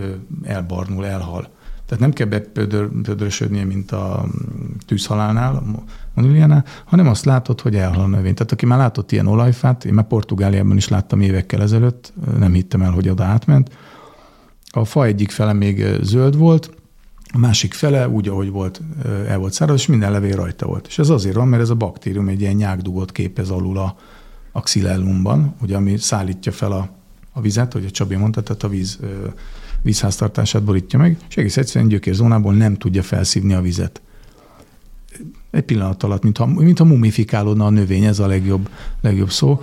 elbarnul, 0.44 1.06
elhal. 1.06 1.50
Tehát 1.92 2.06
nem 2.06 2.14
kell 2.14 2.28
bepödrösödnie, 2.28 3.66
mint 3.66 3.92
a 3.92 4.26
tűzhalálnál, 4.86 5.56
a 5.56 5.84
moniliánál, 6.14 6.66
hanem 6.86 7.08
azt 7.08 7.26
látod, 7.26 7.62
hogy 7.62 7.76
elhal 7.76 8.04
a 8.04 8.08
növény. 8.08 8.34
Tehát 8.34 8.52
aki 8.52 8.66
már 8.66 8.78
látott 8.78 9.12
ilyen 9.12 9.28
olajfát, 9.28 9.86
én 9.86 9.94
már 9.94 10.08
Portugáliában 10.08 10.78
is 10.78 10.88
láttam 10.88 11.22
évekkel 11.22 11.62
ezelőtt, 11.62 12.14
nem 12.38 12.54
hittem 12.54 12.82
el, 12.82 12.92
hogy 12.92 13.10
oda 13.10 13.24
átment. 13.24 13.72
A 14.70 14.86
fa 14.86 15.06
egyik 15.06 15.32
fele 15.32 15.54
még 15.54 15.86
zöld 16.02 16.38
volt, 16.38 16.72
a 17.34 17.38
másik 17.38 17.74
fele 17.74 18.10
úgy, 18.10 18.28
ahogy 18.28 18.50
volt, 18.50 18.82
el 19.28 19.38
volt 19.38 19.54
száraz, 19.54 19.76
és 19.76 19.86
minden 19.86 20.12
levél 20.12 20.36
rajta 20.36 20.66
volt. 20.66 20.88
És 20.88 21.00
ez 21.00 21.10
azért 21.10 21.36
van, 21.36 21.48
mert 21.48 21.62
ez 21.62 21.70
a 21.70 21.76
baktérium 21.76 22.28
egy 22.28 22.42
ilyen 22.42 22.56
nyákdugot 22.56 23.12
képez 23.12 23.50
alul 23.50 23.78
a, 23.78 23.96
a 24.52 24.62
xilellumban, 24.62 25.56
ugye, 25.62 25.76
ami 25.76 25.98
szállítja 25.98 26.52
fel 26.52 26.72
a, 26.72 26.90
a 27.34 27.42
vizet, 27.42 27.74
hogy 27.74 27.86
a 27.86 27.92
Csabi 27.92 28.16
mondta, 28.16 28.42
tehát 28.42 28.64
a 28.64 28.68
víz 28.68 29.00
vízháztartását 29.82 30.64
borítja 30.64 31.00
meg, 31.00 31.18
és 31.30 31.38
egész 31.38 31.58
egyszerűen 31.58 31.90
gyökérzónából 31.90 32.54
nem 32.54 32.76
tudja 32.76 33.04
felszívni 33.04 33.54
a 33.54 33.62
vizet. 33.62 34.02
Egy 35.52 35.62
pillanat 35.62 36.04
alatt, 36.04 36.24
mintha, 36.24 36.46
mintha 36.46 36.84
mumifikálódna 36.84 37.66
a 37.66 37.70
növény, 37.70 38.04
ez 38.04 38.20
a 38.20 38.28
legjobb, 38.28 38.70
legjobb 39.02 39.30
szó. 39.30 39.62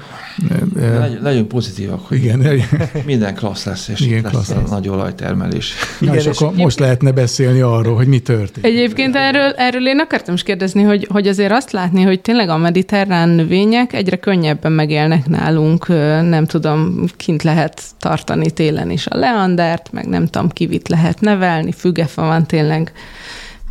Legy, 0.75 1.19
legyünk 1.23 1.49
pozitívak, 1.49 2.07
hogy 2.07 2.17
Igen. 2.17 2.61
minden 3.07 3.35
klassz 3.35 3.65
lesz, 3.65 3.89
és 3.89 4.01
Igen, 4.01 4.23
lesz 4.23 4.33
klassz 4.33 4.55
lesz. 4.55 4.71
nagy 4.71 4.89
olajtermelés. 4.89 5.75
Igen, 6.01 6.15
és, 6.15 6.27
és 6.27 6.41
akkor 6.41 6.55
most 6.55 6.79
lehetne 6.79 7.13
beszélni 7.13 7.61
arról, 7.61 7.97
hogy 7.97 8.07
mi 8.07 8.19
történt. 8.19 8.67
Egyébként 8.67 9.17
erről, 9.17 9.53
erről 9.57 9.87
én 9.87 9.99
akartam 9.99 10.35
is 10.35 10.43
kérdezni, 10.43 10.83
hogy, 10.83 11.07
hogy 11.11 11.29
azért 11.29 11.53
azt 11.53 11.71
látni, 11.73 12.03
hogy 12.03 12.21
tényleg 12.21 12.49
a 12.49 12.57
mediterrán 12.57 13.29
növények 13.29 13.93
egyre 13.93 14.17
könnyebben 14.17 14.73
megélnek 14.73 15.27
nálunk, 15.27 15.89
nem 16.29 16.47
tudom, 16.47 17.05
kint 17.17 17.43
lehet 17.43 17.83
tartani 17.99 18.51
télen 18.51 18.91
is 18.91 19.07
a 19.07 19.17
leandert, 19.17 19.93
meg 19.93 20.07
nem 20.07 20.27
tudom, 20.27 20.49
kivit 20.49 20.89
lehet 20.89 21.21
nevelni, 21.21 21.73
fügefa 21.73 22.23
van 22.23 22.47
tényleg 22.47 22.93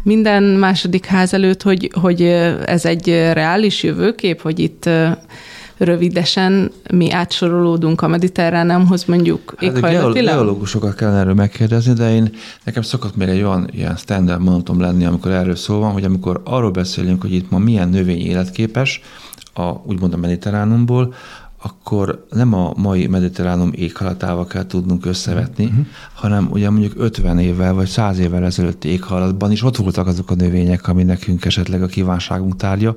minden 0.08 0.43
második 0.43 1.05
ház 1.05 1.34
előtt, 1.34 1.62
hogy, 1.62 1.91
hogy 2.01 2.22
ez 2.66 2.86
egy 2.86 3.08
reális 3.10 3.84
jövőkép, 3.84 4.41
hogy 4.41 4.60
itt 4.60 4.89
rövidesen 5.78 6.72
mi 6.93 7.12
átsorolódunk 7.12 8.01
a 8.01 8.08
mediterráneumhoz 8.08 9.05
mondjuk 9.05 9.53
hát 9.58 9.76
éghajlatilag? 9.76 10.34
Geológusokat 10.34 10.95
kellene 10.95 11.20
erről 11.20 11.34
megkérdezni, 11.34 11.93
de 11.93 12.14
én 12.16 12.30
nekem 12.64 12.82
szokott 12.82 13.16
még 13.16 13.28
egy 13.28 13.41
olyan 13.41 13.70
ilyen 13.74 13.95
standard 13.95 14.41
mondatom 14.41 14.80
lenni, 14.80 15.05
amikor 15.05 15.32
erről 15.32 15.55
szó 15.55 15.80
van, 15.80 15.91
hogy 15.91 16.03
amikor 16.03 16.41
arról 16.43 16.72
beszélünk, 16.72 17.22
hogy 17.22 17.34
itt 17.34 17.49
ma 17.49 17.58
milyen 17.58 17.89
növény 17.89 18.22
életképes, 18.22 19.01
a, 19.53 19.72
úgymond 19.86 20.14
a 20.14 20.18
mediterránumból, 20.18 21.14
akkor 21.68 22.26
nem 22.30 22.53
a 22.53 22.74
mai 22.76 23.07
mediterránum 23.07 23.72
éghalatával 23.76 24.47
kell 24.47 24.65
tudnunk 24.65 25.05
összevetni, 25.05 25.65
uh-huh. 25.65 25.86
hanem 26.13 26.47
ugye 26.51 26.70
mondjuk 26.70 26.93
50 26.95 27.39
évvel 27.39 27.74
vagy 27.74 27.88
100 27.88 28.20
évvel 28.20 28.45
ezelőtti 28.45 28.89
éghalatban 28.89 29.51
is 29.51 29.63
ott 29.63 29.76
voltak 29.76 30.07
azok 30.07 30.32
a 30.32 30.36
növények, 30.36 30.88
ami 30.88 31.03
nekünk 31.03 31.45
esetleg 31.45 31.84
a 31.84 31.86
kívánságunk 31.88 32.55
tárgya, 32.55 32.95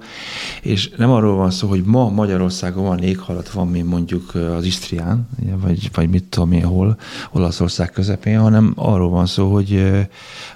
és 0.62 0.90
nem 0.96 1.10
arról 1.10 1.36
van 1.36 1.50
szó, 1.50 1.68
hogy 1.68 1.82
ma 1.84 2.08
Magyarországon 2.08 2.84
van 2.84 2.98
éghalat, 2.98 3.50
van, 3.50 3.68
mint 3.68 3.88
mondjuk 3.88 4.34
az 4.34 4.64
Isztrián, 4.64 5.28
vagy, 5.60 5.90
vagy 5.94 6.08
mit 6.08 6.24
tudom 6.24 6.52
én 6.52 6.64
hol, 6.64 6.96
Olaszország 7.30 7.90
közepén, 7.90 8.38
hanem 8.38 8.72
arról 8.76 9.10
van 9.10 9.26
szó, 9.26 9.52
hogy, 9.52 9.90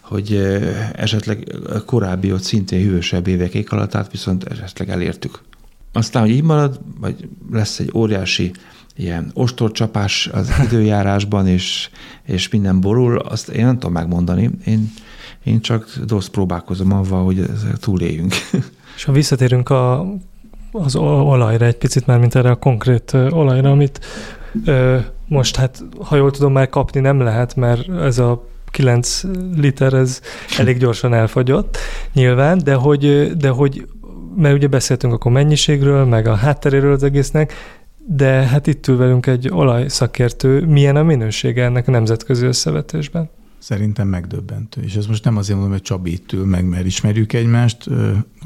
hogy 0.03 0.35
esetleg 0.93 1.55
korábbi 1.87 2.33
ott 2.33 2.43
szintén 2.43 2.81
hűvösebb 2.81 3.27
évek 3.27 3.55
éghalatát 3.55 4.11
viszont 4.11 4.45
esetleg 4.45 4.89
elértük. 4.91 5.41
Aztán, 5.97 6.23
hogy 6.23 6.31
így 6.31 6.43
marad, 6.43 6.81
vagy 7.01 7.29
lesz 7.51 7.79
egy 7.79 7.91
óriási 7.95 8.53
ilyen 8.97 9.31
ostorcsapás 9.35 10.29
az 10.33 10.53
időjárásban, 10.67 11.47
és, 11.47 11.89
és 12.23 12.49
minden 12.49 12.81
borul, 12.81 13.19
azt 13.19 13.49
én 13.49 13.65
nem 13.65 13.75
tudom 13.75 13.93
megmondani. 13.93 14.51
Én, 14.65 14.93
én 15.45 15.61
csak 15.61 15.99
dosz 16.07 16.29
próbálkozom 16.29 16.93
avval, 16.93 17.25
hogy 17.25 17.47
túléljünk. 17.81 18.35
És 18.97 19.05
ha 19.05 19.13
visszatérünk 19.13 19.71
a, 19.71 20.07
az 20.73 20.97
olajra 20.97 21.67
egy 21.67 21.77
picit 21.77 22.07
már, 22.07 22.19
mint 22.19 22.35
erre 22.35 22.51
a 22.51 22.57
konkrét 22.57 23.13
olajra, 23.13 23.71
amit 23.71 24.01
ö, 24.65 24.99
most 25.29 25.57
hát, 25.57 25.85
ha 26.05 26.17
jól 26.17 26.31
tudom, 26.31 26.53
már 26.53 26.69
kapni 26.69 27.01
nem 27.01 27.21
lehet, 27.21 27.57
mert 27.57 27.89
ez 27.89 28.19
a 28.19 28.49
9 28.71 29.23
liter, 29.57 29.93
ez 29.93 30.21
elég 30.59 30.79
gyorsan 30.79 31.15
elfogyott, 31.15 31.79
nyilván, 32.13 32.59
de 32.59 32.75
hogy, 32.75 33.33
de 33.37 33.49
hogy 33.49 33.87
mert 34.37 34.55
ugye 34.55 34.67
beszéltünk 34.67 35.13
akkor 35.13 35.33
mennyiségről, 35.33 36.05
meg 36.05 36.27
a 36.27 36.35
hátteréről 36.35 36.93
az 36.93 37.03
egésznek, 37.03 37.53
de 38.07 38.27
hát 38.27 38.67
itt 38.67 38.87
ül 38.87 38.97
velünk 38.97 39.27
egy 39.27 39.49
olajszakértő. 39.49 40.67
Milyen 40.67 40.97
a 40.97 41.03
minősége 41.03 41.65
ennek 41.65 41.89
a 41.89 41.91
nemzetközi 41.91 42.47
összevetésben? 42.47 43.31
Szerintem 43.59 44.09
megdöbbentő. 44.09 44.83
És 44.83 44.95
ez 44.95 45.07
most 45.07 45.25
nem 45.25 45.37
azért 45.37 45.59
mondom, 45.59 45.73
hogy 45.75 45.83
Csabi 45.83 46.13
itt 46.13 46.33
ül 46.33 46.45
meg, 46.45 46.65
mert 46.65 46.87
ismerjük 46.87 47.33
egymást. 47.33 47.91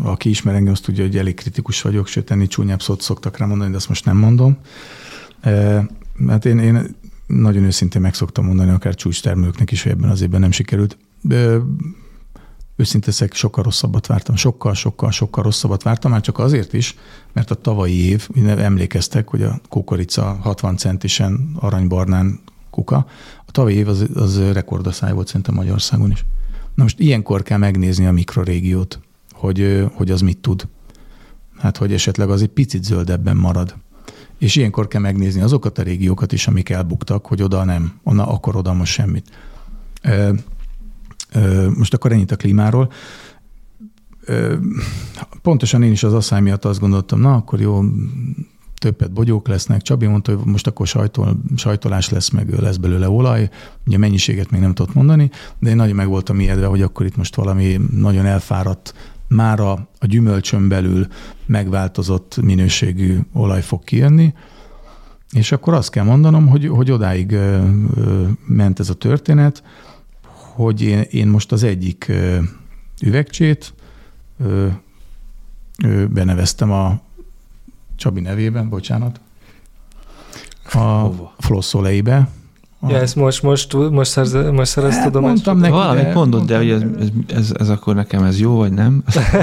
Aki 0.02 0.28
ismer 0.28 0.54
engem, 0.54 0.72
azt 0.72 0.84
tudja, 0.84 1.04
hogy 1.04 1.16
elég 1.16 1.34
kritikus 1.34 1.82
vagyok, 1.82 2.06
sőt, 2.06 2.30
ennél 2.30 2.46
csúnyább 2.46 2.82
szót 2.82 3.00
szoktak 3.00 3.36
rá 3.36 3.46
mondani, 3.46 3.70
de 3.70 3.76
azt 3.76 3.88
most 3.88 4.04
nem 4.04 4.16
mondom. 4.16 4.58
Hát 6.28 6.44
én, 6.44 6.58
én 6.58 6.96
nagyon 7.26 7.64
őszintén 7.64 8.00
meg 8.00 8.14
szoktam 8.14 8.44
mondani, 8.44 8.70
akár 8.70 8.94
csúcstermőknek 8.94 9.70
is, 9.70 9.82
hogy 9.82 9.92
ebben 9.92 10.10
az 10.10 10.22
évben 10.22 10.40
nem 10.40 10.50
sikerült 10.50 10.96
őszinte 12.78 13.12
sokkal 13.32 13.62
rosszabbat 13.64 14.06
vártam. 14.06 14.36
Sokkal, 14.36 14.74
sokkal, 14.74 15.10
sokkal 15.10 15.42
rosszabbat 15.42 15.82
vártam, 15.82 16.10
már 16.10 16.20
csak 16.20 16.38
azért 16.38 16.72
is, 16.72 16.96
mert 17.32 17.50
a 17.50 17.54
tavalyi 17.54 18.08
év, 18.08 18.28
emlékeztek, 18.46 19.28
hogy 19.28 19.42
a 19.42 19.60
kukorica 19.68 20.38
60 20.40 20.76
centisen 20.76 21.50
aranybarnán 21.60 22.40
kuka, 22.70 23.06
A 23.46 23.50
tavalyi 23.50 23.76
év 23.76 23.88
az, 23.88 24.06
az 24.14 24.52
rekordaszály 24.52 25.12
volt 25.12 25.26
szerintem 25.26 25.54
Magyarországon 25.54 26.10
is. 26.10 26.24
Na 26.74 26.82
most 26.82 26.98
ilyenkor 26.98 27.42
kell 27.42 27.58
megnézni 27.58 28.06
a 28.06 28.12
mikrorégiót, 28.12 29.00
hogy, 29.32 29.86
hogy 29.94 30.10
az 30.10 30.20
mit 30.20 30.38
tud. 30.38 30.68
Hát, 31.58 31.76
hogy 31.76 31.92
esetleg 31.92 32.30
az 32.30 32.42
egy 32.42 32.48
picit 32.48 32.84
zöldebben 32.84 33.36
marad. 33.36 33.74
És 34.38 34.56
ilyenkor 34.56 34.88
kell 34.88 35.00
megnézni 35.00 35.40
azokat 35.40 35.78
a 35.78 35.82
régiókat 35.82 36.32
is, 36.32 36.46
amik 36.46 36.68
elbuktak, 36.68 37.26
hogy 37.26 37.42
oda 37.42 37.64
nem, 37.64 37.92
onnan 38.02 38.28
akkor 38.28 38.56
oda 38.56 38.72
most 38.72 38.92
semmit. 38.92 39.30
Most 41.76 41.94
akkor 41.94 42.12
ennyit 42.12 42.30
a 42.30 42.36
klímáról. 42.36 42.92
Pontosan 45.42 45.82
én 45.82 45.92
is 45.92 46.02
az 46.02 46.14
asszály 46.14 46.40
miatt 46.40 46.64
azt 46.64 46.80
gondoltam, 46.80 47.20
na 47.20 47.34
akkor 47.34 47.60
jó, 47.60 47.82
többet 48.78 49.12
bogyók 49.12 49.48
lesznek. 49.48 49.82
Csabi 49.82 50.06
mondta, 50.06 50.36
hogy 50.36 50.46
most 50.46 50.66
akkor 50.66 50.86
sajtol, 50.86 51.42
sajtolás 51.56 52.08
lesz, 52.08 52.30
meg 52.30 52.60
lesz 52.60 52.76
belőle 52.76 53.08
olaj. 53.08 53.50
Ugye 53.86 53.98
mennyiséget 53.98 54.50
még 54.50 54.60
nem 54.60 54.74
tudott 54.74 54.94
mondani, 54.94 55.30
de 55.58 55.70
én 55.70 55.76
nagyon 55.76 55.96
meg 55.96 56.08
voltam 56.08 56.40
ijedve, 56.40 56.66
hogy 56.66 56.82
akkor 56.82 57.06
itt 57.06 57.16
most 57.16 57.34
valami 57.34 57.80
nagyon 57.90 58.26
elfáradt, 58.26 58.94
már 59.28 59.60
a, 59.60 59.72
a 59.98 60.06
gyümölcsön 60.06 60.68
belül 60.68 61.06
megváltozott 61.46 62.38
minőségű 62.42 63.18
olaj 63.32 63.62
fog 63.62 63.84
kijönni. 63.84 64.34
És 65.32 65.52
akkor 65.52 65.74
azt 65.74 65.90
kell 65.90 66.04
mondanom, 66.04 66.46
hogy, 66.46 66.66
hogy 66.66 66.90
odáig 66.90 67.36
ment 68.46 68.80
ez 68.80 68.88
a 68.88 68.94
történet, 68.94 69.62
hogy 70.58 70.80
én, 70.82 71.00
én 71.00 71.28
most 71.28 71.52
az 71.52 71.62
egyik 71.62 72.12
üvegcsét 73.02 73.74
beneveztem 76.08 76.72
a 76.72 77.00
Csabi 77.96 78.20
nevében, 78.20 78.68
bocsánat, 78.68 79.20
a 80.72 81.08
flosszoleibe. 81.38 82.28
A... 82.80 82.90
Ja, 82.90 82.96
ezt 82.96 83.16
most, 83.16 83.42
most, 83.42 83.72
most, 83.90 84.10
szerze, 84.10 84.50
most 84.50 84.70
szerez 84.70 84.94
hát, 84.94 85.20
Mondtam 85.20 85.58
neki, 85.58 85.72
Valamit 85.72 86.02
de, 86.02 86.14
mondod, 86.14 86.44
de 86.44 86.56
hogy 86.56 86.70
ez, 86.70 86.82
ez, 87.00 87.08
ez, 87.26 87.52
ez, 87.58 87.68
akkor 87.68 87.94
nekem 87.94 88.22
ez 88.22 88.40
jó, 88.40 88.56
vagy 88.56 88.72
nem? 88.72 89.02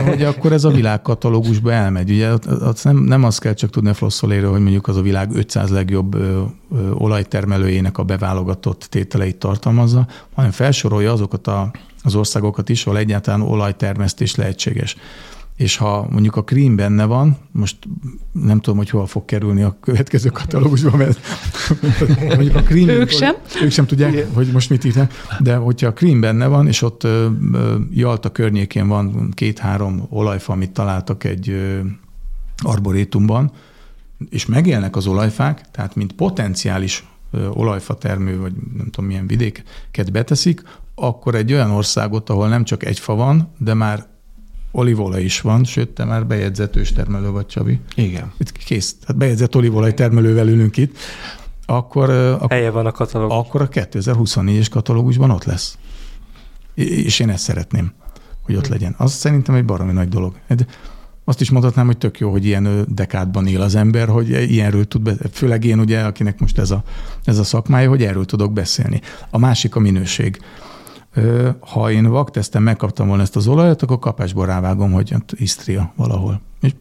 hogy 0.09 0.21
akkor 0.23 0.51
ez 0.51 0.63
a 0.63 0.69
világkatalógusba 0.69 1.71
elmegy. 1.71 2.09
Ugye 2.09 2.29
az 2.45 2.83
nem, 2.83 2.97
nem 2.97 3.23
azt 3.23 3.39
kell 3.39 3.53
csak 3.53 3.69
tudni 3.69 3.89
a 3.89 3.93
flosszoléről, 3.93 4.51
hogy 4.51 4.61
mondjuk 4.61 4.87
az 4.87 4.97
a 4.97 5.01
világ 5.01 5.35
500 5.35 5.69
legjobb 5.69 6.15
ö, 6.15 6.41
ö, 6.71 6.91
olajtermelőjének 6.91 7.97
a 7.97 8.03
beválogatott 8.03 8.87
tételeit 8.89 9.37
tartalmazza, 9.37 10.07
hanem 10.35 10.51
felsorolja 10.51 11.11
azokat 11.11 11.47
a, 11.47 11.71
az 12.03 12.15
országokat 12.15 12.69
is, 12.69 12.85
ahol 12.85 12.97
egyáltalán 12.99 13.41
olajtermesztés 13.41 14.35
lehetséges 14.35 14.95
és 15.55 15.77
ha 15.77 16.07
mondjuk 16.09 16.35
a 16.35 16.43
Cream 16.43 16.75
benne 16.75 17.05
van, 17.05 17.37
most 17.51 17.77
nem 18.31 18.59
tudom, 18.59 18.77
hogy 18.77 18.89
hol 18.89 19.07
fog 19.07 19.25
kerülni 19.25 19.61
a 19.61 19.77
következő 19.81 20.29
katalógusban, 20.29 20.97
mert 20.97 21.19
mondjuk 22.19 22.55
a 22.55 22.63
Cream... 22.63 22.87
ők 22.87 23.09
sem. 23.09 23.35
Ők 23.63 23.71
sem 23.71 23.85
tudják, 23.85 24.27
hogy 24.33 24.47
most 24.51 24.69
mit 24.69 24.83
írtam, 24.83 25.07
de 25.39 25.55
hogyha 25.55 25.87
a 25.87 25.93
Cream 25.93 26.19
benne 26.19 26.47
van, 26.47 26.67
és 26.67 26.81
ott 26.81 27.07
Jalta 27.91 28.31
környékén 28.31 28.87
van 28.87 29.31
két-három 29.33 30.05
olajfa, 30.09 30.53
amit 30.53 30.71
találtak 30.71 31.23
egy 31.23 31.75
arborétumban, 32.57 33.51
és 34.29 34.45
megélnek 34.45 34.95
az 34.95 35.07
olajfák, 35.07 35.71
tehát 35.71 35.95
mint 35.95 36.13
potenciális 36.13 37.07
olajfa 37.53 37.93
termő, 37.93 38.39
vagy 38.39 38.53
nem 38.77 38.85
tudom 38.89 39.05
milyen 39.05 39.27
vidéket 39.27 40.11
beteszik, 40.11 40.61
akkor 40.95 41.35
egy 41.35 41.53
olyan 41.53 41.71
országot, 41.71 42.29
ahol 42.29 42.47
nem 42.47 42.63
csak 42.63 42.85
egy 42.85 42.99
fa 42.99 43.15
van, 43.15 43.51
de 43.57 43.73
már 43.73 44.05
olívolaj 44.75 45.23
is 45.23 45.41
van, 45.41 45.63
sőt, 45.63 45.89
te 45.89 46.05
már 46.05 46.27
bejegyzett 46.27 46.75
őstermelő 46.75 47.29
vagy, 47.29 47.45
Csabi. 47.45 47.79
Igen. 47.95 48.31
Itt 48.37 48.51
kész. 48.51 48.95
Tehát 48.99 49.17
bejegyzett 49.17 49.55
olívolaj 49.55 49.93
termelővel 49.93 50.47
ülünk 50.47 50.77
itt. 50.77 50.97
Akkor, 51.65 52.09
akkor, 52.09 52.51
Helye 52.51 52.69
van 52.69 52.85
a 52.85 52.91
katalógus. 52.91 53.37
Akkor 53.37 53.61
a 53.61 53.69
2024-es 53.69 54.67
katalógusban 54.71 55.29
ott 55.29 55.43
lesz. 55.43 55.77
És 56.73 57.19
én 57.19 57.29
ezt 57.29 57.43
szeretném, 57.43 57.91
hogy 58.41 58.55
ott 58.55 58.67
legyen. 58.67 58.95
Az 58.97 59.11
szerintem 59.11 59.55
egy 59.55 59.65
baromi 59.65 59.91
nagy 59.91 60.09
dolog. 60.09 60.33
Azt 61.25 61.41
is 61.41 61.49
mondhatnám, 61.49 61.85
hogy 61.85 61.97
tök 61.97 62.19
jó, 62.19 62.31
hogy 62.31 62.45
ilyen 62.45 62.85
dekádban 62.87 63.47
él 63.47 63.61
az 63.61 63.75
ember, 63.75 64.07
hogy 64.07 64.29
ilyenről 64.29 64.85
tud, 64.85 65.01
be, 65.01 65.15
főleg 65.31 65.63
én 65.63 65.79
ugye, 65.79 66.01
akinek 66.01 66.39
most 66.39 66.57
ez 66.57 66.71
a, 66.71 66.83
ez 67.23 67.37
a 67.37 67.43
szakmája, 67.43 67.89
hogy 67.89 68.03
erről 68.03 68.25
tudok 68.25 68.53
beszélni. 68.53 69.01
A 69.29 69.37
másik 69.37 69.75
a 69.75 69.79
minőség 69.79 70.39
ha 71.59 71.91
én 71.91 72.07
vakteszten 72.07 72.61
megkaptam 72.61 73.07
volna 73.07 73.21
ezt 73.23 73.35
az 73.35 73.47
olajat, 73.47 73.81
akkor 73.81 73.99
kapásból 73.99 74.45
rávágom, 74.45 74.91
hogy 74.91 75.11
ott 75.15 75.31
Isztria 75.35 75.93
valahol. 75.95 76.41
És 76.61 76.71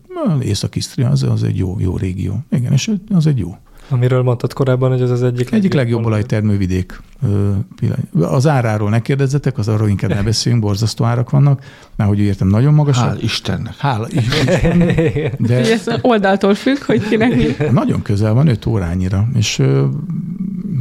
Észak-Isztria 0.40 1.08
az, 1.08 1.22
az 1.22 1.42
egy 1.42 1.56
jó, 1.56 1.76
jó 1.78 1.96
régió. 1.96 2.44
Igen, 2.50 2.72
és 2.72 2.90
az 3.14 3.26
egy 3.26 3.38
jó. 3.38 3.56
Amiről 3.88 4.22
mondtad 4.22 4.52
korábban, 4.52 4.90
hogy 4.90 5.00
ez 5.00 5.10
az 5.10 5.22
egyik, 5.22 5.52
egyik 5.52 5.72
legjobb 5.72 6.04
olajtermővidék. 6.04 7.00
Az 8.20 8.46
áráról 8.46 8.90
ne 8.90 9.00
kérdezzetek, 9.00 9.58
az 9.58 9.68
arról 9.68 9.88
inkább 9.88 10.10
ne 10.10 10.22
beszéljünk, 10.32 10.64
borzasztó 10.64 11.04
árak 11.04 11.30
vannak, 11.30 11.64
mert 11.96 12.10
hogy 12.10 12.18
értem, 12.18 12.48
nagyon 12.48 12.74
magas. 12.74 12.98
Hál' 12.98 13.18
Istennek. 13.20 13.74
Hál' 13.82 14.08
Istennek. 14.10 15.36
De... 15.46 15.56
ez 15.72 15.86
oldaltól 16.00 16.54
függ, 16.54 16.84
hogy 16.84 17.08
kinek 17.08 17.36
mi. 17.36 17.70
Nagyon 17.70 18.02
közel 18.02 18.32
van, 18.34 18.46
5 18.46 18.66
órányira. 18.66 19.28
És 19.36 19.62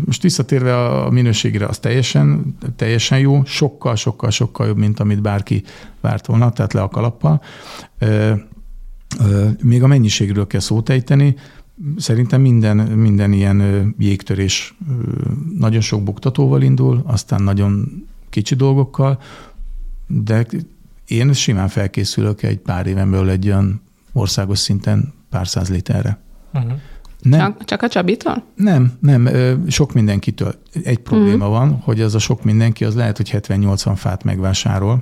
most 0.06 0.22
visszatérve 0.22 0.88
a 0.88 1.10
minőségre, 1.10 1.66
az 1.66 1.80
teljesen, 1.80 2.58
teljesen 2.76 3.20
jó, 3.20 3.44
sokkal, 3.46 3.96
sokkal, 3.96 4.30
sokkal 4.30 4.68
jobb, 4.68 4.78
mint 4.78 5.00
amit 5.00 5.22
bárki 5.22 5.64
várt 6.02 6.26
volna, 6.26 6.52
tehát 6.52 6.74
le 6.74 6.82
a 6.82 6.88
kalappal. 6.88 7.42
Még 9.62 9.84
a 9.84 9.88
mennyiségről 9.88 10.48
kell 10.48 10.60
szót 10.60 10.90
ejteni. 10.90 11.36
Szerintem 11.98 12.42
minden, 12.42 12.78
minden 12.78 13.32
ilyen 13.32 13.96
jégtörés 13.98 14.76
nagyon 15.60 15.82
sok 15.82 16.04
buktatóval 16.04 16.62
indul, 16.62 17.04
aztán 17.06 17.44
nagyon 17.44 18.04
kicsi 18.30 18.56
dolgokkal, 18.56 19.22
de 20.08 20.46
én 21.08 21.34
simán 21.34 21.68
felkészülök 21.68 22.44
egy 22.44 22.58
pár 22.58 22.88
éven 22.88 23.12
belül 23.12 23.30
egy 23.30 23.48
olyan 23.48 23.82
országos 24.14 24.60
szinten 24.60 25.14
pár 25.30 25.48
száz 25.48 25.70
literre. 25.70 26.20
Uh-huh. 26.54 26.72
Nem. 27.24 27.40
Csak, 27.40 27.66
csak 27.66 27.82
a 27.82 27.88
Csabitól? 27.88 28.44
Nem, 28.56 28.92
nem, 29.00 29.30
sok 29.68 29.94
mindenkitől. 29.94 30.56
Egy 30.84 31.00
probléma 31.00 31.48
uh-huh. 31.48 31.52
van, 31.52 31.80
hogy 31.84 32.02
az 32.02 32.16
a 32.16 32.20
sok 32.20 32.44
mindenki, 32.44 32.86
az 32.86 32.96
lehet, 32.96 33.18
hogy 33.18 33.30
70-80 33.34 33.94
fát 33.96 34.24
megvásárol, 34.24 35.00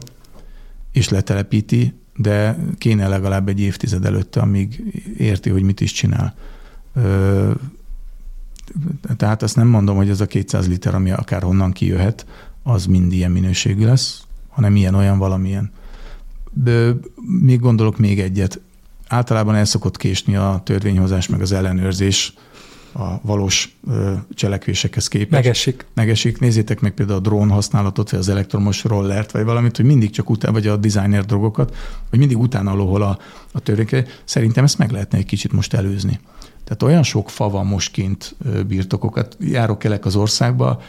és 0.91 1.09
letelepíti, 1.09 1.93
de 2.15 2.57
kéne 2.77 3.07
legalább 3.07 3.47
egy 3.47 3.59
évtized 3.59 4.05
előtte, 4.05 4.39
amíg 4.39 4.83
érti, 5.17 5.49
hogy 5.49 5.63
mit 5.63 5.81
is 5.81 5.91
csinál. 5.91 6.35
Tehát 9.17 9.43
azt 9.43 9.55
nem 9.55 9.67
mondom, 9.67 9.95
hogy 9.95 10.09
ez 10.09 10.21
a 10.21 10.25
200 10.25 10.67
liter, 10.67 10.95
ami 10.95 11.11
akár 11.11 11.41
honnan 11.41 11.71
kijöhet, 11.71 12.25
az 12.63 12.85
mind 12.85 13.11
ilyen 13.11 13.31
minőségű 13.31 13.85
lesz, 13.85 14.23
hanem 14.49 14.75
ilyen-olyan 14.75 15.17
valamilyen. 15.17 15.71
De 16.53 16.93
még 17.41 17.59
gondolok 17.59 17.97
még 17.97 18.19
egyet 18.19 18.61
általában 19.11 19.55
el 19.55 19.65
szokott 19.65 19.97
késni 19.97 20.35
a 20.35 20.61
törvényhozás, 20.63 21.27
meg 21.27 21.41
az 21.41 21.51
ellenőrzés 21.51 22.33
a 22.93 23.21
valós 23.21 23.77
cselekvésekhez 24.33 25.07
képest. 25.07 25.31
Megesik. 25.31 25.85
Megesik. 25.93 26.39
Nézzétek 26.39 26.79
meg 26.79 26.91
például 26.91 27.17
a 27.17 27.21
drón 27.21 27.49
használatot, 27.49 28.09
vagy 28.09 28.19
az 28.19 28.29
elektromos 28.29 28.83
rollert, 28.83 29.31
vagy 29.31 29.43
valamit, 29.43 29.75
hogy 29.75 29.85
mindig 29.85 30.09
csak 30.09 30.29
utána, 30.29 30.53
vagy 30.53 30.67
a 30.67 30.77
designer 30.77 31.25
drogokat, 31.25 31.75
hogy 32.09 32.19
mindig 32.19 32.37
utána 32.37 32.73
lóhol 32.73 33.01
a, 33.01 33.17
a 33.51 33.59
törvény. 33.59 34.05
Szerintem 34.23 34.63
ezt 34.63 34.77
meg 34.77 34.91
lehetne 34.91 35.17
egy 35.17 35.25
kicsit 35.25 35.51
most 35.51 35.73
előzni. 35.73 36.19
Tehát 36.63 36.83
olyan 36.83 37.03
sok 37.03 37.29
fa 37.29 37.49
van 37.49 37.65
most 37.65 37.91
kint 37.91 38.35
birtokokat. 38.67 39.37
Járok 39.39 39.83
elek 39.83 40.05
az 40.05 40.15
országba, 40.15 40.81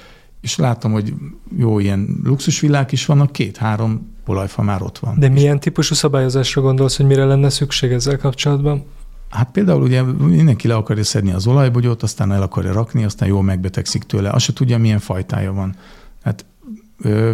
és 0.43 0.57
látom, 0.57 0.93
hogy 0.93 1.15
jó, 1.57 1.79
ilyen 1.79 2.21
luxusvillák 2.25 2.93
is 2.93 3.07
vannak, 3.07 3.33
két-három 3.33 4.15
olajfa 4.27 4.63
már 4.63 4.83
ott 4.83 4.99
van. 4.99 5.19
De 5.19 5.29
milyen 5.29 5.61
típusú 5.61 5.95
szabályozásra 5.95 6.63
gondolsz, 6.63 6.97
hogy 6.97 7.07
mire 7.07 7.25
lenne 7.25 7.51
szükség 7.51 7.93
ezzel 7.93 8.19
kapcsolatban? 8.19 8.85
Hát 9.29 9.51
például 9.51 9.83
ugye 9.83 10.03
mindenki 10.03 10.69
le 10.69 10.75
akarja 10.75 11.05
szedni 11.05 11.33
az 11.33 11.47
olajbogyót, 11.47 12.03
aztán 12.03 12.33
el 12.33 12.43
akarja 12.43 12.73
rakni, 12.73 13.05
aztán 13.05 13.29
jól 13.29 13.43
megbetegszik 13.43 14.03
tőle. 14.03 14.31
Azt 14.31 14.45
se 14.45 14.53
tudja, 14.53 14.79
milyen 14.79 14.99
fajtája 14.99 15.53
van. 15.53 15.77
Hát 16.23 16.45
ö, 16.99 17.33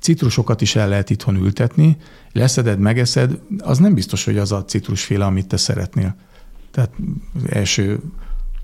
citrusokat 0.00 0.60
is 0.60 0.76
el 0.76 0.88
lehet 0.88 1.10
itthon 1.10 1.36
ültetni, 1.36 1.96
leszeded, 2.32 2.78
megeszed, 2.78 3.40
az 3.58 3.78
nem 3.78 3.94
biztos, 3.94 4.24
hogy 4.24 4.38
az 4.38 4.52
a 4.52 4.64
citrusféle, 4.64 5.24
amit 5.24 5.46
te 5.46 5.56
szeretnél. 5.56 6.16
Tehát 6.70 6.90
első 7.48 8.00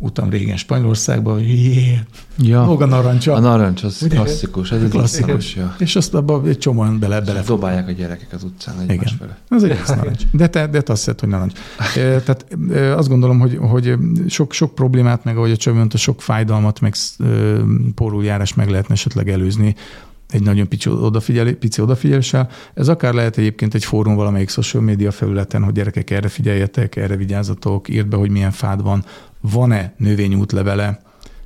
utam 0.03 0.31
régen 0.31 0.57
Spanyolországban, 0.57 1.41
jé, 1.41 1.99
ja. 2.39 2.63
a 2.63 2.87
narancsa. 2.87 3.35
A 3.35 3.41
narancs, 3.41 3.83
az 3.83 4.03
Ugye? 4.03 4.15
klasszikus, 4.15 4.73
ez 4.73 4.83
egy 4.83 4.89
klasszikus. 4.89 5.55
Ja. 5.55 5.75
És 5.79 5.97
azt 5.97 6.15
abban 6.15 6.47
egy 6.47 6.59
csomóan 6.59 6.99
bele, 6.99 7.21
bele 7.21 7.43
Dobálják 7.43 7.89
a 7.89 7.91
gyerekek 7.91 8.33
az 8.33 8.43
utcán 8.43 8.75
egymás 8.81 8.95
Igen. 8.97 9.17
fele. 9.19 9.39
Az 9.49 9.65
egy 9.65 9.79
narancs. 9.87 10.23
De 10.33 10.49
te, 10.49 10.67
de 10.67 10.81
te 10.81 10.93
azt 10.93 11.05
hiszed, 11.05 11.21
hogy 11.21 11.29
narancs. 11.29 11.53
Tehát 11.95 12.47
azt 12.97 13.09
gondolom, 13.09 13.39
hogy, 13.39 13.57
hogy 13.61 13.95
sok, 14.29 14.53
sok 14.53 14.75
problémát, 14.75 15.25
meg 15.25 15.37
ahogy 15.37 15.59
a 15.65 15.73
mondta, 15.73 15.97
sok 15.97 16.23
fájdalmat, 16.23 16.81
meg 16.81 16.95
porújárás 17.95 18.55
meg 18.55 18.69
lehetne 18.69 18.95
esetleg 18.95 19.29
előzni 19.29 19.75
egy 20.31 20.43
nagyon 20.43 20.69
pici, 20.69 20.91
odafigyel, 20.91 21.53
pici 21.53 21.81
odafigyeléssel. 21.81 22.49
Ez 22.75 22.89
akár 22.89 23.15
lehet 23.15 23.39
egyébként 23.39 23.75
egy 23.75 23.85
fórum 23.85 24.15
valamelyik 24.15 24.49
social 24.49 24.83
media 24.83 25.11
felületen, 25.11 25.63
hogy 25.63 25.73
gyerekek 25.73 26.11
erre 26.11 26.29
figyeljetek, 26.29 26.97
erre 26.97 27.17
vigyázzatok, 27.17 27.89
írd 27.89 28.07
be, 28.07 28.17
hogy 28.17 28.31
milyen 28.31 28.51
fád 28.51 28.83
van, 28.83 29.05
van-e 29.41 29.95
növényútlevele, 29.97 31.01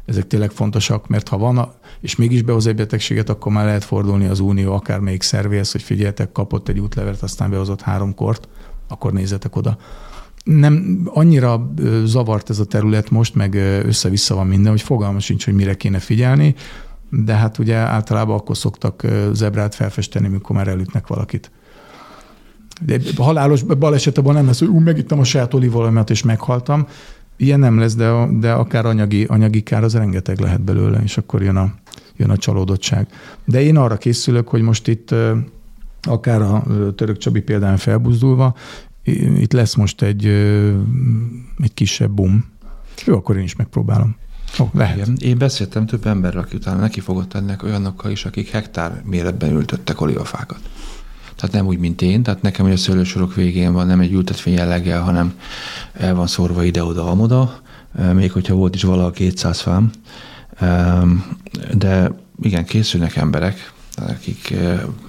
ezek 0.07 0.26
tényleg 0.26 0.51
fontosak, 0.51 1.09
mert 1.09 1.28
ha 1.28 1.38
van, 1.38 1.72
és 2.01 2.16
mégis 2.16 2.42
behoz 2.42 2.66
egy 2.66 2.74
betegséget, 2.74 3.28
akkor 3.28 3.53
már 3.53 3.64
lehet 3.64 3.84
fordulni 3.84 4.26
az 4.26 4.40
Unió 4.40 4.72
akármelyik 4.72 5.22
szervéhez, 5.22 5.72
hogy 5.72 5.82
figyeljetek, 5.82 6.32
kapott 6.32 6.68
egy 6.68 6.80
útlevet, 6.80 7.22
aztán 7.22 7.51
behozott 7.51 7.80
három 7.80 8.14
kort, 8.14 8.49
akkor 8.88 9.12
nézzetek 9.12 9.57
oda. 9.57 9.76
Nem 10.45 11.01
annyira 11.05 11.72
zavart 12.05 12.51
ez 12.51 12.59
a 12.59 12.64
terület 12.64 13.11
most, 13.11 13.34
meg 13.34 13.55
össze-vissza 13.84 14.34
van 14.34 14.47
minden, 14.47 14.70
hogy 14.70 14.82
fogalma 14.82 15.20
sincs, 15.20 15.45
hogy 15.45 15.55
mire 15.55 15.74
kéne 15.74 15.99
figyelni, 15.99 16.55
de 17.11 17.34
hát 17.34 17.59
ugye 17.59 17.76
általában 17.76 18.36
akkor 18.36 18.57
szoktak 18.57 19.03
zebrát 19.32 19.74
felfesteni, 19.74 20.28
mikor 20.28 20.57
már 20.57 20.68
elütnek 20.68 21.07
valakit. 21.07 21.51
De 22.80 23.01
halálos 23.16 23.62
balesetben 23.62 24.34
nem 24.34 24.47
lesz, 24.47 24.59
hogy 24.59 24.68
ú, 24.68 24.78
megittem 24.78 25.18
a 25.18 25.24
saját 25.24 25.55
olívolajmat 25.55 26.11
és 26.11 26.22
meghaltam. 26.22 26.86
Ilyen 27.37 27.59
nem 27.59 27.78
lesz, 27.78 27.95
de, 27.95 28.26
de 28.30 28.53
akár 28.53 28.87
anyagi, 28.87 29.24
anyagi 29.24 29.62
kár 29.62 29.85
az 29.85 29.95
rengeteg 29.95 30.39
lehet 30.39 30.61
belőle, 30.61 31.01
és 31.03 31.16
akkor 31.16 31.43
jön 31.43 31.57
a, 31.57 31.74
jön 32.16 32.30
a 32.30 32.37
csalódottság. 32.37 33.07
De 33.45 33.62
én 33.62 33.76
arra 33.76 33.97
készülök, 33.97 34.49
hogy 34.49 34.62
most 34.62 34.89
itt 34.89 35.14
akár 36.03 36.43
a 36.43 36.64
török 36.95 37.16
Csabi 37.18 37.41
például 37.41 37.76
felbuzdulva, 37.76 38.55
itt 39.39 39.53
lesz 39.53 39.74
most 39.74 40.03
egy, 40.03 40.26
egy 41.59 41.74
kisebb 41.74 42.11
boom. 42.11 42.45
Jó, 43.05 43.16
akkor 43.16 43.37
én 43.37 43.43
is 43.43 43.57
megpróbálom. 43.57 44.16
Oh, 44.59 44.68
lehet. 44.72 44.97
Igen. 44.97 45.16
Én 45.18 45.39
beszéltem 45.39 45.87
több 45.87 46.07
emberrel, 46.07 46.43
aki 46.43 46.57
utána 46.57 46.80
neki 46.80 47.01
fogott 47.01 47.35
ennek 47.35 47.62
olyanokkal 47.62 48.11
is, 48.11 48.24
akik 48.24 48.49
hektár 48.49 49.03
méretben 49.05 49.51
ültöttek 49.51 50.01
olífafákat. 50.01 50.61
Tehát 51.45 51.59
nem 51.59 51.66
úgy, 51.66 51.78
mint 51.78 52.03
én, 52.03 52.22
tehát 52.22 52.42
nekem 52.42 52.66
a 52.66 52.76
szőlősorok 52.76 53.34
végén 53.34 53.72
van 53.72 53.86
nem 53.86 54.01
egy 54.01 54.12
ültetvény 54.12 54.55
jelleggel, 54.55 55.03
hanem 55.03 55.34
el 55.92 56.14
van 56.14 56.26
szórva 56.26 56.64
ide-oda, 56.64 57.11
amoda, 57.11 57.59
még 58.12 58.32
hogyha 58.32 58.55
volt 58.55 58.74
is 58.74 58.82
valahol 58.82 59.11
200 59.11 59.61
fám. 59.61 59.90
De 61.74 62.12
igen, 62.42 62.64
készülnek 62.64 63.16
emberek, 63.16 63.72
akik 63.97 64.55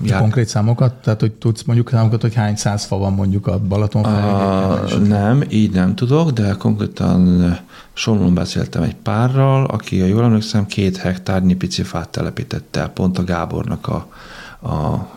jár... 0.04 0.20
Konkrét 0.20 0.48
számokat? 0.48 0.94
Tehát, 0.94 1.20
hogy 1.20 1.32
tudsz 1.32 1.64
mondjuk 1.64 1.90
számokat, 1.90 2.22
hogy 2.22 2.34
hány 2.34 2.56
száz 2.56 2.86
fa 2.86 2.98
van 2.98 3.14
mondjuk 3.14 3.48
a 3.48 3.60
Balaton 3.60 4.04
a, 4.04 4.98
Nem, 4.98 5.44
így 5.50 5.72
nem 5.72 5.96
tudok, 5.96 6.32
de 6.32 6.56
konkrétan 6.58 7.58
Somlón 7.94 8.34
beszéltem 8.34 8.84
egy 8.84 8.96
párral, 8.96 9.66
aki, 9.66 10.02
a 10.02 10.06
jól 10.06 10.24
emlékszem, 10.24 10.66
két 10.66 10.98
hektárnyi 10.98 11.56
pici 11.56 11.84
fát 11.84 12.10
telepítette 12.10 12.80
el, 12.80 12.90
pont 12.90 13.18
a 13.18 13.24
Gábornak 13.24 13.88
a, 13.88 14.08
a 14.70 15.08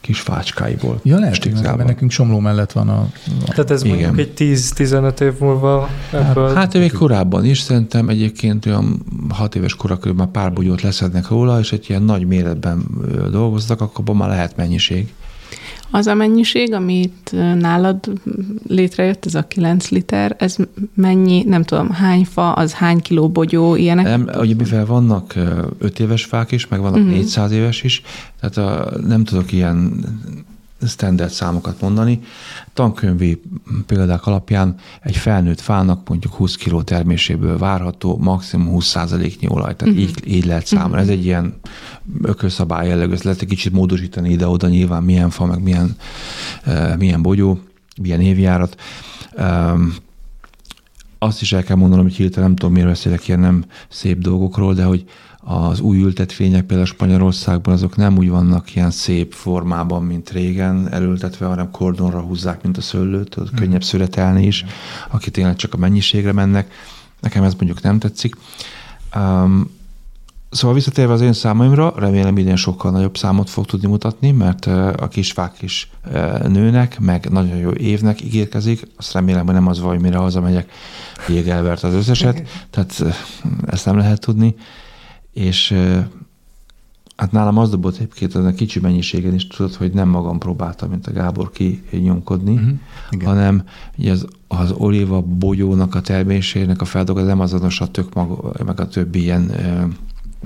kis 0.00 0.20
fácskáiból. 0.20 1.00
Ja, 1.02 1.18
lehet, 1.18 1.62
mert 1.62 1.84
nekünk 1.84 2.10
Somló 2.10 2.38
mellett 2.38 2.72
van 2.72 2.88
a... 2.88 3.00
a... 3.00 3.08
Tehát 3.46 3.70
ez 3.70 3.84
Igen. 3.84 3.96
mondjuk 3.96 4.18
egy 4.18 4.32
10-15 4.36 5.20
év 5.20 5.38
múlva 5.38 5.88
ebből... 6.12 6.46
Hát, 6.46 6.56
hát 6.56 6.74
még 6.74 6.92
korábban 6.92 7.44
is, 7.44 7.60
szerintem 7.60 8.08
egyébként 8.08 8.66
olyan 8.66 9.02
6 9.28 9.54
éves 9.54 9.74
kora 9.74 9.96
körül 9.96 10.16
már 10.16 10.26
pár 10.26 10.52
bugyót 10.52 10.82
leszednek 10.82 11.28
róla, 11.28 11.58
és 11.58 11.72
egy 11.72 11.86
ilyen 11.88 12.02
nagy 12.02 12.26
méretben 12.26 12.84
dolgoztak, 13.30 13.80
akkor 13.80 14.14
már 14.14 14.28
lehet 14.28 14.56
mennyiség. 14.56 15.12
Az 15.94 16.06
a 16.06 16.14
mennyiség, 16.14 16.72
amit 16.72 17.34
nálad 17.58 18.12
létrejött, 18.66 19.26
ez 19.26 19.34
a 19.34 19.42
9 19.42 19.88
liter, 19.88 20.36
ez 20.38 20.56
mennyi, 20.94 21.42
nem 21.42 21.62
tudom, 21.62 21.90
hány 21.90 22.24
fa, 22.24 22.52
az 22.52 22.72
hány 22.72 23.00
kiló 23.00 23.28
bogyó, 23.28 23.76
ilyenek? 23.76 24.04
Nem, 24.04 24.30
ugye 24.38 24.54
mivel 24.54 24.86
vannak 24.86 25.34
5 25.78 26.00
éves 26.00 26.24
fák 26.24 26.52
is, 26.52 26.68
meg 26.68 26.80
vannak 26.80 26.96
uh-huh. 26.96 27.12
400 27.12 27.52
éves 27.52 27.82
is, 27.82 28.02
tehát 28.40 28.56
a, 28.56 28.90
nem 29.06 29.24
tudok 29.24 29.52
ilyen 29.52 30.04
standard 30.86 31.30
számokat 31.30 31.80
mondani. 31.80 32.20
Tankönyvi 32.72 33.42
példák 33.86 34.26
alapján 34.26 34.74
egy 35.00 35.16
felnőtt 35.16 35.60
fának 35.60 36.08
mondjuk 36.08 36.34
20 36.34 36.56
kg 36.56 36.84
terméséből 36.84 37.58
várható 37.58 38.18
maximum 38.18 38.76
20%-nyi 38.80 39.48
olaj, 39.48 39.76
tehát 39.76 39.94
uh-huh. 39.94 40.08
így, 40.08 40.22
így 40.24 40.44
lehet 40.44 40.66
számolni. 40.66 40.94
Uh-huh. 40.94 41.10
Ez 41.10 41.18
egy 41.18 41.24
ilyen 41.24 41.54
ökölszabály 42.22 42.88
jellegű, 42.88 43.12
ezt 43.12 43.24
lehet 43.24 43.40
egy 43.40 43.48
kicsit 43.48 43.72
módosítani 43.72 44.30
ide-oda 44.30 44.68
nyilván 44.68 45.02
milyen 45.02 45.30
fa, 45.30 45.46
meg 45.46 45.62
milyen, 45.62 45.96
uh, 46.66 46.96
milyen 46.96 47.22
bogyó, 47.22 47.60
milyen 48.00 48.20
évjárat. 48.20 48.80
Um, 49.38 49.94
azt 51.18 51.42
is 51.42 51.52
el 51.52 51.62
kell 51.62 51.76
mondanom, 51.76 52.04
hogy 52.04 52.14
hirtelen 52.14 52.48
nem 52.48 52.56
tudom, 52.56 52.72
miért 52.74 52.88
beszélek 52.88 53.28
ilyen 53.28 53.40
nem 53.40 53.64
szép 53.88 54.18
dolgokról, 54.18 54.74
de 54.74 54.84
hogy 54.84 55.04
az 55.44 55.80
új 55.80 55.98
ültetvények 55.98 56.64
például 56.64 56.86
Spanyolországban 56.86 57.74
azok 57.74 57.96
nem 57.96 58.16
úgy 58.16 58.28
vannak 58.28 58.74
ilyen 58.74 58.90
szép 58.90 59.32
formában, 59.32 60.04
mint 60.04 60.30
régen 60.30 60.92
elültetve, 60.92 61.46
hanem 61.46 61.70
kordonra 61.70 62.20
húzzák, 62.20 62.62
mint 62.62 62.76
a 62.76 62.80
szőlőt, 62.80 63.36
ott 63.36 63.52
mm. 63.52 63.56
könnyebb 63.56 63.84
szüretelni 63.84 64.46
is, 64.46 64.64
aki 65.10 65.30
tényleg 65.30 65.56
csak 65.56 65.74
a 65.74 65.76
mennyiségre 65.76 66.32
mennek. 66.32 66.72
Nekem 67.20 67.42
ez 67.42 67.54
mondjuk 67.54 67.82
nem 67.82 67.98
tetszik. 67.98 68.36
Um, 69.16 69.70
Szóval 70.52 70.74
visszatérve 70.74 71.12
az 71.12 71.20
én 71.20 71.32
számaimra, 71.32 71.94
remélem 71.96 72.38
idén 72.38 72.56
sokkal 72.56 72.90
nagyobb 72.90 73.16
számot 73.16 73.50
fog 73.50 73.66
tudni 73.66 73.88
mutatni, 73.88 74.30
mert 74.30 74.66
a 74.96 75.08
kisfák 75.10 75.62
is 75.62 75.90
nőnek, 76.48 77.00
meg 77.00 77.30
nagyon 77.30 77.56
jó 77.56 77.72
évnek 77.72 78.22
ígérkezik. 78.22 78.88
Azt 78.96 79.12
remélem, 79.12 79.44
hogy 79.44 79.54
nem 79.54 79.66
az 79.66 79.80
vagy, 79.80 80.00
mire 80.00 80.16
hazamegyek, 80.16 80.70
jég 81.28 81.48
elvert 81.48 81.82
az 81.82 81.94
összeset, 81.94 82.42
tehát 82.70 83.18
ezt 83.66 83.84
nem 83.84 83.96
lehet 83.96 84.20
tudni 84.20 84.54
és 85.32 85.74
hát 87.16 87.32
nálam 87.32 87.58
az 87.58 87.70
dobott 87.70 87.94
egyébként 87.94 88.34
a 88.34 88.52
kicsi 88.52 88.80
mennyiségen 88.80 89.34
is 89.34 89.46
tudod, 89.46 89.74
hogy 89.74 89.92
nem 89.92 90.08
magam 90.08 90.38
próbáltam, 90.38 90.90
mint 90.90 91.06
a 91.06 91.12
Gábor 91.12 91.50
kinyomkodni, 91.90 92.54
uh-huh. 92.54 93.22
hanem 93.22 93.64
ugye 93.98 94.10
az, 94.10 94.26
az 94.48 94.70
olíva 94.70 95.20
bogyónak 95.20 95.94
a 95.94 96.00
termésének 96.00 96.80
a 96.80 96.84
feldolgozás 96.84 97.30
nem 97.30 97.40
azonos 97.40 97.80
a 97.80 97.90
tök 97.90 98.14
mag, 98.14 98.56
meg 98.64 98.80
a 98.80 98.88
többi 98.88 99.20
ilyen 99.20 99.52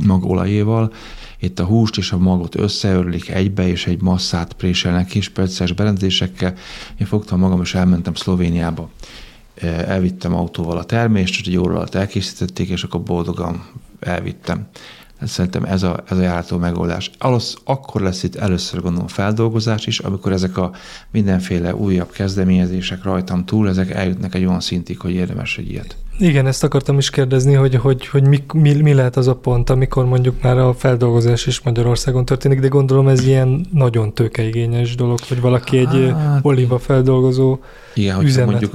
magolajéval. 0.07 0.93
Itt 1.39 1.59
a 1.59 1.65
húst 1.65 1.97
és 1.97 2.13
a 2.13 2.19
magot 2.19 2.57
összeörlik 2.57 3.29
egybe, 3.29 3.69
és 3.69 3.87
egy 3.87 4.03
masszát 4.03 4.53
préselnek 4.53 5.07
kis 5.07 5.29
perces 5.29 5.73
berendezésekkel. 5.73 6.55
Én 6.99 7.07
fogtam 7.07 7.39
magam, 7.39 7.61
és 7.61 7.75
elmentem 7.75 8.15
Szlovéniába. 8.15 8.91
Elvittem 9.63 10.35
autóval 10.35 10.79
a 10.79 10.85
termést, 10.85 11.41
és 11.41 11.47
egy 11.47 11.57
óra 11.57 11.75
alatt 11.75 11.95
elkészítették, 11.95 12.69
és 12.69 12.83
akkor 12.83 13.03
boldogan 13.03 13.65
elvittem. 14.01 14.67
Szerintem 15.23 15.65
ez 15.65 15.83
a, 15.83 16.05
ez 16.09 16.19
a 16.19 16.23
járható 16.23 16.59
megoldás. 16.59 17.11
Alasz, 17.19 17.57
akkor 17.65 18.01
lesz 18.01 18.23
itt 18.23 18.35
először 18.35 18.81
gondolom 18.81 19.07
feldolgozás 19.07 19.87
is, 19.87 19.99
amikor 19.99 20.33
ezek 20.33 20.57
a 20.57 20.73
mindenféle 21.11 21.75
újabb 21.75 22.11
kezdeményezések 22.11 23.03
rajtam 23.03 23.45
túl, 23.45 23.69
ezek 23.69 23.91
eljutnak 23.91 24.35
egy 24.35 24.45
olyan 24.45 24.61
szintig, 24.61 25.01
hogy 25.01 25.13
érdemes 25.13 25.59
egy 25.59 25.71
ilyet. 25.71 25.97
Igen, 26.19 26.47
ezt 26.47 26.65
akartam 26.65 26.99
is 26.99 27.11
kérdezni, 27.11 27.55
hogy, 27.55 27.75
hogy, 27.75 28.07
hogy 28.07 28.29
mi, 28.29 28.45
mi, 28.53 28.75
mi 28.75 28.95
lehet 28.95 29.17
az 29.17 29.27
a 29.27 29.35
pont, 29.35 29.71
amikor 29.71 30.05
mondjuk 30.05 30.43
már 30.43 30.59
a 30.59 30.75
feldolgozás 30.75 31.47
is 31.47 31.61
Magyarországon 31.61 32.25
történik, 32.25 32.61
de 32.61 32.69
gondolom 32.69 33.09
ez 33.09 33.27
ilyen 33.27 33.67
nagyon 33.73 34.15
tőkeigényes 34.15 34.95
dolog, 34.95 35.19
hogy 35.29 35.41
valaki 35.41 35.85
hát, 35.85 35.95
egy 35.95 36.15
olíva 36.43 36.79
feldolgozó 36.79 37.59
igen, 37.95 38.15
hogyha 38.15 38.45
mondjuk 38.45 38.71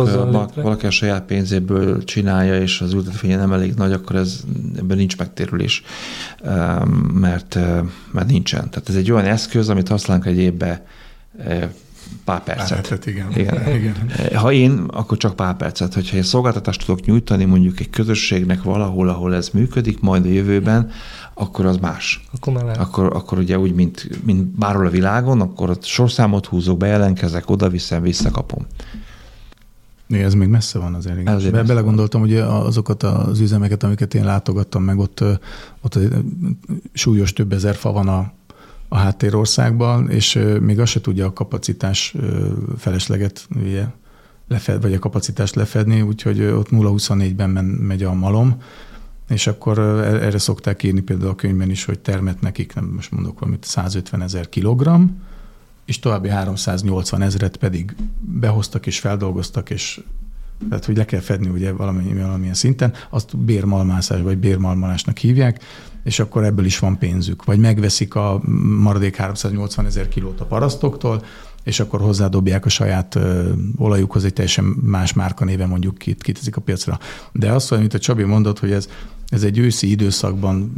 valaki 0.56 0.86
a 0.86 0.90
saját 0.90 1.26
pénzéből 1.26 2.04
csinálja, 2.04 2.62
és 2.62 2.82
az 2.82 2.94
ültetvénye 2.94 3.36
nem 3.36 3.54
elég 3.54 3.74
nagy, 3.74 3.92
akkor 3.92 4.16
ez, 4.16 4.44
ebben 4.78 4.98
nincs 4.98 5.18
megtérülés, 5.18 5.84
mert, 7.14 7.60
mert 8.12 8.28
nincsen. 8.28 8.70
Tehát 8.70 8.90
ez 8.90 8.96
egy 8.96 9.12
olyan 9.12 9.26
eszköz, 9.26 9.70
amit 9.70 9.88
használunk 9.88 10.26
egy 10.26 10.38
évbe 10.38 10.86
pár 12.24 12.44
percet. 12.44 12.70
Pár 12.70 12.82
percet, 12.82 13.06
igen. 13.06 13.32
igen. 13.32 13.76
igen. 13.78 13.96
Ha 14.36 14.52
én, 14.52 14.72
akkor 14.88 15.18
csak 15.18 15.36
pár 15.36 15.58
percet. 15.58 15.94
Hogyha 15.94 16.16
én 16.16 16.24
szolgáltatást 16.24 16.86
tudok 16.86 17.06
nyújtani 17.06 17.46
mondjuk 17.46 17.80
egy 17.80 17.90
közösségnek 17.90 18.64
valahol, 18.64 19.10
ahol 19.10 19.36
ez 19.36 19.50
működik, 19.50 20.00
majd 20.00 20.26
a 20.26 20.30
jövőben, 20.30 20.92
akkor 21.34 21.66
az 21.66 21.78
más. 21.78 22.24
Akkor, 22.36 22.54
már 22.54 22.80
akkor, 22.80 23.06
akkor 23.16 23.38
ugye 23.38 23.60
úgy, 23.60 23.74
mint, 23.74 24.26
mint 24.26 24.44
bárhol 24.44 24.86
a 24.86 24.90
világon, 24.90 25.42
akkor 25.42 25.70
ott 25.70 25.84
sorszámot 25.84 26.46
húzok, 26.46 26.78
bejelentkezek, 26.78 27.50
oda 27.50 27.70
viszem, 27.70 28.02
visszakapom. 28.02 28.66
Igen, 30.08 30.26
ez 30.26 30.34
még 30.34 30.48
messze 30.48 30.80
van 30.80 30.94
azért. 30.94 31.20
Igen. 31.20 31.26
Be, 31.26 31.32
messze 31.42 31.64
belegondoltam, 31.64 32.22
hogy 32.22 32.36
azokat 32.38 33.04
az 33.04 33.40
üzemeket, 33.40 33.84
amiket 33.84 34.14
én 34.14 34.26
látogattam 34.26 34.84
meg, 34.84 35.00
ott, 35.00 35.24
ott 35.82 35.98
súlyos 36.94 37.34
több 37.34 37.54
ezer 37.54 37.76
fa 37.76 37.92
van 37.92 38.08
a, 38.08 38.32
a 38.94 38.98
háttérországban, 38.98 40.10
és 40.10 40.40
még 40.62 40.80
azt 40.80 40.92
se 40.92 41.02
tudja 41.02 41.26
a 41.26 41.34
kapacitás 41.34 42.16
felesleget 42.78 43.48
ugye, 43.56 43.86
lefed, 44.48 44.82
vagy 44.82 44.94
a 44.94 45.00
kapacitást 45.00 45.56
lefedni, 45.56 46.02
úgyhogy 46.02 46.42
ott 46.42 46.68
0-24-ben 46.72 47.50
megy 47.66 48.04
a 48.04 48.14
malom, 48.14 48.62
és 49.30 49.48
akkor 49.48 49.80
erre 49.80 50.38
szokták 50.38 50.84
írni 50.84 51.00
például 51.00 51.30
a 51.30 51.36
könyvben 51.36 51.70
is, 51.70 51.86
hogy 51.86 52.00
termet 52.00 52.42
nekik, 52.42 52.76
nem 52.76 52.86
most 52.86 53.12
mondok 53.12 53.40
valamit, 53.40 53.64
150 53.64 54.22
ezer 54.22 54.50
kilogramm, 54.50 55.06
és 55.86 56.00
további 56.00 56.30
380 56.30 57.22
ezeret 57.22 57.58
pedig 57.58 57.96
behoztak 58.20 58.86
és 58.86 59.00
feldolgoztak, 59.00 59.70
és 59.70 60.02
tehát, 60.70 60.86
hogy 60.86 60.98
le 60.98 61.06
kell 61.06 61.20
fedni 61.20 61.50
ugye 61.50 61.72
valamilyen, 61.72 62.22
valamilyen 62.22 62.54
szinten, 62.54 62.94
azt 63.10 63.38
bérmalmászás 63.38 64.22
vagy 64.22 64.38
bérmalmalásnak 64.38 65.18
hívják, 65.18 65.64
és 66.04 66.20
akkor 66.20 66.44
ebből 66.44 66.66
is 66.66 66.80
van 66.80 66.98
pénzük. 66.98 67.44
Vagy 67.44 67.60
megveszik 67.60 68.16
a 68.16 68.42
maradék 68.80 69.16
380 69.16 69.86
ezer 69.86 70.08
kilót 70.08 70.40
a 70.40 70.46
parasztoktól, 70.46 71.24
és 71.64 71.80
akkor 71.80 72.02
hozzádobják 72.02 72.66
a 72.66 72.70
saját 72.70 73.16
ö, 73.16 73.52
olajukhoz 73.78 74.26
egy 74.26 74.34
teljesen 74.34 74.64
más 74.66 75.14
márka 75.14 75.46
néven 75.46 75.70
mondjuk 75.70 75.98
kit, 75.98 76.24
kitezik 76.24 76.56
a 76.56 76.62
piacra. 76.62 77.00
De 77.32 77.52
azt, 77.52 77.72
amit 77.72 77.94
a 77.94 78.00
Csabi 78.00 78.24
mondott, 78.24 78.60
hogy 78.60 78.72
ez 78.72 78.88
ez 79.32 79.44
egy 79.44 79.58
őszi 79.58 79.90
időszakban 79.90 80.74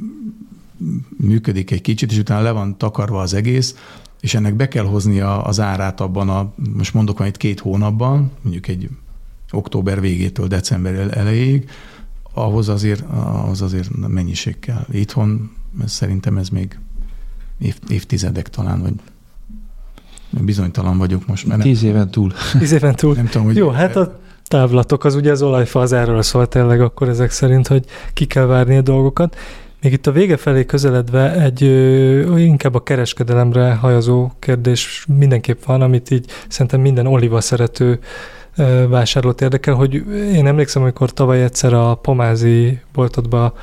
működik 1.17 1.71
egy 1.71 1.81
kicsit, 1.81 2.11
és 2.11 2.17
utána 2.17 2.41
le 2.41 2.51
van 2.51 2.77
takarva 2.77 3.21
az 3.21 3.33
egész, 3.33 3.75
és 4.19 4.33
ennek 4.33 4.55
be 4.55 4.67
kell 4.67 4.85
hozni 4.85 5.19
az 5.19 5.59
árát 5.59 6.01
abban 6.01 6.29
a, 6.29 6.53
most 6.73 6.93
mondok 6.93 7.17
van 7.17 7.27
itt 7.27 7.37
két 7.37 7.59
hónapban, 7.59 8.31
mondjuk 8.41 8.67
egy 8.67 8.89
október 9.51 10.01
végétől 10.01 10.47
december 10.47 11.17
elejéig, 11.17 11.69
ahhoz 12.33 12.69
azért, 12.69 13.03
ahhoz 13.11 13.61
azért 13.61 13.89
mennyiség 14.07 14.59
kell. 14.59 14.85
Itthon 14.91 15.51
ez, 15.83 15.91
szerintem 15.91 16.37
ez 16.37 16.49
még 16.49 16.79
év, 17.59 17.75
évtizedek 17.89 18.49
talán, 18.49 18.81
vagy 18.81 18.93
bizonytalan 20.41 20.97
vagyok 20.97 21.27
most. 21.27 21.47
Mert 21.47 21.61
Tíz 21.61 21.83
éven 21.83 22.11
túl. 22.11 22.33
Tíz 22.59 22.71
éven 22.71 22.95
túl. 22.95 23.15
Nem 23.15 23.25
tudom, 23.25 23.45
hogy 23.45 23.55
Jó, 23.55 23.69
hát 23.69 23.95
a 23.95 24.19
távlatok, 24.43 25.03
az 25.03 25.15
ugye 25.15 25.31
az 25.31 25.41
olajfa 25.41 25.79
az 25.79 25.91
erről 25.91 26.21
szól 26.21 26.47
tényleg 26.47 26.81
akkor 26.81 27.09
ezek 27.09 27.31
szerint, 27.31 27.67
hogy 27.67 27.85
ki 28.13 28.25
kell 28.25 28.45
várni 28.45 28.77
a 28.77 28.81
dolgokat. 28.81 29.35
Még 29.81 29.91
itt 29.91 30.07
a 30.07 30.11
vége 30.11 30.37
felé 30.37 30.65
közeledve 30.65 31.41
egy 31.41 31.63
ö, 31.63 32.37
inkább 32.37 32.75
a 32.75 32.83
kereskedelemre 32.83 33.73
hajazó 33.73 34.31
kérdés 34.39 35.05
mindenképp 35.17 35.63
van, 35.63 35.81
amit 35.81 36.11
így 36.11 36.25
szerintem 36.47 36.81
minden 36.81 37.07
oliva 37.07 37.41
szerető 37.41 37.99
vásárlót 38.87 39.41
érdekel, 39.41 39.73
hogy 39.73 39.93
én 40.33 40.47
emlékszem, 40.47 40.81
amikor 40.81 41.11
tavaly 41.11 41.43
egyszer 41.43 41.73
a 41.73 41.95
pomázi 41.95 42.79
boltodba 42.93 43.53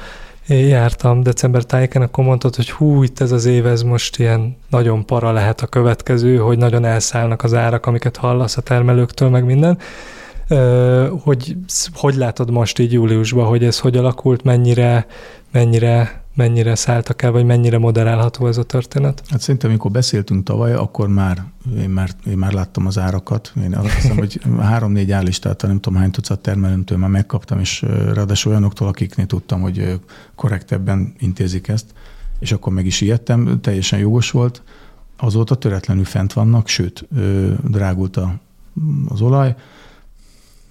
jártam 0.47 1.22
december 1.22 1.64
tájéken, 1.64 2.03
akkor 2.03 2.24
mondtad, 2.24 2.55
hogy 2.55 2.70
hú, 2.70 3.03
itt 3.03 3.20
ez 3.20 3.32
az 3.32 3.45
év, 3.45 3.66
ez 3.66 3.82
most 3.82 4.18
ilyen 4.18 4.57
nagyon 4.70 5.07
para 5.07 5.32
lehet 5.32 5.61
a 5.61 5.66
következő, 5.66 6.36
hogy 6.36 6.59
nagyon 6.59 6.84
elszállnak 6.84 7.43
az 7.43 7.55
árak, 7.55 7.86
amiket 7.86 8.16
hallasz 8.16 8.57
a 8.57 8.61
termelőktől, 8.61 9.28
meg 9.28 9.45
minden. 9.45 9.78
Hogy 11.22 11.57
hogy 11.93 12.14
látod 12.14 12.51
most 12.51 12.78
így 12.78 12.93
júliusban, 12.93 13.47
hogy 13.47 13.64
ez 13.64 13.78
hogy 13.78 13.97
alakult, 13.97 14.43
mennyire, 14.43 15.07
mennyire, 15.53 16.22
mennyire 16.41 16.74
szálltak 16.74 17.22
el, 17.22 17.30
vagy 17.30 17.45
mennyire 17.45 17.78
moderálható 17.78 18.47
ez 18.47 18.57
a 18.57 18.62
történet? 18.62 19.22
Hát 19.28 19.41
szerintem, 19.41 19.70
amikor 19.70 19.91
beszéltünk 19.91 20.45
tavaly, 20.45 20.74
akkor 20.74 21.09
már 21.09 21.45
én 21.78 21.91
már, 21.91 22.11
én 22.26 22.38
már 22.38 22.53
láttam 22.53 22.86
az 22.86 22.99
árakat. 22.99 23.53
Én 23.62 23.74
azt 23.74 23.93
hiszem, 23.95 24.16
hogy 24.16 24.41
három-négy 24.61 25.11
állistát, 25.11 25.62
nem 25.62 25.80
tudom 25.80 25.99
hány 25.99 26.11
tucat 26.11 26.41
termelőntől 26.41 26.99
már 26.99 27.11
megkaptam, 27.11 27.59
és 27.59 27.82
ráadásul 28.14 28.53
olyanoktól, 28.53 28.88
akiknél 28.88 29.26
tudtam, 29.26 29.61
hogy 29.61 30.01
korrektebben 30.34 31.14
intézik 31.18 31.68
ezt, 31.68 31.86
és 32.38 32.53
akkor 32.53 32.72
meg 32.72 32.86
is 32.86 33.01
ijedtem, 33.01 33.61
teljesen 33.61 33.99
jogos 33.99 34.30
volt. 34.30 34.62
Azóta 35.16 35.55
töretlenül 35.55 36.05
fent 36.05 36.32
vannak, 36.32 36.68
sőt, 36.68 37.09
drágult 37.68 38.20
az 39.09 39.20
olaj. 39.20 39.55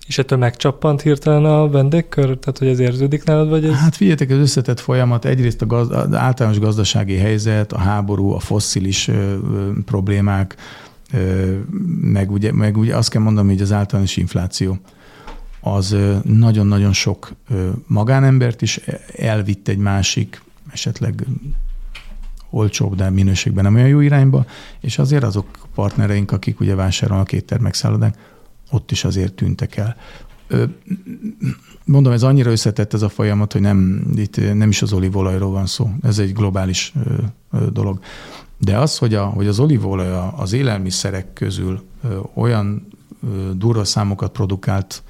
És 0.10 0.18
ettől 0.18 0.38
megcsappant 0.38 1.02
hirtelen 1.02 1.46
a 1.46 1.70
vendégkör? 1.70 2.38
Tehát, 2.38 2.58
hogy 2.58 2.68
ez 2.68 2.80
érződik 2.80 3.24
nálad? 3.24 3.50
Vagy 3.50 3.66
ez... 3.66 3.74
Hát 3.74 3.96
figyeljetek, 3.96 4.30
az 4.30 4.38
összetett 4.38 4.80
folyamat, 4.80 5.26
egyrészt 5.26 5.62
a 5.62 5.66
gaz, 5.66 5.92
az 5.92 6.14
általános 6.14 6.60
gazdasági 6.60 7.16
helyzet, 7.16 7.74
a 7.74 7.78
háború, 7.78 8.32
a 8.32 8.40
fosszilis 8.40 9.08
ö, 9.08 9.14
ö, 9.14 9.72
problémák, 9.86 10.56
ö, 11.14 11.54
meg, 12.02 12.32
ugye, 12.32 12.52
meg 12.52 12.78
ugye 12.78 12.96
azt 12.96 13.10
kell 13.10 13.22
mondanom, 13.22 13.50
hogy 13.50 13.62
az 13.62 13.72
általános 13.72 14.18
infláció 14.18 14.78
az 15.60 15.96
nagyon-nagyon 16.24 16.94
sok 16.94 17.32
magánembert 17.88 18.62
is 18.62 18.80
elvitt 19.18 19.68
egy 19.68 19.78
másik, 19.78 20.42
esetleg 20.72 21.26
olcsóbb, 22.50 22.96
de 22.96 23.10
minőségben 23.10 23.64
nem 23.64 23.76
olyan 23.76 23.88
jó 23.88 24.00
irányba, 24.00 24.46
és 24.80 25.00
azért 25.00 25.24
azok 25.24 25.46
partnereink, 25.76 26.32
akik 26.32 26.60
ugye 26.60 26.76
vásárolnak 26.76 27.32
éttermek, 27.32 27.74
szállodák, 27.74 28.18
ott 28.70 28.92
is 28.92 29.04
azért 29.04 29.34
tűntek 29.34 29.78
el. 29.78 29.96
Mondom, 31.86 32.14
ez 32.14 32.24
annyira 32.24 32.52
összetett 32.52 32.94
ez 32.94 33.02
a 33.02 33.10
folyamat, 33.10 33.52
hogy 33.52 33.62
nem, 33.62 34.08
itt 34.16 34.54
nem 34.54 34.70
is 34.70 34.82
az 34.82 34.94
olívolajról 34.94 35.52
van 35.52 35.66
szó. 35.66 35.90
Ez 36.02 36.20
egy 36.20 36.34
globális 36.34 36.94
dolog. 37.72 38.00
De 38.58 38.78
az, 38.78 38.98
hogy, 38.98 39.14
a, 39.14 39.26
hogy 39.26 39.48
az 39.48 39.60
olívolaj 39.60 40.32
az 40.36 40.54
élelmiszerek 40.54 41.34
közül 41.34 41.84
olyan 42.34 42.88
durva 43.54 43.84
számokat 43.84 44.32
produkált 44.32 45.04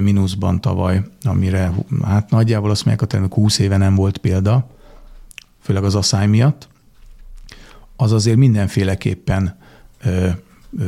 mínuszban 0.00 0.60
tavaly, 0.60 1.02
amire 1.22 1.72
hát 2.04 2.30
nagyjából 2.30 2.70
azt 2.70 2.84
mondják, 2.84 3.08
a 3.08 3.10
termék 3.10 3.34
20 3.34 3.58
éve 3.58 3.76
nem 3.76 3.94
volt 3.94 4.18
példa, 4.18 4.70
főleg 5.60 5.84
az 5.84 5.94
asszály 5.94 6.26
miatt, 6.26 6.68
az 7.96 8.12
azért 8.12 8.36
mindenféleképpen 8.36 9.58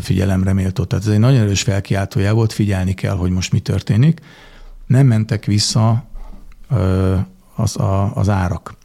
figyelemre 0.01 0.53
méltó. 0.53 0.85
Tehát 0.85 1.07
ez 1.07 1.13
egy 1.13 1.19
nagyon 1.19 1.41
erős 1.41 1.63
felkiáltójá 1.63 2.33
volt, 2.33 2.53
figyelni 2.53 2.95
kell, 2.95 3.17
hogy 3.17 3.31
most 3.31 3.53
mi 3.53 3.61
történik. 3.61 4.21
Nem 4.87 5.07
mentek 5.07 5.45
vissza 5.45 6.05
az, 7.55 7.77
a, 7.77 8.17
az 8.17 8.29
árak. 8.29 8.77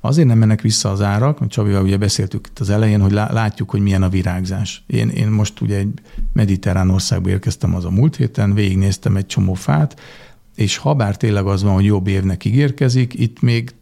Azért 0.00 0.28
nem 0.28 0.38
mennek 0.38 0.60
vissza 0.60 0.90
az 0.90 1.00
árak, 1.00 1.38
mert 1.38 1.52
Csabival 1.52 1.82
ugye 1.82 1.96
beszéltük 1.96 2.46
itt 2.46 2.58
az 2.58 2.70
elején, 2.70 3.00
hogy 3.00 3.12
látjuk, 3.12 3.70
hogy 3.70 3.80
milyen 3.80 4.02
a 4.02 4.08
virágzás. 4.08 4.82
Én, 4.86 5.08
én 5.08 5.28
most 5.28 5.60
ugye 5.60 5.76
egy 5.76 5.92
mediterrán 6.32 6.90
országba 6.90 7.28
érkeztem 7.28 7.74
az 7.74 7.84
a 7.84 7.90
múlt 7.90 8.16
héten, 8.16 8.54
végignéztem 8.54 9.16
egy 9.16 9.26
csomó 9.26 9.54
fát, 9.54 10.00
és 10.54 10.76
ha 10.76 10.94
bár 10.94 11.16
tényleg 11.16 11.46
az 11.46 11.62
van, 11.62 11.74
hogy 11.74 11.84
jobb 11.84 12.06
évnek 12.06 12.44
ígérkezik, 12.44 13.14
itt 13.14 13.40
még 13.40 13.74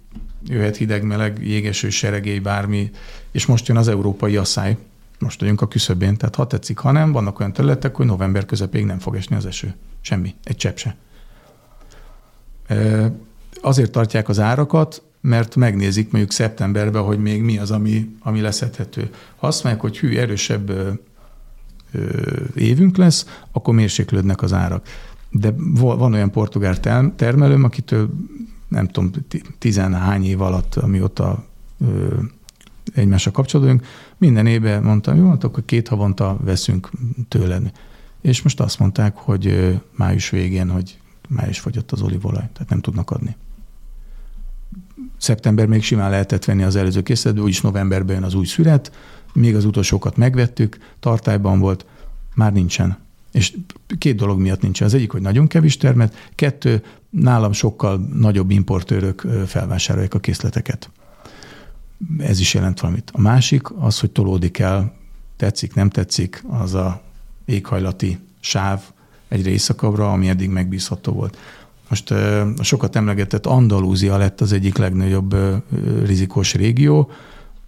jöhet 0.47 0.77
hideg, 0.77 1.03
meleg, 1.03 1.47
jégeső, 1.47 1.91
seregély, 1.91 2.39
bármi, 2.39 2.91
és 3.31 3.47
most 3.47 3.69
jön 3.69 3.77
az 3.77 3.89
európai 3.89 4.37
asszály, 4.37 4.77
most 5.21 5.41
vagyunk 5.41 5.61
a 5.61 5.69
küszöbén, 5.69 6.17
tehát 6.17 6.35
ha 6.35 6.47
tetszik, 6.47 6.79
ha 6.79 6.91
nem, 6.91 7.13
vannak 7.13 7.41
olyan 7.41 7.53
területek, 7.53 7.97
hogy 7.97 8.07
november 8.07 8.45
közepéig 8.45 8.85
nem 8.85 8.99
fog 8.99 9.17
esni 9.17 9.37
az 9.37 9.47
eső. 9.47 9.75
Semmi, 10.01 10.35
egy 10.45 10.57
csepp 10.57 10.77
se. 10.77 10.97
Azért 13.61 13.91
tartják 13.91 14.29
az 14.29 14.39
árakat, 14.39 15.03
mert 15.21 15.57
megnézik 15.57 16.11
mondjuk 16.11 16.33
szeptemberben, 16.33 17.03
hogy 17.03 17.19
még 17.19 17.43
mi 17.43 17.59
az, 17.59 17.71
ami, 17.71 18.17
ami 18.21 18.41
leszedhető. 18.41 19.11
Ha 19.37 19.47
azt 19.47 19.63
mondják, 19.63 19.85
hogy 19.85 19.99
hű, 19.99 20.17
erősebb 20.17 20.69
ö, 20.69 20.91
ö, 21.93 22.09
évünk 22.55 22.97
lesz, 22.97 23.27
akkor 23.53 23.75
mérséklődnek 23.75 24.43
az 24.43 24.53
árak. 24.53 24.87
De 25.31 25.55
van 25.77 26.13
olyan 26.13 26.31
portugál 26.31 26.81
termelőm, 27.17 27.65
akitől 27.65 28.11
nem 28.69 28.89
tudom, 28.89 29.11
tizenhány 29.59 30.25
év 30.25 30.41
alatt, 30.41 30.75
amióta 30.75 31.45
ö, 31.81 32.15
egymásra 32.95 33.31
kapcsolódunk, 33.31 33.87
minden 34.21 34.47
évben 34.47 34.83
mondtam, 34.83 35.17
jó, 35.17 35.29
hát 35.29 35.45
akkor 35.45 35.65
két 35.65 35.89
havonta 35.89 36.39
veszünk 36.45 36.91
tőled. 37.29 37.71
És 38.21 38.43
most 38.43 38.61
azt 38.61 38.79
mondták, 38.79 39.17
hogy 39.17 39.77
május 39.97 40.31
végén, 40.31 40.71
hogy 40.71 40.99
május 41.29 41.59
fogyott 41.59 41.93
az 41.93 42.03
olívolaj, 42.03 42.49
tehát 42.53 42.69
nem 42.69 42.81
tudnak 42.81 43.11
adni. 43.11 43.37
Szeptember 45.17 45.67
még 45.67 45.83
simán 45.83 46.11
lehetett 46.11 46.45
venni 46.45 46.63
az 46.63 46.77
előző 46.77 47.03
készletből, 47.03 47.45
úgyis 47.45 47.61
novemberben 47.61 48.15
jön 48.15 48.25
az 48.25 48.35
új 48.35 48.47
szüret, 48.47 48.93
még 49.33 49.57
az 49.57 49.65
utolsókat 49.65 50.17
megvettük, 50.17 50.79
tartályban 51.01 51.59
volt, 51.59 51.87
már 52.35 52.53
nincsen. 52.53 52.99
És 53.33 53.57
két 53.99 54.17
dolog 54.17 54.41
miatt 54.41 54.63
nincsen. 54.63 54.87
Az 54.87 54.95
egyik, 54.95 55.11
hogy 55.11 55.21
nagyon 55.21 55.47
kevés 55.47 55.77
termet, 55.77 56.31
kettő, 56.35 56.83
nálam 57.11 57.53
sokkal 57.53 58.09
nagyobb 58.15 58.51
importőrök 58.51 59.27
felvásárolják 59.47 60.15
a 60.15 60.21
készleteket 60.21 60.91
ez 62.19 62.41
is 62.41 62.55
jelent 62.55 62.81
valamit. 62.81 63.11
A 63.13 63.21
másik 63.21 63.71
az, 63.79 64.01
hogy 64.01 64.11
tolódik 64.11 64.59
el, 64.59 64.93
tetszik, 65.37 65.75
nem 65.75 65.91
tetszik, 65.91 66.45
az 66.49 66.75
a 66.75 67.03
éghajlati 67.45 68.19
sáv 68.41 68.83
egyre 69.29 69.51
északabbra, 69.51 70.13
ami 70.13 70.29
eddig 70.29 70.51
megbízható 70.51 71.13
volt. 71.13 71.39
Most 71.89 72.11
a 72.11 72.63
sokat 72.63 72.97
emlegetett 72.97 73.47
Andalúzia 73.47 74.17
lett 74.17 74.41
az 74.41 74.53
egyik 74.53 74.77
legnagyobb 74.77 75.37
rizikós 76.05 76.55
régió. 76.55 77.11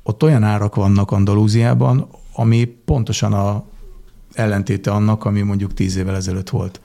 Ott 0.03 0.22
olyan 0.22 0.43
árak 0.43 0.74
vannak 0.74 1.11
Andalúziában, 1.11 2.09
ami 2.33 2.64
pontosan 2.64 3.33
a 3.33 3.64
ellentéte 4.33 4.91
annak, 4.91 5.24
ami 5.24 5.41
mondjuk 5.41 5.74
tíz 5.74 5.97
évvel 5.97 6.16
ezelőtt 6.16 6.51
volt. 6.51 6.80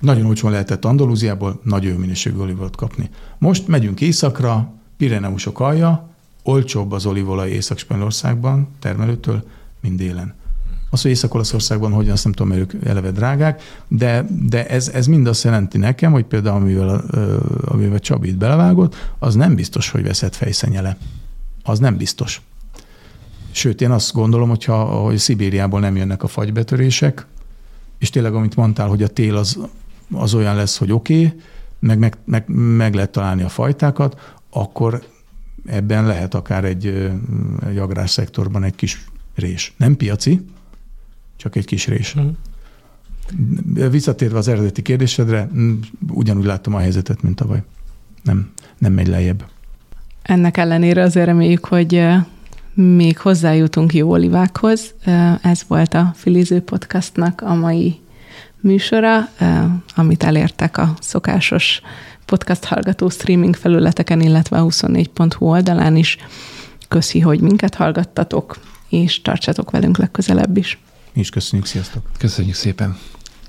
Nagyon 0.00 0.26
olcsón 0.26 0.50
lehetett 0.50 0.84
Andalúziából 0.84 1.60
nagy 1.64 1.84
jó 1.84 1.96
minőségű 1.96 2.38
olivot 2.38 2.76
kapni. 2.76 3.10
Most 3.38 3.68
megyünk 3.68 4.00
északra, 4.00 4.72
Pireneusok 4.96 5.60
alja, 5.60 6.09
olcsóbb 6.50 6.92
az 6.92 7.06
olívolaj 7.06 7.50
Észak-Spanyolországban 7.50 8.68
termelőtől, 8.78 9.44
mint 9.80 9.96
délen. 9.96 10.34
Az, 10.90 11.02
hogy 11.02 11.10
Észak-Olaszországban 11.10 11.92
hogyan, 11.92 12.12
azt 12.12 12.24
nem 12.24 12.32
tudom, 12.32 12.52
mert 12.52 12.60
ők 12.60 12.84
eleve 12.84 13.10
drágák, 13.10 13.62
de, 13.88 14.26
de 14.48 14.66
ez, 14.68 14.88
ez 14.88 15.06
mind 15.06 15.26
azt 15.26 15.44
jelenti 15.44 15.78
nekem, 15.78 16.12
hogy 16.12 16.24
például 16.24 16.56
amivel, 16.56 17.04
amivel 17.64 17.98
Csabit 17.98 18.36
belevágott, 18.36 18.94
az 19.18 19.34
nem 19.34 19.54
biztos, 19.54 19.90
hogy 19.90 20.02
veszett 20.02 20.34
fejszenyele. 20.34 20.96
Az 21.62 21.78
nem 21.78 21.96
biztos. 21.96 22.42
Sőt, 23.50 23.80
én 23.80 23.90
azt 23.90 24.12
gondolom, 24.12 24.48
hogyha 24.48 24.84
hogy 24.84 25.18
Szibériából 25.18 25.80
nem 25.80 25.96
jönnek 25.96 26.22
a 26.22 26.26
fagybetörések, 26.26 27.26
és 27.98 28.10
tényleg, 28.10 28.34
amit 28.34 28.56
mondtál, 28.56 28.88
hogy 28.88 29.02
a 29.02 29.08
tél 29.08 29.36
az, 29.36 29.58
az 30.12 30.34
olyan 30.34 30.56
lesz, 30.56 30.76
hogy 30.76 30.92
oké, 30.92 31.26
okay, 31.26 31.40
meg, 31.78 31.98
meg, 31.98 32.16
meg, 32.24 32.44
meg 32.76 32.94
lehet 32.94 33.10
találni 33.10 33.42
a 33.42 33.48
fajtákat, 33.48 34.36
akkor 34.50 35.02
ebben 35.66 36.06
lehet 36.06 36.34
akár 36.34 36.64
egy, 36.64 37.10
egy 37.68 37.78
agrárszektorban 37.78 38.64
egy 38.64 38.74
kis 38.74 39.04
rés. 39.34 39.74
Nem 39.76 39.96
piaci, 39.96 40.44
csak 41.36 41.56
egy 41.56 41.64
kis 41.64 41.86
rés. 41.86 42.16
Mm. 42.20 42.28
Visszatérve 43.90 44.38
az 44.38 44.48
eredeti 44.48 44.82
kérdésedre, 44.82 45.48
ugyanúgy 46.08 46.44
láttam 46.44 46.74
a 46.74 46.78
helyzetet, 46.78 47.22
mint 47.22 47.36
tavaly. 47.36 47.62
nem, 48.22 48.50
nem 48.78 48.92
megy 48.92 49.06
lejjebb. 49.06 49.44
Ennek 50.22 50.56
ellenére 50.56 51.02
azért 51.02 51.26
reméljük, 51.26 51.64
hogy 51.64 52.06
még 52.74 53.18
hozzájutunk 53.18 53.94
jó 53.94 54.10
olivákhoz. 54.10 54.94
Ez 55.42 55.64
volt 55.66 55.94
a 55.94 56.12
Filiző 56.14 56.60
Podcastnak 56.60 57.40
a 57.40 57.54
mai 57.54 57.98
műsora, 58.60 59.28
amit 59.94 60.22
elértek 60.22 60.78
a 60.78 60.94
szokásos 61.00 61.80
podcast 62.30 62.64
hallgató 62.64 63.08
streaming 63.08 63.56
felületeken, 63.56 64.20
illetve 64.20 64.58
a 64.58 64.64
24.hu 64.64 65.46
oldalán 65.46 65.96
is. 65.96 66.16
Köszi, 66.88 67.20
hogy 67.20 67.40
minket 67.40 67.74
hallgattatok, 67.74 68.58
és 68.88 69.22
tartsatok 69.22 69.70
velünk 69.70 69.98
legközelebb 69.98 70.56
is. 70.56 70.78
Mi 71.12 71.20
is 71.20 71.30
köszönjük, 71.30 71.66
sziasztok! 71.66 72.10
Köszönjük 72.18 72.54
szépen! 72.54 72.98